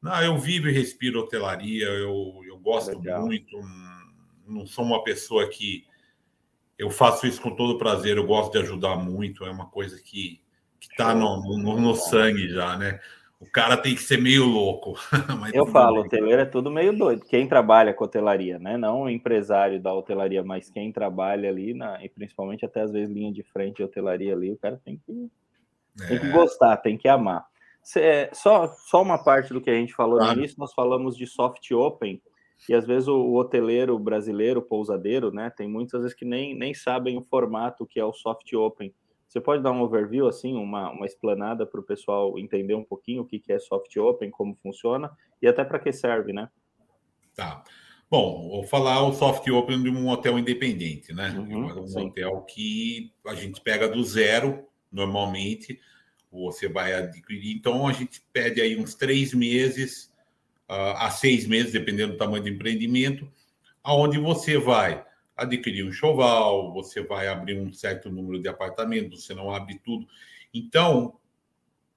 Não, 0.00 0.22
eu 0.22 0.38
vivo 0.38 0.68
e 0.68 0.72
respiro 0.72 1.20
hotelaria. 1.20 1.86
Eu, 1.86 2.42
eu 2.46 2.58
gosto 2.58 2.96
Legal. 2.98 3.24
muito. 3.24 3.58
Não 4.46 4.66
sou 4.66 4.84
uma 4.84 5.02
pessoa 5.02 5.48
que 5.48 5.84
eu 6.78 6.90
faço 6.90 7.26
isso 7.26 7.40
com 7.40 7.56
todo 7.56 7.78
prazer. 7.78 8.16
Eu 8.16 8.26
gosto 8.26 8.52
de 8.52 8.58
ajudar 8.58 8.96
muito. 8.96 9.44
É 9.44 9.50
uma 9.50 9.66
coisa 9.66 10.00
que 10.00 10.40
que 10.78 10.88
está 10.92 11.14
no, 11.14 11.40
no, 11.58 11.80
no 11.80 11.94
sangue 11.94 12.48
já, 12.48 12.76
né? 12.76 13.00
O 13.38 13.50
cara 13.50 13.76
tem 13.76 13.94
que 13.94 14.02
ser 14.02 14.18
meio 14.18 14.46
louco. 14.46 14.94
eu 15.52 15.66
falo, 15.66 15.96
bem. 15.96 16.04
hoteleiro 16.04 16.42
é 16.42 16.46
tudo 16.46 16.70
meio 16.70 16.96
doido. 16.96 17.24
Quem 17.26 17.46
trabalha 17.46 17.92
com 17.92 18.04
hotelaria, 18.04 18.58
né? 18.58 18.78
Não 18.78 19.02
o 19.02 19.10
empresário 19.10 19.80
da 19.80 19.92
hotelaria, 19.92 20.42
mas 20.42 20.70
quem 20.70 20.90
trabalha 20.90 21.50
ali, 21.50 21.74
na, 21.74 22.02
e 22.02 22.08
principalmente 22.08 22.64
até 22.64 22.80
às 22.80 22.92
vezes 22.92 23.14
linha 23.14 23.30
de 23.30 23.42
frente 23.42 23.76
de 23.76 23.82
hotelaria 23.82 24.32
ali, 24.32 24.52
o 24.52 24.56
cara 24.56 24.80
tem 24.82 24.96
que, 25.04 25.30
é. 26.00 26.06
tem 26.06 26.18
que 26.18 26.26
é. 26.26 26.32
gostar, 26.32 26.76
tem 26.78 26.96
que 26.96 27.08
amar. 27.08 27.46
Cê, 27.82 28.30
só, 28.32 28.68
só 28.68 29.02
uma 29.02 29.22
parte 29.22 29.52
do 29.52 29.60
que 29.60 29.70
a 29.70 29.74
gente 29.74 29.94
falou 29.94 30.18
claro. 30.18 30.32
no 30.32 30.38
início, 30.38 30.58
nós 30.58 30.72
falamos 30.72 31.14
de 31.14 31.26
soft 31.26 31.70
open, 31.72 32.20
e 32.68 32.74
às 32.74 32.86
vezes 32.86 33.06
o, 33.06 33.16
o 33.16 33.36
hoteleiro 33.36 33.98
brasileiro, 33.98 34.60
o 34.60 34.62
pousadeiro, 34.62 35.30
né? 35.30 35.50
Tem 35.50 35.68
muitas 35.68 36.00
vezes 36.00 36.16
que 36.16 36.24
nem, 36.24 36.54
nem 36.54 36.72
sabem 36.72 37.18
o 37.18 37.22
formato 37.22 37.86
que 37.86 38.00
é 38.00 38.04
o 38.04 38.14
soft 38.14 38.50
open. 38.54 38.94
Você 39.28 39.40
pode 39.40 39.62
dar 39.62 39.72
um 39.72 39.82
overview, 39.82 40.26
assim, 40.28 40.54
uma, 40.54 40.90
uma 40.90 41.06
explanada 41.06 41.66
para 41.66 41.80
o 41.80 41.84
pessoal 41.84 42.38
entender 42.38 42.74
um 42.74 42.84
pouquinho 42.84 43.22
o 43.22 43.26
que, 43.26 43.38
que 43.38 43.52
é 43.52 43.58
soft 43.58 43.94
open, 43.96 44.30
como 44.30 44.54
funciona 44.62 45.10
e 45.42 45.48
até 45.48 45.64
para 45.64 45.78
que 45.78 45.92
serve, 45.92 46.32
né? 46.32 46.48
Tá. 47.34 47.64
Bom, 48.08 48.48
vou 48.48 48.62
falar 48.62 49.02
o 49.02 49.12
soft 49.12 49.48
open 49.48 49.82
de 49.82 49.90
um 49.90 50.08
hotel 50.08 50.38
independente, 50.38 51.12
né? 51.12 51.30
Uhum, 51.30 51.82
um 51.82 51.88
sim. 51.88 52.06
hotel 52.06 52.40
que 52.42 53.12
a 53.26 53.34
gente 53.34 53.60
pega 53.60 53.88
do 53.88 54.02
zero, 54.04 54.64
normalmente, 54.92 55.80
você 56.30 56.68
vai 56.68 56.94
adquirir. 56.94 57.56
Então, 57.56 57.86
a 57.86 57.92
gente 57.92 58.22
pede 58.32 58.60
aí 58.60 58.78
uns 58.78 58.94
três 58.94 59.34
meses 59.34 60.12
uh, 60.70 60.96
a 60.96 61.10
seis 61.10 61.46
meses, 61.46 61.72
dependendo 61.72 62.12
do 62.12 62.18
tamanho 62.18 62.42
do 62.42 62.48
empreendimento, 62.48 63.28
aonde 63.82 64.18
você 64.18 64.58
vai 64.58 65.04
adquirir 65.36 65.84
um 65.84 65.92
choval, 65.92 66.72
você 66.72 67.02
vai 67.02 67.28
abrir 67.28 67.58
um 67.58 67.70
certo 67.70 68.10
número 68.10 68.40
de 68.40 68.48
apartamentos, 68.48 69.24
você 69.24 69.34
não 69.34 69.50
abre 69.50 69.78
tudo. 69.84 70.06
Então, 70.54 71.18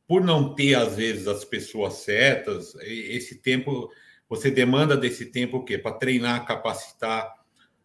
por 0.05 0.21
não 0.23 0.53
ter, 0.53 0.75
às 0.75 0.97
vezes, 0.97 1.27
as 1.27 1.45
pessoas 1.45 1.93
certas, 1.93 2.75
esse 2.81 3.35
tempo, 3.35 3.89
você 4.27 4.51
demanda 4.51 4.97
desse 4.97 5.27
tempo 5.27 5.57
o 5.57 5.63
quê? 5.63 5.77
Para 5.77 5.93
treinar, 5.93 6.45
capacitar 6.45 7.33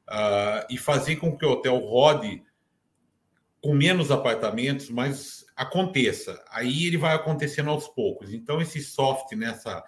uh, 0.08 0.66
e 0.68 0.76
fazer 0.76 1.16
com 1.16 1.36
que 1.36 1.46
o 1.46 1.50
hotel 1.50 1.76
rode 1.78 2.42
com 3.62 3.72
menos 3.72 4.10
apartamentos, 4.10 4.90
mas 4.90 5.46
aconteça. 5.56 6.42
Aí 6.50 6.86
ele 6.86 6.96
vai 6.98 7.14
acontecendo 7.14 7.70
aos 7.70 7.86
poucos. 7.86 8.34
Então, 8.34 8.60
esse 8.60 8.82
soft, 8.82 9.32
nessa 9.32 9.76
né, 9.76 9.82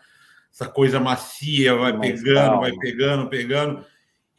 essa 0.53 0.69
coisa 0.69 0.99
macia, 0.99 1.75
vai 1.75 1.93
mais 1.93 2.23
pegando, 2.23 2.35
calma. 2.37 2.61
vai 2.61 2.73
pegando, 2.79 3.29
pegando 3.29 3.87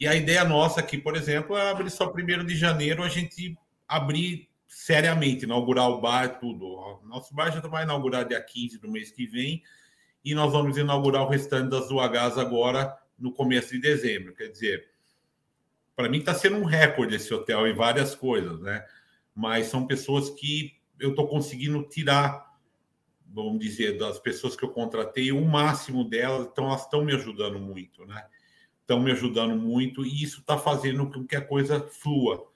e 0.00 0.06
a 0.06 0.14
ideia 0.14 0.44
nossa 0.44 0.80
aqui, 0.80 0.96
por 0.96 1.16
exemplo, 1.16 1.56
é 1.56 1.70
abrir 1.70 1.90
só 1.90 2.08
primeiro 2.08 2.44
de 2.44 2.56
janeiro, 2.56 3.02
a 3.02 3.08
gente 3.08 3.58
abrir 3.86 4.48
seriamente, 4.66 5.44
inaugurar 5.44 5.88
o 5.88 6.00
bar, 6.00 6.38
tudo. 6.38 7.00
Nosso 7.04 7.34
bar 7.34 7.50
já 7.50 7.60
vai 7.60 7.84
inaugurar 7.84 8.26
dia 8.26 8.40
15 8.40 8.78
do 8.78 8.90
mês 8.90 9.10
que 9.10 9.26
vem, 9.26 9.62
e 10.24 10.34
nós 10.34 10.52
vamos 10.52 10.76
inaugurar 10.76 11.22
o 11.22 11.28
restante 11.28 11.70
das 11.70 11.90
UHs 11.90 12.38
agora 12.38 12.96
no 13.18 13.32
começo 13.32 13.72
de 13.72 13.80
dezembro. 13.80 14.34
Quer 14.34 14.48
dizer, 14.48 14.88
para 15.96 16.08
mim 16.08 16.18
está 16.18 16.34
sendo 16.34 16.56
um 16.56 16.64
recorde 16.64 17.16
esse 17.16 17.32
hotel 17.34 17.66
em 17.66 17.74
várias 17.74 18.14
coisas, 18.14 18.60
né? 18.60 18.84
Mas 19.34 19.66
são 19.66 19.86
pessoas 19.86 20.30
que 20.30 20.78
eu 21.00 21.10
estou 21.10 21.26
conseguindo 21.26 21.82
tirar, 21.88 22.56
vamos 23.26 23.58
dizer, 23.58 23.98
das 23.98 24.18
pessoas 24.18 24.54
que 24.54 24.64
eu 24.64 24.70
contratei, 24.70 25.32
o 25.32 25.44
máximo 25.44 26.04
delas, 26.04 26.46
então 26.46 26.66
elas 26.66 26.82
estão 26.82 27.04
me 27.04 27.14
ajudando 27.14 27.58
muito, 27.58 28.04
né? 28.04 28.24
Estão 28.88 28.98
me 28.98 29.12
ajudando 29.12 29.54
muito 29.54 30.02
e 30.02 30.22
isso 30.22 30.40
está 30.40 30.56
fazendo 30.56 31.06
com 31.10 31.26
que 31.26 31.36
a 31.36 31.44
coisa 31.44 31.86
flua. 31.90 32.48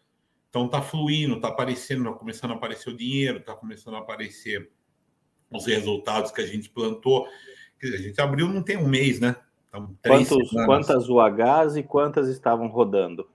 Então 0.49 0.65
está 0.65 0.81
fluindo, 0.81 1.37
está 1.37 1.49
aparecendo, 1.49 2.09
está 2.09 2.19
começando 2.19 2.51
a 2.53 2.55
aparecer 2.55 2.89
o 2.89 2.97
dinheiro, 2.97 3.39
está 3.39 3.55
começando 3.55 3.97
a 3.97 3.99
aparecer 3.99 4.71
os 5.51 5.67
resultados 5.67 6.31
que 6.31 6.41
a 6.41 6.47
gente 6.47 6.71
plantou. 6.71 7.27
Quer 7.79 7.87
dizer, 7.87 7.99
a 7.99 8.09
gente 8.09 8.21
abriu 8.21 8.49
não 8.49 8.63
tem 8.63 8.79
um 8.79 8.89
mês, 8.89 9.21
né? 9.21 9.37
Então, 9.69 9.95
Quantos, 10.03 10.51
quantas 10.51 11.09
UHs 11.09 11.77
e 11.77 11.83
quantas 11.83 12.29
estavam 12.29 12.67
rodando? 12.67 13.29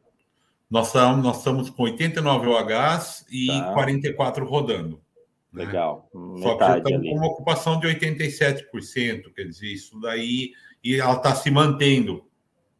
Nós, 0.69 0.93
nós 0.93 1.37
estamos 1.37 1.69
com 1.69 1.83
89 1.83 2.49
UHs 2.49 3.25
e 3.31 3.47
tá. 3.47 3.73
44 3.73 4.45
rodando. 4.45 4.99
Né? 5.53 5.65
Legal. 5.65 6.09
Só 6.41 6.57
que 6.57 6.63
estamos 6.63 7.09
com 7.09 7.15
uma 7.15 7.27
ocupação 7.27 7.79
de 7.79 7.87
87%, 7.87 9.33
quer 9.33 9.43
dizer, 9.43 9.67
isso 9.67 9.99
daí, 9.99 10.51
e 10.83 10.95
ela 10.95 11.13
está 11.13 11.33
se 11.33 11.49
mantendo 11.49 12.26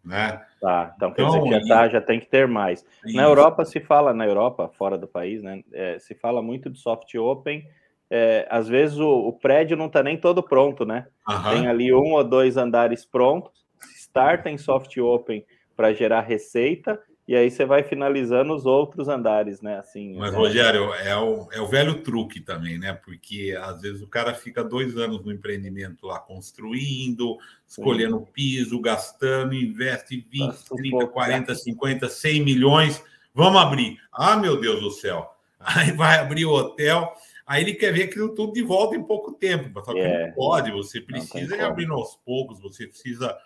né? 0.08 0.42
Tá, 0.60 0.94
então 0.96 1.12
quer 1.12 1.22
então, 1.24 1.44
dizer 1.44 1.60
que 1.60 1.68
já, 1.68 1.76
tá, 1.76 1.90
já 1.90 2.02
tem 2.02 2.20
que 2.20 2.28
ter 2.28 2.48
mais. 2.48 2.84
Isso. 3.06 3.16
Na 3.16 3.24
Europa 3.24 3.66
se 3.66 3.80
fala, 3.80 4.14
na 4.14 4.26
Europa, 4.26 4.72
fora 4.78 4.98
do 4.98 5.08
país, 5.08 5.44
né? 5.44 5.62
É, 5.74 6.00
se 6.00 6.16
fala 6.16 6.42
muito 6.42 6.70
de 6.70 6.80
soft 6.80 7.14
open. 7.16 7.68
É, 8.10 8.48
às 8.50 8.70
vezes 8.70 8.98
o, 8.98 9.10
o, 9.10 9.34
prédio 9.34 9.76
não 9.76 9.88
está 9.88 10.02
nem 10.02 10.18
todo 10.18 10.42
pronto, 10.42 10.86
né? 10.86 11.08
Uhum. 11.28 11.52
Tem 11.52 11.68
ali 11.68 11.94
um 11.94 12.14
ou 12.14 12.24
dois 12.24 12.56
andares 12.56 13.06
prontos, 13.06 13.66
starta 13.94 14.50
em 14.50 14.58
soft 14.58 14.98
open 14.98 15.46
para 15.76 15.94
gerar 15.94 16.22
receita 16.22 16.98
e 17.28 17.36
aí 17.36 17.52
você 17.52 17.66
vai 17.66 17.84
finalizando 17.84 18.56
os 18.56 18.66
outros 18.66 19.10
andares, 19.10 19.62
né? 19.62 19.78
Assim. 19.78 20.16
Mas, 20.16 20.32
né? 20.32 20.38
Rogério, 20.38 20.94
é 20.94 21.18
o, 21.18 21.50
é 21.52 21.60
o 21.60 21.68
velho 21.68 22.02
truque 22.02 22.40
também, 22.40 22.80
né? 22.80 22.94
Porque 22.94 23.54
às 23.60 23.82
vezes 23.82 24.02
o 24.02 24.08
cara 24.08 24.34
fica 24.34 24.64
dois 24.64 24.96
anos 24.96 25.26
no 25.26 25.34
empreendimento 25.34 26.08
lá 26.08 26.20
construindo, 26.20 27.38
escolhendo 27.68 28.20
Sim. 28.20 28.28
piso, 28.32 28.80
gastando, 28.80 29.54
investe 29.54 30.26
20, 30.32 30.40
Nossa, 30.40 30.76
30, 30.76 31.08
40, 31.08 31.56
50, 31.56 32.08
100 32.08 32.46
milhões. 32.46 33.04
Vamos 33.34 33.60
abrir. 33.60 34.00
Ah, 34.14 34.38
meu 34.38 34.58
Deus 34.58 34.80
do 34.80 34.92
céu. 34.92 35.30
Aí 35.60 35.92
vai 35.92 36.20
abrir 36.20 36.46
o 36.46 36.54
hotel. 36.54 37.14
Aí 37.46 37.62
ele 37.62 37.74
quer 37.74 37.92
ver 37.92 38.04
aquilo 38.04 38.34
tudo 38.36 38.54
de 38.54 38.62
volta 38.62 38.96
em 38.96 39.04
pouco 39.04 39.34
tempo. 39.34 39.84
Só 39.84 39.92
que 39.92 40.00
é. 40.00 40.28
não 40.28 40.34
pode, 40.34 40.72
você 40.72 41.02
precisa 41.02 41.58
ir 41.58 41.62
abrindo 41.62 41.94
aos 41.94 42.16
poucos, 42.16 42.62
você 42.62 42.88
precisa 42.88 43.38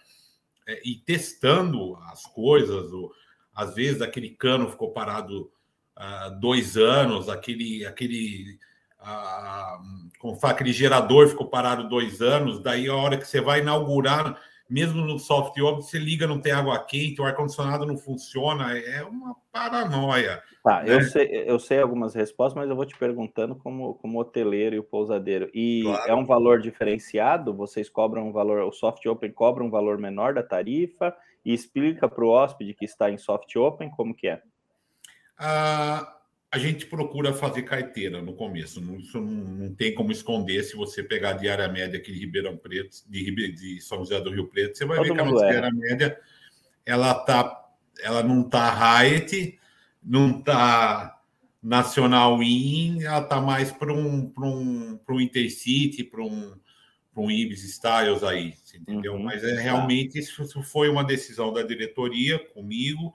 é, 0.67 0.87
ir 0.87 0.97
testando 1.03 1.95
as 2.11 2.27
coisas. 2.27 2.93
O, 2.93 3.11
às 3.53 3.75
vezes 3.75 4.01
aquele 4.01 4.29
cano 4.29 4.69
ficou 4.69 4.91
parado 4.91 5.51
uh, 5.97 6.39
dois 6.39 6.77
anos, 6.77 7.29
aquele, 7.29 7.85
aquele, 7.85 8.57
como 10.19 10.35
fala, 10.35 10.53
aquele 10.53 10.73
gerador 10.73 11.27
ficou 11.27 11.47
parado 11.47 11.89
dois 11.89 12.21
anos, 12.21 12.61
daí 12.61 12.87
a 12.87 12.95
hora 12.95 13.17
que 13.17 13.27
você 13.27 13.41
vai 13.41 13.59
inaugurar, 13.59 14.39
mesmo 14.69 15.01
no 15.01 15.19
software, 15.19 15.75
você 15.75 15.99
liga, 15.99 16.25
não 16.25 16.39
tem 16.39 16.53
água 16.53 16.79
quente, 16.79 17.21
o 17.21 17.25
ar-condicionado 17.25 17.85
não 17.85 17.97
funciona, 17.97 18.77
é 18.77 19.03
uma 19.03 19.35
paranoia. 19.51 20.41
Tá, 20.63 20.83
né? 20.83 20.93
eu, 20.93 21.01
sei, 21.01 21.43
eu 21.45 21.59
sei 21.59 21.81
algumas 21.81 22.13
respostas, 22.13 22.55
mas 22.55 22.69
eu 22.69 22.75
vou 22.75 22.85
te 22.85 22.97
perguntando 22.97 23.55
como, 23.55 23.95
como 23.95 24.19
hoteleiro 24.19 24.75
e 24.75 24.79
o 24.79 24.83
pousadeiro. 24.83 25.49
E 25.53 25.81
claro. 25.83 26.11
é 26.11 26.15
um 26.15 26.25
valor 26.25 26.61
diferenciado? 26.61 27.53
Vocês 27.53 27.89
cobram 27.89 28.29
um 28.29 28.31
valor, 28.31 28.61
o 28.61 28.71
soft 28.71 29.05
open 29.07 29.31
cobra 29.31 29.61
um 29.61 29.69
valor 29.69 29.97
menor 29.97 30.33
da 30.33 30.43
tarifa? 30.43 31.13
E 31.43 31.53
explica 31.53 32.07
para 32.07 32.23
o 32.23 32.29
hóspede 32.29 32.73
que 32.73 32.85
está 32.85 33.09
em 33.09 33.17
soft 33.17 33.55
open 33.55 33.89
como 33.89 34.15
que 34.15 34.27
é? 34.27 34.41
Ah, 35.37 36.17
a 36.51 36.57
gente 36.59 36.85
procura 36.85 37.33
fazer 37.33 37.63
carteira 37.63 38.21
no 38.21 38.33
começo. 38.33 38.81
Não, 38.81 38.97
isso 38.97 39.19
não, 39.19 39.31
não, 39.31 39.73
tem 39.73 39.95
como 39.95 40.11
esconder. 40.11 40.63
Se 40.63 40.75
você 40.75 41.01
pegar 41.01 41.29
a 41.31 41.33
diária 41.33 41.67
média 41.67 41.97
aqui 41.97 42.11
de 42.11 42.19
Ribeirão 42.19 42.57
Preto, 42.57 42.97
de, 43.07 43.51
de 43.53 43.81
São 43.81 43.99
José 43.99 44.19
do 44.19 44.29
Rio 44.29 44.47
Preto, 44.47 44.77
você 44.77 44.85
vai 44.85 44.97
Todo 44.97 45.07
ver 45.07 45.13
que 45.15 45.21
a 45.21 45.25
nossa 45.25 45.45
é. 45.45 45.49
diária 45.49 45.71
média 45.71 46.19
ela 46.85 47.13
tá, 47.13 47.69
ela 48.03 48.21
não 48.21 48.41
está 48.41 48.69
Hyatt, 48.69 49.57
não 50.03 50.39
está 50.39 51.21
Nacional 51.63 52.41
In, 52.43 53.03
ela 53.03 53.21
está 53.21 53.39
mais 53.39 53.71
para 53.71 53.93
um, 53.93 54.33
um, 54.37 54.99
um 55.09 55.21
Intercity, 55.21 56.03
para 56.03 56.21
um 56.21 56.53
para 57.13 57.23
um 57.23 57.29
Ibis 57.29 57.63
Styles 57.63 58.23
aí, 58.23 58.53
entendeu? 58.73 59.13
Uhum, 59.13 59.23
Mas 59.23 59.43
é 59.43 59.59
realmente 59.59 60.17
isso 60.17 60.63
foi 60.63 60.89
uma 60.89 61.03
decisão 61.03 61.51
da 61.51 61.61
diretoria 61.61 62.39
comigo, 62.39 63.13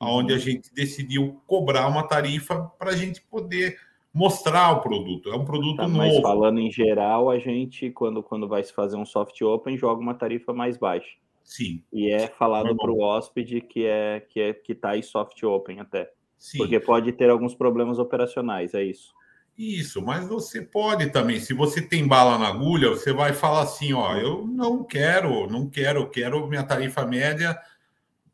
onde 0.00 0.32
a 0.32 0.36
uhum. 0.36 0.42
gente 0.42 0.72
decidiu 0.72 1.40
cobrar 1.46 1.88
uma 1.88 2.06
tarifa 2.06 2.70
para 2.78 2.90
a 2.90 2.96
gente 2.96 3.20
poder 3.22 3.78
mostrar 4.12 4.72
o 4.72 4.80
produto. 4.80 5.30
É 5.30 5.36
um 5.36 5.44
produto 5.44 5.76
tá, 5.76 5.88
novo. 5.88 5.98
Mas 5.98 6.20
falando 6.20 6.60
em 6.60 6.70
geral, 6.70 7.30
a 7.30 7.38
gente, 7.38 7.90
quando, 7.90 8.22
quando 8.22 8.46
vai 8.46 8.62
se 8.62 8.72
fazer 8.72 8.96
um 8.96 9.06
soft 9.06 9.40
open, 9.42 9.76
joga 9.76 10.00
uma 10.00 10.14
tarifa 10.14 10.52
mais 10.52 10.76
baixa. 10.76 11.16
Sim. 11.42 11.82
E 11.92 12.10
é 12.10 12.28
falado 12.28 12.76
para 12.76 12.90
o 12.90 13.00
hóspede 13.00 13.60
que 13.60 13.84
é 13.84 14.20
que 14.20 14.40
é 14.40 14.52
que 14.52 14.72
está 14.72 14.90
aí 14.90 15.02
soft 15.02 15.42
open 15.42 15.80
até. 15.80 16.10
Sim. 16.38 16.58
Porque 16.58 16.78
pode 16.78 17.12
ter 17.12 17.30
alguns 17.30 17.54
problemas 17.54 17.98
operacionais, 17.98 18.74
é 18.74 18.82
isso. 18.82 19.12
Isso, 19.56 20.00
mas 20.00 20.26
você 20.26 20.62
pode 20.62 21.10
também, 21.10 21.38
se 21.38 21.52
você 21.52 21.82
tem 21.82 22.06
bala 22.06 22.38
na 22.38 22.48
agulha, 22.48 22.88
você 22.88 23.12
vai 23.12 23.34
falar 23.34 23.62
assim, 23.62 23.92
ó, 23.92 24.16
eu 24.16 24.46
não 24.46 24.82
quero, 24.82 25.46
não 25.46 25.68
quero, 25.68 26.08
quero 26.08 26.46
minha 26.48 26.62
tarifa 26.62 27.04
média 27.04 27.58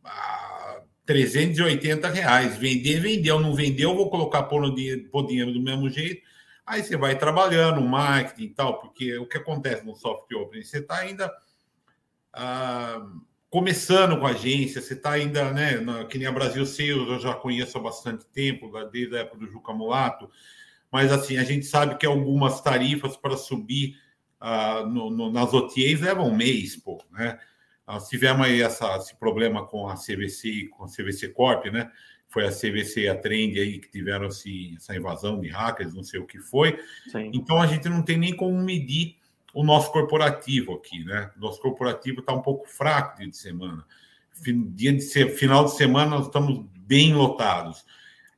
a 0.04 0.48
380 1.08 2.06
reais. 2.08 2.58
Vender, 2.58 3.00
vendeu. 3.00 3.40
Não 3.40 3.54
vendeu, 3.54 3.96
vou 3.96 4.10
colocar 4.10 4.42
por, 4.42 4.74
dinheiro, 4.74 5.08
por 5.08 5.26
dinheiro 5.26 5.52
do 5.52 5.60
mesmo 5.60 5.88
jeito. 5.88 6.22
Aí 6.66 6.82
você 6.82 6.98
vai 6.98 7.18
trabalhando, 7.18 7.80
marketing 7.80 8.42
e 8.42 8.50
tal, 8.50 8.78
porque 8.78 9.16
o 9.16 9.26
que 9.26 9.38
acontece 9.38 9.86
no 9.86 9.96
software 9.96 10.36
open? 10.38 10.62
Você 10.62 10.80
está 10.80 10.98
ainda 10.98 11.32
ah, 12.30 13.06
começando 13.48 14.20
com 14.20 14.26
a 14.26 14.32
agência, 14.32 14.82
você 14.82 14.92
está 14.92 15.12
ainda, 15.12 15.50
né? 15.50 15.78
Na, 15.78 16.04
que 16.04 16.18
nem 16.18 16.26
a 16.26 16.32
Brasil 16.32 16.66
Sales, 16.66 17.08
eu 17.08 17.18
já 17.18 17.32
conheço 17.32 17.78
há 17.78 17.80
bastante 17.80 18.26
tempo, 18.26 18.70
desde 18.92 19.16
a 19.16 19.20
época 19.20 19.38
do 19.38 19.50
Juca 19.50 19.72
Mulato, 19.72 20.30
mas 20.90 21.12
assim, 21.12 21.36
a 21.36 21.44
gente 21.44 21.66
sabe 21.66 21.96
que 21.96 22.06
algumas 22.06 22.60
tarifas 22.60 23.16
para 23.16 23.36
subir 23.36 23.96
ah, 24.40 24.84
no, 24.86 25.10
no, 25.10 25.30
nas 25.30 25.52
OTAs 25.52 26.00
levam 26.00 26.28
um 26.28 26.36
mês, 26.36 26.76
pô, 26.76 27.02
né? 27.10 27.38
Nós 27.86 28.08
tivemos 28.08 28.46
aí 28.46 28.60
essa, 28.60 28.96
esse 28.96 29.16
problema 29.16 29.66
com 29.66 29.88
a 29.88 29.94
CVC, 29.94 30.68
com 30.76 30.84
a 30.84 30.88
CVC 30.88 31.28
Corp, 31.28 31.66
né? 31.66 31.90
Foi 32.28 32.46
a 32.46 32.50
CVC 32.50 33.02
e 33.02 33.08
a 33.08 33.16
Trend 33.16 33.58
aí 33.58 33.78
que 33.78 33.90
tiveram 33.90 34.26
assim, 34.26 34.74
essa 34.76 34.94
invasão 34.94 35.40
de 35.40 35.48
hackers, 35.48 35.94
não 35.94 36.02
sei 36.02 36.20
o 36.20 36.26
que 36.26 36.38
foi. 36.38 36.78
Sim. 37.10 37.30
Então 37.32 37.60
a 37.60 37.66
gente 37.66 37.88
não 37.88 38.02
tem 38.02 38.18
nem 38.18 38.36
como 38.36 38.58
medir 38.62 39.16
o 39.54 39.64
nosso 39.64 39.90
corporativo 39.90 40.74
aqui, 40.74 41.02
né? 41.04 41.30
Nosso 41.36 41.60
corporativo 41.60 42.20
está 42.20 42.34
um 42.34 42.42
pouco 42.42 42.68
fraco 42.68 43.16
dia 43.16 43.28
de 43.28 43.36
semana. 43.36 43.84
Dia 44.74 44.92
de 44.92 45.02
final 45.30 45.64
de 45.64 45.74
semana 45.74 46.10
nós 46.10 46.26
estamos 46.26 46.66
bem 46.76 47.14
lotados. 47.14 47.84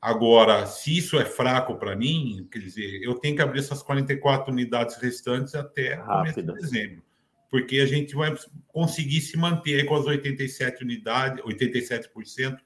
Agora, 0.00 0.64
se 0.66 0.96
isso 0.96 1.18
é 1.18 1.24
fraco 1.24 1.76
para 1.76 1.94
mim, 1.94 2.48
quer 2.50 2.58
dizer, 2.58 3.02
eu 3.02 3.14
tenho 3.14 3.36
que 3.36 3.42
abrir 3.42 3.58
essas 3.58 3.82
44 3.82 4.50
unidades 4.50 4.96
restantes 4.96 5.54
até 5.54 5.96
começo 5.98 6.42
de 6.42 6.52
dezembro 6.52 7.02
porque 7.50 7.80
a 7.80 7.86
gente 7.86 8.14
vai 8.14 8.34
conseguir 8.68 9.20
se 9.20 9.36
manter 9.36 9.84
com 9.84 9.96
as 9.96 10.06
87 10.06 10.84
unidades, 10.84 11.44
87%, 11.44 12.58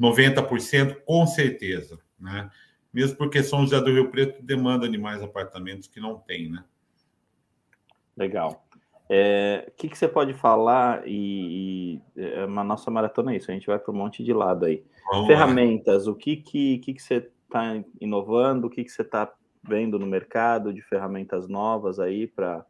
90%, 0.00 0.96
com 1.04 1.26
certeza, 1.26 1.98
né? 2.18 2.48
Mesmo 2.92 3.16
porque 3.16 3.42
São 3.42 3.62
José 3.62 3.80
do 3.80 3.92
Rio 3.92 4.10
Preto 4.10 4.42
demanda 4.42 4.88
de 4.88 4.96
mais 4.96 5.22
apartamentos 5.22 5.88
que 5.88 5.98
não 5.98 6.18
tem, 6.18 6.50
né? 6.50 6.64
Legal. 8.16 8.64
É, 9.14 9.66
o 9.68 9.72
que, 9.72 9.90
que 9.90 9.98
você 9.98 10.08
pode 10.08 10.32
falar 10.32 11.06
e, 11.06 12.00
e 12.16 12.22
é, 12.22 12.44
a 12.44 12.64
nossa 12.64 12.90
maratona 12.90 13.34
é 13.34 13.36
isso, 13.36 13.50
a 13.50 13.54
gente 13.54 13.66
vai 13.66 13.78
para 13.78 13.92
um 13.92 13.96
monte 13.96 14.24
de 14.24 14.32
lado 14.32 14.64
aí. 14.64 14.82
Vamos 15.10 15.26
Ferramentas, 15.26 16.06
lá. 16.06 16.12
o 16.12 16.14
que, 16.14 16.36
que, 16.36 16.78
que, 16.78 16.94
que 16.94 17.02
você 17.02 17.30
está 17.44 17.78
inovando, 18.00 18.68
o 18.68 18.70
que, 18.70 18.82
que 18.82 18.90
você 18.90 19.02
está 19.02 19.30
vendo 19.62 19.98
no 19.98 20.06
mercado 20.06 20.72
de 20.72 20.80
ferramentas 20.80 21.46
novas 21.46 22.00
aí 22.00 22.26
para 22.26 22.64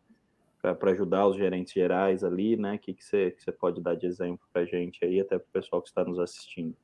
para 0.61 0.93
ajudar 0.93 1.26
os 1.26 1.36
gerentes 1.36 1.72
gerais 1.72 2.22
ali, 2.22 2.57
né? 2.57 2.74
O 2.74 2.78
que, 2.78 2.95
que, 2.95 3.05
você, 3.05 3.32
que 3.32 3.43
você 3.43 3.51
pode 3.51 3.80
dar 3.80 3.97
de 3.97 4.07
exemplo 4.07 4.47
para 4.53 4.62
a 4.62 4.64
gente 4.64 5.05
aí, 5.05 5.20
até 5.20 5.36
para 5.36 5.45
o 5.45 5.53
pessoal 5.53 5.82
que 5.82 5.88
está 5.88 6.05
nos 6.05 6.20
assistindo? 6.20 6.76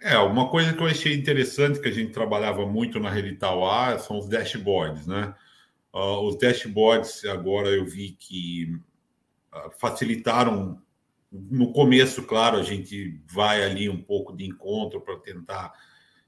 É, 0.00 0.16
uma 0.18 0.48
coisa 0.48 0.72
que 0.72 0.80
eu 0.80 0.86
achei 0.86 1.12
interessante 1.12 1.80
que 1.80 1.88
a 1.88 1.92
gente 1.92 2.12
trabalhava 2.12 2.64
muito 2.66 3.00
na 3.00 3.10
Relital 3.10 3.68
A 3.68 3.98
são 3.98 4.16
os 4.16 4.28
dashboards, 4.28 5.08
né? 5.08 5.34
Uh, 5.98 6.28
os 6.28 6.38
dashboards 6.38 7.24
agora 7.24 7.70
eu 7.70 7.84
vi 7.84 8.10
que 8.12 8.72
uh, 9.52 9.70
facilitaram. 9.78 10.80
No 11.30 11.72
começo, 11.72 12.22
claro, 12.22 12.56
a 12.56 12.62
gente 12.62 13.20
vai 13.26 13.64
ali 13.64 13.88
um 13.88 14.00
pouco 14.00 14.34
de 14.34 14.46
encontro 14.46 15.00
para 15.00 15.18
tentar 15.18 15.72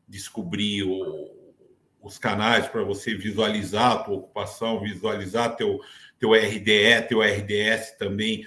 descobrir 0.09 0.83
o, 0.83 1.55
os 2.03 2.18
canais 2.18 2.66
para 2.66 2.83
você 2.83 3.14
visualizar 3.14 3.93
a 3.93 3.99
tua 3.99 4.16
ocupação, 4.16 4.81
visualizar 4.81 5.55
teu, 5.57 5.79
teu 6.18 6.33
RDE, 6.33 7.07
teu 7.09 7.21
RDS 7.23 7.97
também, 7.97 8.45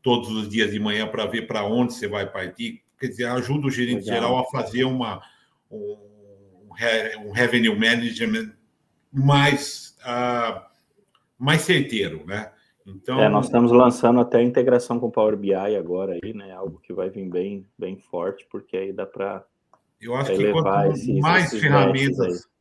todos 0.00 0.30
os 0.30 0.48
dias 0.48 0.72
de 0.72 0.80
manhã 0.80 1.06
para 1.06 1.26
ver 1.26 1.46
para 1.46 1.64
onde 1.64 1.92
você 1.92 2.08
vai 2.08 2.28
partir. 2.28 2.82
Quer 2.98 3.08
dizer, 3.08 3.26
ajuda 3.26 3.66
o 3.66 3.70
gerente 3.70 4.06
Legal. 4.06 4.14
geral 4.14 4.38
a 4.38 4.50
fazer 4.50 4.84
uma, 4.84 5.22
um, 5.70 5.98
um 7.26 7.30
revenue 7.30 7.78
management 7.78 8.52
mais, 9.12 9.91
uh, 10.04 10.60
mais 11.38 11.62
certeiro, 11.62 12.24
né? 12.26 12.52
Então, 12.86 13.20
é, 13.20 13.28
nós 13.28 13.46
estamos 13.46 13.70
lançando 13.70 14.20
até 14.20 14.38
a 14.38 14.42
integração 14.42 14.98
com 14.98 15.06
o 15.06 15.12
Power 15.12 15.36
BI 15.36 15.54
agora 15.54 16.18
aí, 16.22 16.34
né? 16.34 16.52
Algo 16.52 16.80
que 16.80 16.92
vai 16.92 17.10
vir 17.10 17.28
bem, 17.28 17.66
bem 17.78 17.96
forte, 17.96 18.46
porque 18.50 18.76
aí 18.76 18.92
dá 18.92 19.06
para 19.06 19.44
eu 20.00 20.16
acho 20.16 20.36
que 20.36 20.50
quanto 20.50 20.92
esses, 20.92 21.20
mais 21.20 21.44
esses 21.44 21.60
ferramentas 21.60 22.52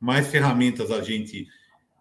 mais 0.00 0.28
ferramentas 0.28 0.90
a 0.90 1.02
gente. 1.02 1.46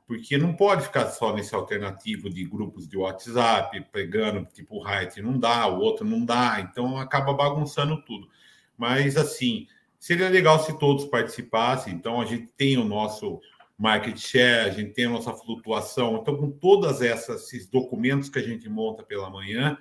Porque 0.07 0.37
não 0.37 0.53
pode 0.53 0.83
ficar 0.83 1.07
só 1.07 1.33
nesse 1.33 1.55
alternativo 1.55 2.29
de 2.29 2.43
grupos 2.43 2.87
de 2.87 2.95
WhatsApp, 2.95 3.83
pegando, 3.91 4.45
tipo, 4.45 4.77
o 4.77 4.87
Height 4.87 5.19
não 5.19 5.39
dá, 5.39 5.65
o 5.67 5.79
outro 5.79 6.05
não 6.05 6.23
dá, 6.23 6.59
então 6.59 6.99
acaba 6.99 7.33
bagunçando 7.33 7.99
tudo. 8.03 8.29
Mas, 8.77 9.17
assim, 9.17 9.65
seria 9.97 10.29
legal 10.29 10.63
se 10.63 10.77
todos 10.77 11.05
participassem. 11.05 11.91
Então, 11.91 12.21
a 12.21 12.25
gente 12.25 12.45
tem 12.55 12.77
o 12.77 12.85
nosso 12.85 13.41
market 13.77 14.17
share, 14.17 14.69
a 14.69 14.73
gente 14.73 14.93
tem 14.93 15.05
a 15.05 15.09
nossa 15.09 15.33
flutuação. 15.33 16.17
Então, 16.17 16.37
com 16.37 16.51
todos 16.51 17.01
esses 17.01 17.67
documentos 17.67 18.29
que 18.29 18.39
a 18.39 18.43
gente 18.43 18.69
monta 18.69 19.03
pela 19.03 19.29
manhã, 19.29 19.77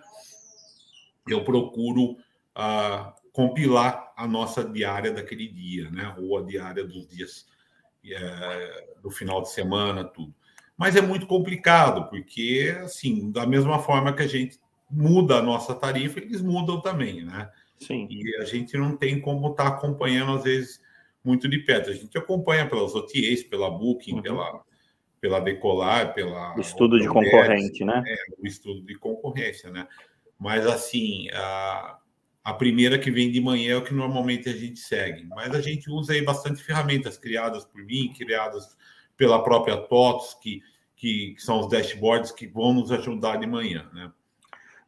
eu 1.28 1.45
procuro 1.45 2.12
uh, 2.12 3.12
compilar 3.32 4.12
a 4.16 4.26
nossa 4.26 4.64
diária 4.64 5.12
daquele 5.12 5.49
dia, 5.49 5.90
né? 5.90 6.14
Ou 6.18 6.38
a 6.38 6.42
diária 6.42 6.84
dos 6.84 7.07
dias 7.07 7.47
é, 8.12 8.86
do 9.03 9.11
final 9.11 9.42
de 9.42 9.51
semana, 9.51 10.05
tudo. 10.05 10.34
Mas 10.76 10.97
é 10.97 11.01
muito 11.01 11.26
complicado, 11.26 12.09
porque, 12.11 12.76
assim, 12.82 13.30
da 13.30 13.47
mesma 13.47 13.78
forma 13.78 14.12
que 14.12 14.22
a 14.22 14.26
gente 14.26 14.59
muda 14.90 15.36
a 15.36 15.42
nossa 15.42 15.74
tarifa, 15.74 16.18
eles 16.18 16.42
mudam 16.42 16.80
também, 16.80 17.24
né? 17.24 17.51
Sim. 17.78 18.07
E 18.11 18.36
a 18.36 18.45
gente 18.45 18.76
não 18.76 18.97
tem 18.97 19.20
como 19.20 19.51
estar 19.51 19.70
tá 19.70 19.76
acompanhando, 19.76 20.32
às 20.32 20.45
vezes, 20.45 20.80
muito 21.25 21.49
de 21.49 21.59
perto. 21.61 21.91
A 21.91 21.95
gente 21.95 22.16
acompanha 22.18 22.68
pelas 22.68 22.95
OTAs, 22.95 23.43
pela 23.43 23.70
Booking, 23.70 24.16
uhum. 24.16 24.22
pela, 24.22 24.62
pela 25.20 25.41
Decolar, 25.41 26.12
pela... 26.14 26.55
Estudo 26.59 26.99
de 26.99 27.09
concorrente, 27.09 27.85
né? 27.85 28.03
É, 28.07 28.16
o 28.39 28.47
estudo 28.47 28.83
de 28.83 28.95
concorrência, 28.97 29.70
né? 29.70 29.89
Mas, 30.39 30.66
assim, 30.66 31.29
a, 31.33 31.99
a 32.45 32.53
primeira 32.53 32.99
que 32.99 33.11
vem 33.11 33.31
de 33.31 33.41
manhã 33.41 33.75
é 33.75 33.77
o 33.77 33.85
que 33.85 33.95
normalmente 33.95 34.49
a 34.49 34.53
gente 34.53 34.79
segue. 34.79 35.25
Mas 35.25 35.55
a 35.55 35.61
gente 35.61 35.91
usa 35.91 36.12
aí 36.12 36.22
bastante 36.22 36.62
ferramentas 36.62 37.16
criadas 37.16 37.64
por 37.64 37.83
mim, 37.83 38.12
criadas 38.16 38.77
pela 39.16 39.43
própria 39.43 39.77
TOTOS, 39.77 40.35
que, 40.35 40.61
que, 40.95 41.35
que 41.35 41.43
são 41.43 41.61
os 41.61 41.68
dashboards 41.68 42.33
que 42.33 42.47
vão 42.47 42.75
nos 42.75 42.93
ajudar 42.93 43.37
de 43.37 43.47
manhã, 43.47 43.89
né? 43.95 44.12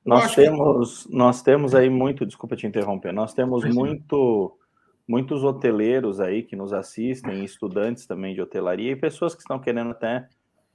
Nós 0.05 0.37
temos, 0.37 1.05
que... 1.05 1.17
nós 1.17 1.43
temos 1.43 1.75
aí 1.75 1.91
muito, 1.91 2.25
desculpa 2.25 2.55
te 2.55 2.65
interromper, 2.65 3.13
nós 3.13 3.35
temos 3.35 3.65
muito, 3.65 4.57
muitos 5.07 5.45
hoteleiros 5.45 6.21
aí 6.21 6.43
que 6.43 6.57
nos 6.57 6.73
assistem, 6.73 7.45
estudantes 7.45 8.07
também 8.07 8.35
de 8.35 8.43
hotelaria 8.43 8.93
e 8.93 8.97
pessoas 8.97 9.35
que 9.35 9.41
estão 9.41 9.59
querendo 9.59 9.91
até, 9.91 10.29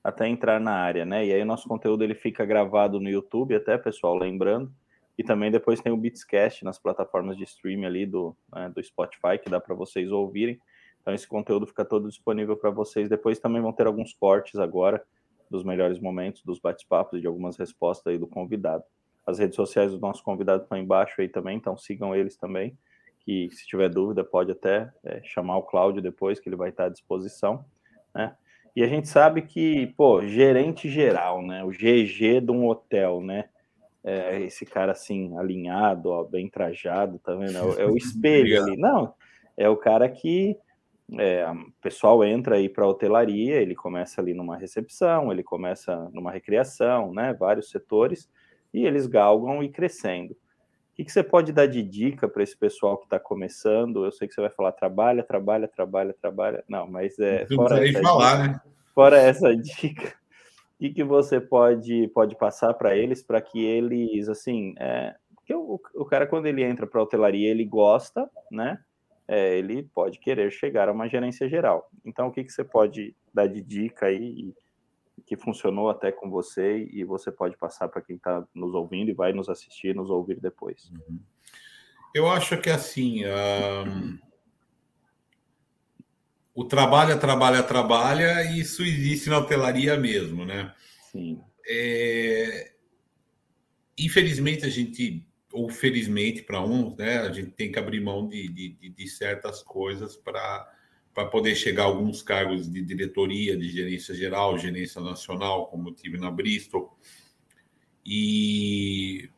até 0.04 0.28
entrar 0.28 0.60
na 0.60 0.74
área, 0.74 1.06
né? 1.06 1.26
E 1.26 1.34
aí 1.34 1.42
o 1.42 1.46
nosso 1.46 1.68
conteúdo 1.68 2.04
ele 2.04 2.16
fica 2.16 2.46
gravado 2.46 3.00
no 3.00 3.10
YouTube, 3.10 3.56
até 3.56 3.78
pessoal, 3.78 4.18
lembrando, 4.18 4.72
e 5.18 5.24
também 5.24 5.52
depois 5.52 5.82
tem 5.82 5.92
o 5.92 5.98
Beatscast 5.98 6.64
nas 6.64 6.80
plataformas 6.80 7.38
de 7.38 7.44
streaming 7.44 7.86
ali 7.86 8.06
do, 8.06 8.36
né, 8.54 8.70
do 8.70 8.82
Spotify, 8.82 9.38
que 9.42 9.50
dá 9.50 9.60
para 9.60 9.76
vocês 9.76 10.12
ouvirem. 10.12 10.60
Então 11.02 11.14
esse 11.14 11.28
conteúdo 11.28 11.68
fica 11.68 11.84
todo 11.84 12.08
disponível 12.08 12.56
para 12.56 12.70
vocês. 12.70 13.10
Depois 13.10 13.40
também 13.40 13.62
vão 13.62 13.74
ter 13.74 13.88
alguns 13.88 14.14
cortes 14.14 14.60
agora 14.60 15.04
dos 15.50 15.64
melhores 15.64 16.00
momentos, 16.00 16.44
dos 16.44 16.60
bate-papos 16.60 17.18
e 17.18 17.22
de 17.22 17.28
algumas 17.28 17.58
respostas 17.58 18.14
aí 18.14 18.18
do 18.18 18.28
convidado. 18.28 18.84
As 19.26 19.38
redes 19.38 19.56
sociais 19.56 19.92
do 19.92 20.00
nosso 20.00 20.24
convidado 20.24 20.64
estão 20.64 20.78
embaixo 20.78 21.20
aí 21.20 21.28
também, 21.28 21.58
então 21.58 21.78
sigam 21.78 22.16
eles 22.16 22.38
também. 22.38 22.78
Que 23.24 23.50
se 23.52 23.66
tiver 23.68 23.90
dúvida 23.90 24.24
pode 24.24 24.52
até 24.52 24.92
é, 25.04 25.22
chamar 25.24 25.58
o 25.58 25.64
Cláudio 25.64 26.02
depois, 26.02 26.40
que 26.40 26.50
ele 26.50 26.56
vai 26.56 26.70
estar 26.70 26.86
à 26.86 26.90
disposição, 26.90 27.64
né? 28.14 28.36
E 28.76 28.84
a 28.84 28.88
gente 28.88 29.10
sabe 29.10 29.42
que, 29.42 29.88
pô, 29.98 30.26
gerente 30.26 30.90
geral, 30.90 31.42
né? 31.42 31.64
O 31.64 31.70
GG 31.70 32.42
de 32.42 32.52
um 32.52 32.68
hotel, 32.68 33.22
né? 33.22 33.50
é, 34.04 34.42
esse 34.42 34.66
cara 34.66 34.92
assim, 34.92 35.38
alinhado, 35.38 36.10
ó, 36.10 36.24
bem 36.24 36.50
trajado, 36.50 37.20
tá 37.20 37.34
vendo? 37.36 37.58
É, 37.58 37.62
o, 37.62 37.80
é 37.82 37.86
o 37.86 37.96
espelho 37.98 38.62
ali. 38.62 38.78
Não, 38.78 39.14
é 39.56 39.70
o 39.70 39.78
cara 39.78 40.10
que 40.10 40.58
é, 41.18 41.46
o 41.50 41.72
pessoal 41.82 42.24
entra 42.24 42.56
aí 42.56 42.68
para 42.68 42.88
hotelaria, 42.88 43.56
ele 43.56 43.76
começa 43.76 44.22
ali 44.22 44.34
numa 44.34 44.58
recepção, 44.58 45.32
ele 45.32 45.44
começa 45.44 46.10
numa 46.14 46.32
recreação, 46.32 47.14
né? 47.14 47.34
Vários 47.34 47.70
setores, 47.70 48.30
e 48.74 48.86
eles 48.86 49.06
galgam 49.06 49.62
e 49.64 49.70
crescendo. 49.70 50.36
O 51.02 51.04
que, 51.04 51.06
que 51.06 51.14
você 51.14 51.24
pode 51.24 51.52
dar 51.52 51.66
de 51.66 51.82
dica 51.82 52.28
para 52.30 52.44
esse 52.44 52.56
pessoal 52.56 52.96
que 52.96 53.06
está 53.06 53.20
começando? 53.20 54.06
Eu 54.06 54.12
sei 54.12 54.28
que 54.28 54.36
você 54.36 54.42
vai 54.42 54.52
falar 54.52 54.72
trabalha, 54.72 55.24
trabalha, 55.24 55.68
trabalha, 55.68 56.14
trabalha. 56.14 56.64
Não, 56.70 56.88
mas 56.88 57.18
é. 57.18 57.48
Fora 57.48 57.84
essa, 57.84 58.02
falar, 58.04 58.36
dica, 58.36 58.48
né? 58.48 58.62
fora 58.94 59.18
essa 59.18 59.56
dica, 59.58 60.14
que, 60.78 60.92
que 60.92 61.04
você 61.04 61.42
pode, 61.42 62.08
pode 62.10 62.38
passar 62.38 62.76
para 62.76 62.96
eles 62.96 63.24
para 63.24 63.42
que 63.42 63.66
eles, 63.66 64.30
assim, 64.30 64.76
é, 64.78 65.16
porque 65.34 65.56
o, 65.56 65.82
o 65.96 66.06
cara, 66.06 66.28
quando 66.28 66.46
ele 66.46 66.64
entra 66.64 66.86
para 66.86 67.00
a 67.00 67.04
hotelaria, 67.04 67.50
ele 67.50 67.66
gosta, 67.66 68.30
né? 68.52 68.78
É, 69.28 69.58
ele 69.58 69.90
pode 69.96 70.20
querer 70.20 70.52
chegar 70.52 70.88
a 70.88 70.92
uma 70.92 71.10
gerência 71.10 71.50
geral. 71.50 71.90
Então, 72.06 72.28
o 72.28 72.32
que, 72.32 72.44
que 72.44 72.52
você 72.52 72.64
pode 72.64 73.16
dar 73.34 73.48
de 73.48 73.60
dica 73.60 74.06
aí 74.06 74.54
que 75.26 75.38
funcionou 75.38 75.90
até 75.90 76.12
com 76.12 76.30
você 76.30 76.88
e 76.92 77.04
você 77.04 77.32
pode 77.32 77.58
passar 77.58 77.88
para 77.88 78.02
quem 78.02 78.16
está 78.16 78.46
nos 78.54 78.74
ouvindo 78.74 79.10
e 79.10 79.14
vai 79.14 79.34
nos 79.34 79.50
assistir, 79.50 79.96
nos 79.96 80.10
ouvir 80.10 80.40
depois? 80.40 80.92
Uhum. 80.92 81.20
Eu 82.14 82.30
acho 82.30 82.60
que 82.60 82.70
assim. 82.70 83.24
Um, 83.26 84.20
o 86.54 86.66
trabalha, 86.66 87.18
trabalha, 87.18 87.64
trabalha, 87.64 88.44
e 88.44 88.60
isso 88.60 88.84
existe 88.84 89.30
na 89.30 89.38
hotelaria 89.38 89.96
mesmo, 89.98 90.46
né? 90.46 90.74
Sim. 91.12 91.42
É, 91.66 92.74
infelizmente, 93.98 94.66
a 94.66 94.70
gente, 94.70 95.26
ou 95.54 95.70
felizmente 95.70 96.44
para 96.44 96.62
uns, 96.62 96.96
né, 96.98 97.20
a 97.20 97.32
gente 97.32 97.52
tem 97.52 97.72
que 97.72 97.80
abrir 97.80 98.02
mão 98.02 98.28
de, 98.28 98.50
de, 98.50 98.90
de 98.90 99.08
certas 99.08 99.64
coisas 99.64 100.18
para 100.18 100.70
para 101.14 101.26
poder 101.26 101.56
chegar 101.56 101.84
a 101.84 101.86
alguns 101.88 102.22
cargos 102.22 102.72
de 102.72 102.82
diretoria, 102.82 103.58
de 103.58 103.70
gerência 103.70 104.16
geral, 104.16 104.58
gerência 104.58 105.02
nacional, 105.02 105.68
como 105.68 105.90
eu 105.90 105.94
tive 105.94 106.18
na 106.18 106.32
Bristol. 106.32 106.98
E 108.06 109.30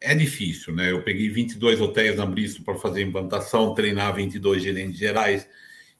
é 0.00 0.14
difícil, 0.14 0.74
né? 0.74 0.92
Eu 0.92 1.02
peguei 1.02 1.28
22 1.28 1.80
hotéis 1.80 2.16
na 2.16 2.26
Bristol 2.26 2.64
para 2.64 2.74
fazer 2.76 3.02
implantação, 3.02 3.74
treinar 3.74 4.14
22 4.14 4.62
gerentes 4.62 4.98
gerais. 4.98 5.48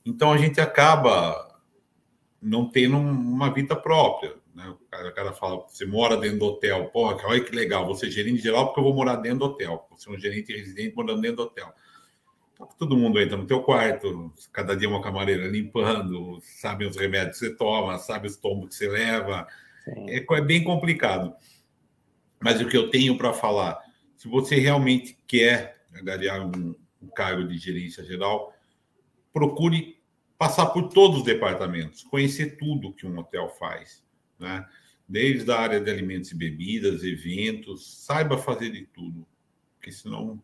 Então 0.04 0.32
a 0.32 0.38
gente 0.38 0.60
acaba 0.60 1.60
não 2.40 2.70
tendo 2.70 2.96
uma 2.96 3.52
vida 3.52 3.74
própria. 3.74 4.36
Né? 4.54 4.68
O, 4.68 4.76
cara, 4.88 5.32
fala: 5.32 5.66
você 5.68 5.84
mora 5.84 6.16
dentro 6.16 6.38
do 6.38 6.46
hotel, 6.46 6.86
pô, 6.86 7.06
olha 7.06 7.40
que 7.40 7.54
legal, 7.54 7.86
você 7.86 8.06
é 8.06 8.10
gerente 8.10 8.42
geral 8.42 8.66
porque 8.66 8.80
eu 8.80 8.84
vou 8.84 8.94
morar 8.94 9.16
dentro 9.16 9.40
do 9.40 9.44
hotel. 9.46 9.88
Você 9.90 10.08
é 10.08 10.12
um 10.12 10.18
gerente 10.18 10.52
residente 10.52 10.94
morando 10.94 11.20
dentro 11.20 11.38
do 11.38 11.42
hotel. 11.44 11.74
Todo 12.76 12.96
mundo 12.96 13.20
entra 13.20 13.36
no 13.36 13.46
teu 13.46 13.62
quarto, 13.62 14.32
cada 14.52 14.76
dia 14.76 14.88
uma 14.88 15.02
camareira 15.02 15.46
limpando, 15.46 16.40
sabe 16.42 16.84
os 16.84 16.96
remédios 16.96 17.38
que 17.38 17.46
você 17.46 17.54
toma, 17.54 17.98
sabe 17.98 18.26
os 18.26 18.36
tombos 18.36 18.70
que 18.70 18.74
você 18.74 18.88
leva. 18.88 19.46
É, 20.08 20.16
é 20.18 20.40
bem 20.40 20.64
complicado. 20.64 21.34
Mas 22.40 22.60
o 22.60 22.68
que 22.68 22.76
eu 22.76 22.90
tenho 22.90 23.16
para 23.16 23.32
falar, 23.32 23.80
se 24.16 24.28
você 24.28 24.56
realmente 24.56 25.16
quer 25.26 25.84
ganhar 26.02 26.44
um, 26.44 26.74
um 27.00 27.08
cargo 27.08 27.46
de 27.46 27.58
gerência 27.58 28.04
geral, 28.04 28.52
procure 29.32 29.98
passar 30.36 30.66
por 30.66 30.88
todos 30.88 31.18
os 31.18 31.24
departamentos, 31.24 32.02
conhecer 32.04 32.56
tudo 32.56 32.92
que 32.92 33.06
um 33.06 33.18
hotel 33.18 33.48
faz, 33.50 34.04
né? 34.38 34.66
Desde 35.08 35.50
a 35.50 35.58
área 35.58 35.80
de 35.80 35.90
alimentos 35.90 36.30
e 36.32 36.36
bebidas, 36.36 37.02
eventos, 37.02 38.04
saiba 38.04 38.36
fazer 38.36 38.70
de 38.70 38.84
tudo, 38.86 39.26
porque 39.74 39.90
senão 39.90 40.40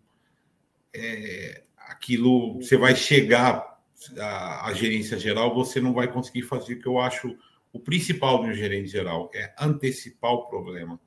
é, 0.95 1.65
aquilo 1.89 2.55
você 2.61 2.77
vai 2.77 2.95
chegar 2.95 3.79
à, 4.19 4.69
à 4.69 4.75
gerência 4.75 5.19
geral, 5.19 5.55
você 5.55 5.81
não 5.81 5.93
vai 5.93 6.11
conseguir 6.11 6.43
fazer 6.43 6.75
o 6.75 6.79
que 6.81 6.87
eu 6.87 6.99
acho 6.99 7.37
o 7.75 7.81
principal 7.81 8.41
um 8.41 8.55
gerente 8.55 8.87
geral 8.87 9.29
é 9.35 9.53
antecipar 9.59 10.31
o 10.31 10.47
problema, 10.47 10.99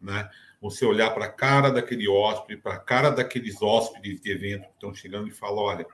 né? 0.00 0.30
Você 0.60 0.86
olhar 0.86 1.10
para 1.10 1.24
a 1.24 1.32
cara 1.32 1.68
daquele 1.68 2.08
hóspede, 2.08 2.62
para 2.62 2.74
a 2.74 2.78
cara 2.78 3.10
daqueles 3.10 3.60
hóspedes 3.60 4.20
de 4.20 4.30
evento 4.30 4.62
que 4.68 4.74
estão 4.74 4.94
chegando 4.94 5.26
e 5.26 5.32
falar, 5.32 5.60
olha, 5.60 5.86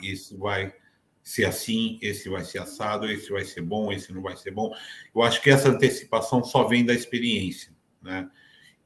isso 0.00 0.38
vai 0.38 0.72
ser 1.20 1.46
assim, 1.46 1.98
esse 2.00 2.28
vai 2.28 2.44
ser 2.44 2.58
assado, 2.58 3.10
esse 3.10 3.28
vai 3.28 3.44
ser 3.44 3.62
bom, 3.62 3.92
esse 3.92 4.12
não 4.12 4.22
vai 4.22 4.36
ser 4.36 4.52
bom. 4.52 4.72
Eu 5.12 5.22
acho 5.22 5.42
que 5.42 5.50
essa 5.50 5.68
antecipação 5.68 6.44
só 6.44 6.62
vem 6.62 6.84
da 6.84 6.94
experiência, 6.94 7.72
né? 8.00 8.30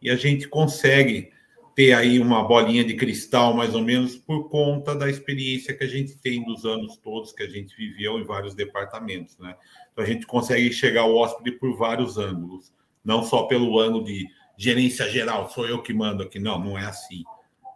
E 0.01 0.09
a 0.09 0.17
gente 0.17 0.49
consegue 0.49 1.31
ter 1.77 1.93
aí 1.93 2.19
uma 2.19 2.43
bolinha 2.43 2.83
de 2.83 2.95
cristal, 2.95 3.53
mais 3.53 3.75
ou 3.75 3.83
menos, 3.83 4.17
por 4.17 4.49
conta 4.49 4.95
da 4.95 5.11
experiência 5.11 5.77
que 5.77 5.85
a 5.85 5.87
gente 5.87 6.17
tem 6.17 6.43
dos 6.43 6.65
anos 6.65 6.97
todos 6.97 7.33
que 7.33 7.43
a 7.43 7.49
gente 7.49 7.77
viveu 7.77 8.19
em 8.19 8.25
vários 8.25 8.55
departamentos, 8.55 9.37
né? 9.39 9.55
Então 9.93 10.03
a 10.03 10.09
gente 10.09 10.27
consegue 10.27 10.73
chegar 10.73 11.03
ao 11.03 11.15
hóspede 11.15 11.53
por 11.53 11.77
vários 11.77 12.17
ângulos, 12.17 12.73
não 13.05 13.23
só 13.23 13.43
pelo 13.43 13.79
ângulo 13.79 14.05
de 14.05 14.27
gerência 14.57 15.07
geral, 15.11 15.51
sou 15.51 15.69
eu 15.69 15.83
que 15.83 15.93
mando 15.93 16.23
aqui, 16.23 16.39
não, 16.39 16.59
não 16.59 16.79
é 16.79 16.87
assim, 16.87 17.23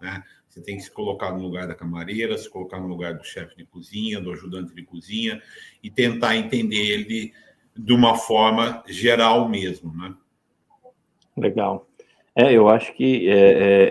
né? 0.01 0.25
Você 0.49 0.63
tem 0.63 0.79
que 0.79 0.83
se 0.83 0.91
colocar 0.91 1.33
no 1.33 1.43
lugar 1.43 1.69
da 1.69 1.75
camareira, 1.75 2.39
se 2.39 2.49
colocar 2.49 2.81
no 2.81 2.89
lugar 2.89 3.13
do 3.15 3.23
chefe 3.23 3.55
de 3.55 3.67
cozinha, 3.67 4.19
do 4.19 4.33
ajudante 4.33 4.75
de 4.75 4.83
cozinha 4.83 5.43
e 5.83 5.91
tentar 5.91 6.37
entender 6.37 6.87
ele 6.87 7.35
de 7.77 7.93
uma 7.93 8.17
forma 8.17 8.83
geral 8.89 9.47
mesmo, 9.47 9.95
né? 9.95 10.15
Legal. 11.37 11.90
É, 12.35 12.53
eu 12.53 12.69
acho 12.69 12.95
que 12.95 13.29
é, 13.29 13.35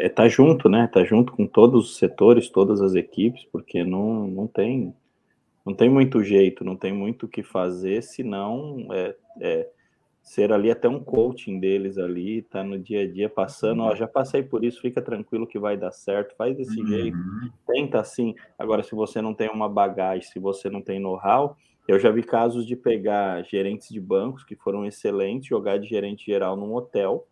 é, 0.02 0.06
é 0.06 0.10
tá 0.10 0.28
junto, 0.28 0.70
né? 0.70 0.90
Tá 0.92 1.04
junto 1.04 1.34
com 1.34 1.46
todos 1.46 1.92
os 1.92 1.98
setores, 1.98 2.50
todas 2.50 2.82
as 2.82 2.96
equipes, 2.96 3.46
porque 3.52 3.84
não, 3.84 4.28
não 4.28 4.48
tem 4.48 4.94
não 5.66 5.76
tem 5.76 5.90
muito 5.90 6.24
jeito, 6.24 6.64
não 6.64 6.76
tem 6.76 6.92
muito 6.92 7.26
o 7.26 7.30
que 7.30 7.44
fazer, 7.44 8.02
senão 8.02 8.88
é, 8.92 9.16
é 9.40 9.70
ser 10.24 10.52
ali 10.52 10.72
até 10.72 10.88
um 10.88 11.00
coaching 11.00 11.60
deles 11.60 11.98
ali, 11.98 12.42
tá 12.42 12.64
no 12.64 12.78
dia 12.80 13.02
a 13.02 13.08
dia 13.08 13.30
passando, 13.30 13.84
ó, 13.84 13.96
já 13.96 14.08
passei 14.08 14.42
por 14.42 14.64
isso, 14.64 14.82
fica 14.82 15.02
tranquilo 15.02 15.48
que 15.48 15.60
vai 15.60 15.78
dar 15.78 15.92
certo, 15.92 16.36
faz 16.36 16.56
desse 16.56 16.80
uhum. 16.80 16.88
jeito, 16.88 17.18
tenta 17.68 18.00
assim. 18.00 18.36
Agora, 18.58 18.84
se 18.84 18.96
você 18.96 19.22
não 19.22 19.34
tem 19.34 19.50
uma 19.50 19.70
bagagem, 19.70 20.28
se 20.28 20.40
você 20.40 20.70
não 20.70 20.82
tem 20.82 21.00
know-how, 21.00 21.56
eu 21.88 22.00
já 22.00 22.12
vi 22.12 22.24
casos 22.24 22.66
de 22.66 22.76
pegar 22.76 23.44
gerentes 23.44 23.90
de 23.90 24.00
bancos 24.00 24.44
que 24.44 24.56
foram 24.56 24.86
excelentes, 24.86 25.48
jogar 25.48 25.78
de 25.78 25.88
gerente 25.88 26.26
geral 26.26 26.56
num 26.56 26.74
hotel, 26.74 27.28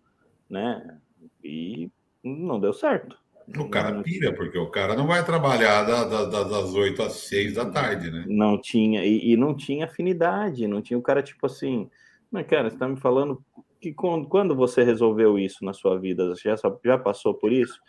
né? 0.49 0.97
E 1.43 1.89
não 2.23 2.59
deu 2.59 2.73
certo. 2.73 3.17
O 3.57 3.69
cara 3.69 4.03
pira, 4.03 4.33
porque 4.33 4.57
o 4.57 4.69
cara 4.69 4.93
não 4.93 5.07
vai 5.07 5.23
trabalhar 5.23 5.83
da, 5.83 6.03
da, 6.03 6.43
das 6.43 6.73
8 6.73 7.01
às 7.01 7.13
6 7.13 7.53
da 7.53 7.69
tarde, 7.69 8.11
né? 8.11 8.25
Não 8.27 8.59
tinha, 8.59 9.05
e, 9.05 9.31
e 9.31 9.37
não 9.37 9.55
tinha 9.55 9.85
afinidade, 9.85 10.67
não 10.67 10.81
tinha 10.81 10.99
o 10.99 11.01
cara 11.01 11.23
tipo 11.23 11.45
assim 11.45 11.89
mas, 12.31 12.45
cara, 12.45 12.69
você 12.69 12.75
está 12.75 12.87
me 12.87 12.97
falando 12.97 13.43
que 13.79 13.93
quando, 13.93 14.27
quando 14.27 14.55
você 14.55 14.83
resolveu 14.83 15.39
isso 15.39 15.63
na 15.63 15.73
sua 15.73 15.97
vida? 15.97 16.33
Já, 16.35 16.55
já 16.83 16.97
passou 16.97 17.33
por 17.33 17.51
isso? 17.51 17.79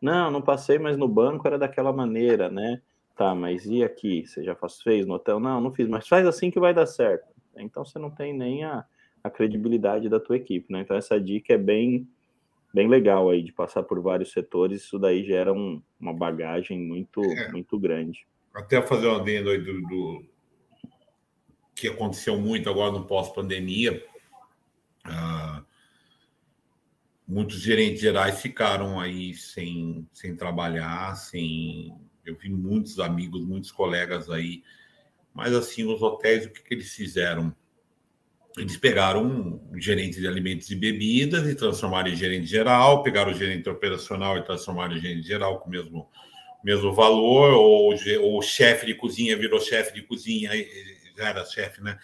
Não, 0.00 0.30
não 0.30 0.40
passei, 0.40 0.78
mas 0.78 0.96
no 0.96 1.08
banco 1.08 1.46
era 1.46 1.58
daquela 1.58 1.92
maneira, 1.92 2.48
né? 2.48 2.80
Tá, 3.16 3.34
mas 3.34 3.66
e 3.66 3.82
aqui? 3.82 4.24
Você 4.24 4.44
já 4.44 4.54
faz, 4.54 4.80
fez 4.80 5.04
no 5.04 5.14
hotel? 5.14 5.40
Não, 5.40 5.60
não 5.60 5.72
fiz, 5.72 5.88
mas 5.88 6.06
faz 6.06 6.26
assim 6.26 6.50
que 6.50 6.60
vai 6.60 6.72
dar 6.72 6.86
certo. 6.86 7.26
Então 7.56 7.84
você 7.84 7.98
não 7.98 8.10
tem 8.10 8.32
nem 8.32 8.64
a, 8.64 8.84
a 9.28 9.30
credibilidade 9.30 10.08
da 10.08 10.18
tua 10.18 10.36
equipe, 10.36 10.72
né? 10.72 10.80
Então 10.80 10.96
essa 10.96 11.20
dica 11.20 11.54
é 11.54 11.58
bem, 11.58 12.08
bem 12.74 12.88
legal 12.88 13.30
aí 13.30 13.42
de 13.42 13.52
passar 13.52 13.82
por 13.82 14.00
vários 14.00 14.32
setores. 14.32 14.82
Isso 14.82 14.98
daí 14.98 15.24
gera 15.24 15.52
um, 15.52 15.80
uma 16.00 16.12
bagagem 16.12 16.78
muito, 16.78 17.22
é. 17.22 17.52
muito 17.52 17.78
grande. 17.78 18.26
Até 18.54 18.82
fazer 18.82 19.06
um 19.06 19.16
adendo 19.16 19.50
aí 19.50 19.58
do, 19.58 19.80
do 19.82 20.24
que 21.74 21.86
aconteceu 21.86 22.38
muito 22.40 22.68
agora 22.68 22.90
no 22.90 23.06
pós-pandemia. 23.06 24.04
Ah, 25.04 25.62
muitos 27.26 27.60
gerentes 27.60 28.00
gerais 28.00 28.40
ficaram 28.40 28.98
aí 28.98 29.34
sem, 29.34 30.08
sem 30.12 30.34
trabalhar, 30.34 31.14
sem. 31.14 31.94
Eu 32.24 32.36
vi 32.36 32.50
muitos 32.50 32.98
amigos, 32.98 33.44
muitos 33.44 33.70
colegas 33.70 34.28
aí, 34.28 34.62
mas 35.32 35.54
assim, 35.54 35.84
os 35.84 36.02
hotéis, 36.02 36.46
o 36.46 36.50
que, 36.50 36.62
que 36.62 36.74
eles 36.74 36.92
fizeram? 36.92 37.54
Eles 38.58 38.76
pegaram 38.76 39.24
um 39.24 39.80
gerente 39.80 40.20
de 40.20 40.26
alimentos 40.26 40.70
e 40.70 40.74
bebidas 40.74 41.48
e 41.48 41.54
transformaram 41.54 42.08
em 42.08 42.16
gerente 42.16 42.46
geral, 42.46 43.02
pegaram 43.02 43.30
o 43.30 43.34
gerente 43.34 43.68
operacional 43.68 44.36
e 44.36 44.44
transformaram 44.44 44.96
em 44.96 45.00
gerente 45.00 45.26
geral 45.26 45.60
com 45.60 45.68
o 45.68 45.70
mesmo, 45.70 46.08
mesmo 46.62 46.92
valor, 46.92 47.52
ou, 47.52 47.94
ou 48.20 48.38
o 48.38 48.42
chefe 48.42 48.86
de 48.86 48.94
cozinha 48.94 49.36
virou 49.36 49.60
chefe 49.60 49.94
de 49.94 50.02
cozinha 50.02 50.50
já 51.18 51.28
era 51.28 51.44
chefe, 51.44 51.82
né? 51.82 51.98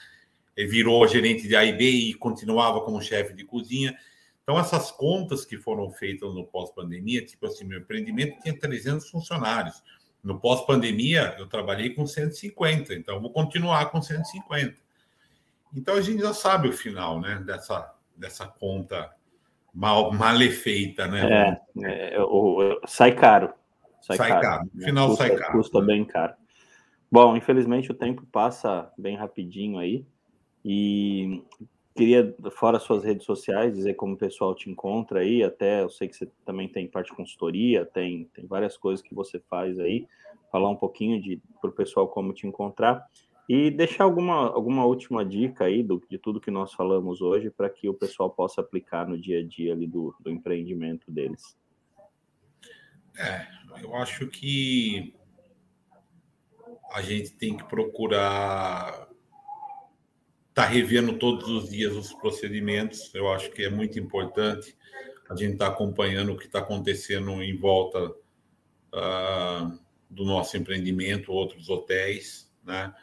Ele 0.57 0.69
virou 0.69 1.07
gerente 1.07 1.49
de 1.49 1.57
AIB 1.57 2.11
e 2.11 2.15
continuava 2.15 2.81
como 2.81 3.01
chefe 3.01 3.33
de 3.33 3.45
cozinha. 3.45 3.97
Então, 4.43 4.59
essas 4.59 4.91
contas 4.91 5.45
que 5.45 5.57
foram 5.57 5.91
feitas 5.91 6.35
no 6.35 6.47
pós-pandemia, 6.47 7.25
tipo 7.25 7.47
assim, 7.47 7.65
meu 7.65 7.81
empreendimento 7.81 8.41
tinha 8.43 8.57
300 8.57 9.09
funcionários. 9.09 9.83
No 10.23 10.39
pós-pandemia, 10.39 11.35
eu 11.39 11.47
trabalhei 11.47 11.91
com 11.91 12.07
150, 12.07 12.95
então 12.95 13.21
vou 13.21 13.31
continuar 13.31 13.87
com 13.91 14.01
150. 14.01 14.84
Então, 15.75 15.95
a 15.95 16.01
gente 16.01 16.21
já 16.21 16.33
sabe 16.33 16.69
o 16.69 16.73
final, 16.73 17.21
né, 17.21 17.43
dessa, 17.45 17.95
dessa 18.17 18.47
conta 18.47 19.13
mal, 19.75 20.13
malefeita, 20.13 21.07
né? 21.09 21.61
É, 21.83 22.15
é 22.15 22.21
o, 22.21 22.81
sai 22.87 23.13
caro. 23.13 23.53
Sai, 24.01 24.17
sai 24.17 24.29
caro. 24.29 24.43
caro. 24.43 24.71
No 24.73 24.85
final, 24.85 25.09
custa, 25.09 25.27
sai 25.27 25.37
caro. 25.37 25.53
Custa 25.53 25.81
né? 25.81 25.87
bem 25.87 26.05
caro. 26.05 26.35
Bom, 27.11 27.37
infelizmente 27.37 27.91
o 27.91 27.95
tempo 27.95 28.27
passa 28.27 28.93
bem 28.97 29.17
rapidinho 29.17 29.79
aí. 29.79 30.07
E 30.65 31.43
queria, 31.95 32.35
fora 32.53 32.79
suas 32.79 33.05
redes 33.05 33.25
sociais, 33.25 33.75
dizer 33.75 33.95
como 33.95 34.15
o 34.15 34.19
pessoal 34.19 34.55
te 34.55 34.71
encontra 34.71 35.21
aí. 35.21 35.43
Até 35.43 35.83
eu 35.83 35.91
sei 35.91 36.09
que 36.09 36.17
você 36.17 36.31
também 36.45 36.69
tem 36.69 36.87
parte 36.89 37.11
de 37.11 37.17
consultoria, 37.17 37.85
tem, 37.85 38.25
tem 38.35 38.47
várias 38.47 38.77
coisas 38.77 39.05
que 39.05 39.15
você 39.15 39.41
faz 39.51 39.79
aí. 39.79 40.07
Falar 40.51 40.71
um 40.71 40.77
pouquinho 40.77 41.41
para 41.61 41.71
o 41.71 41.73
pessoal 41.73 42.09
como 42.09 42.33
te 42.33 42.47
encontrar. 42.47 43.05
E 43.49 43.71
deixar 43.71 44.05
alguma, 44.05 44.49
alguma 44.51 44.87
última 44.87 45.25
dica 45.25 45.65
aí 45.65 45.83
do, 45.83 46.03
de 46.09 46.19
tudo 46.19 46.41
que 46.41 46.51
nós 46.51 46.73
falamos 46.73 47.21
hoje 47.21 47.51
para 47.51 47.69
que 47.69 47.89
o 47.89 47.95
pessoal 47.95 48.31
possa 48.31 48.61
aplicar 48.61 49.07
no 49.07 49.21
dia 49.21 49.41
a 49.41 49.47
dia 49.47 49.73
ali 49.75 49.87
do, 49.87 50.15
do 50.21 50.31
empreendimento 50.31 51.11
deles. 51.11 51.57
É, 53.19 53.47
eu 53.83 53.95
acho 53.95 54.27
que 54.29 55.15
a 56.91 57.03
gente 57.03 57.33
tem 57.33 57.57
que 57.57 57.65
procurar 57.65 59.09
estar 60.49 60.63
tá 60.63 60.65
revendo 60.65 61.19
todos 61.19 61.49
os 61.49 61.69
dias 61.69 61.95
os 61.95 62.15
procedimentos. 62.15 63.15
Eu 63.15 63.31
acho 63.33 63.51
que 63.51 63.65
é 63.65 63.71
muito 63.71 63.99
importante 63.99 64.77
a 65.29 65.37
gente 65.37 65.55
estar 65.55 65.67
tá 65.67 65.73
acompanhando 65.73 66.33
o 66.33 66.37
que 66.37 66.47
está 66.47 66.61
acontecendo 66.61 67.43
em 67.43 67.57
volta 67.57 68.11
uh, 68.95 69.79
do 70.09 70.25
nosso 70.25 70.57
empreendimento, 70.57 71.33
outros 71.33 71.69
hotéis, 71.69 72.51
né? 72.65 72.95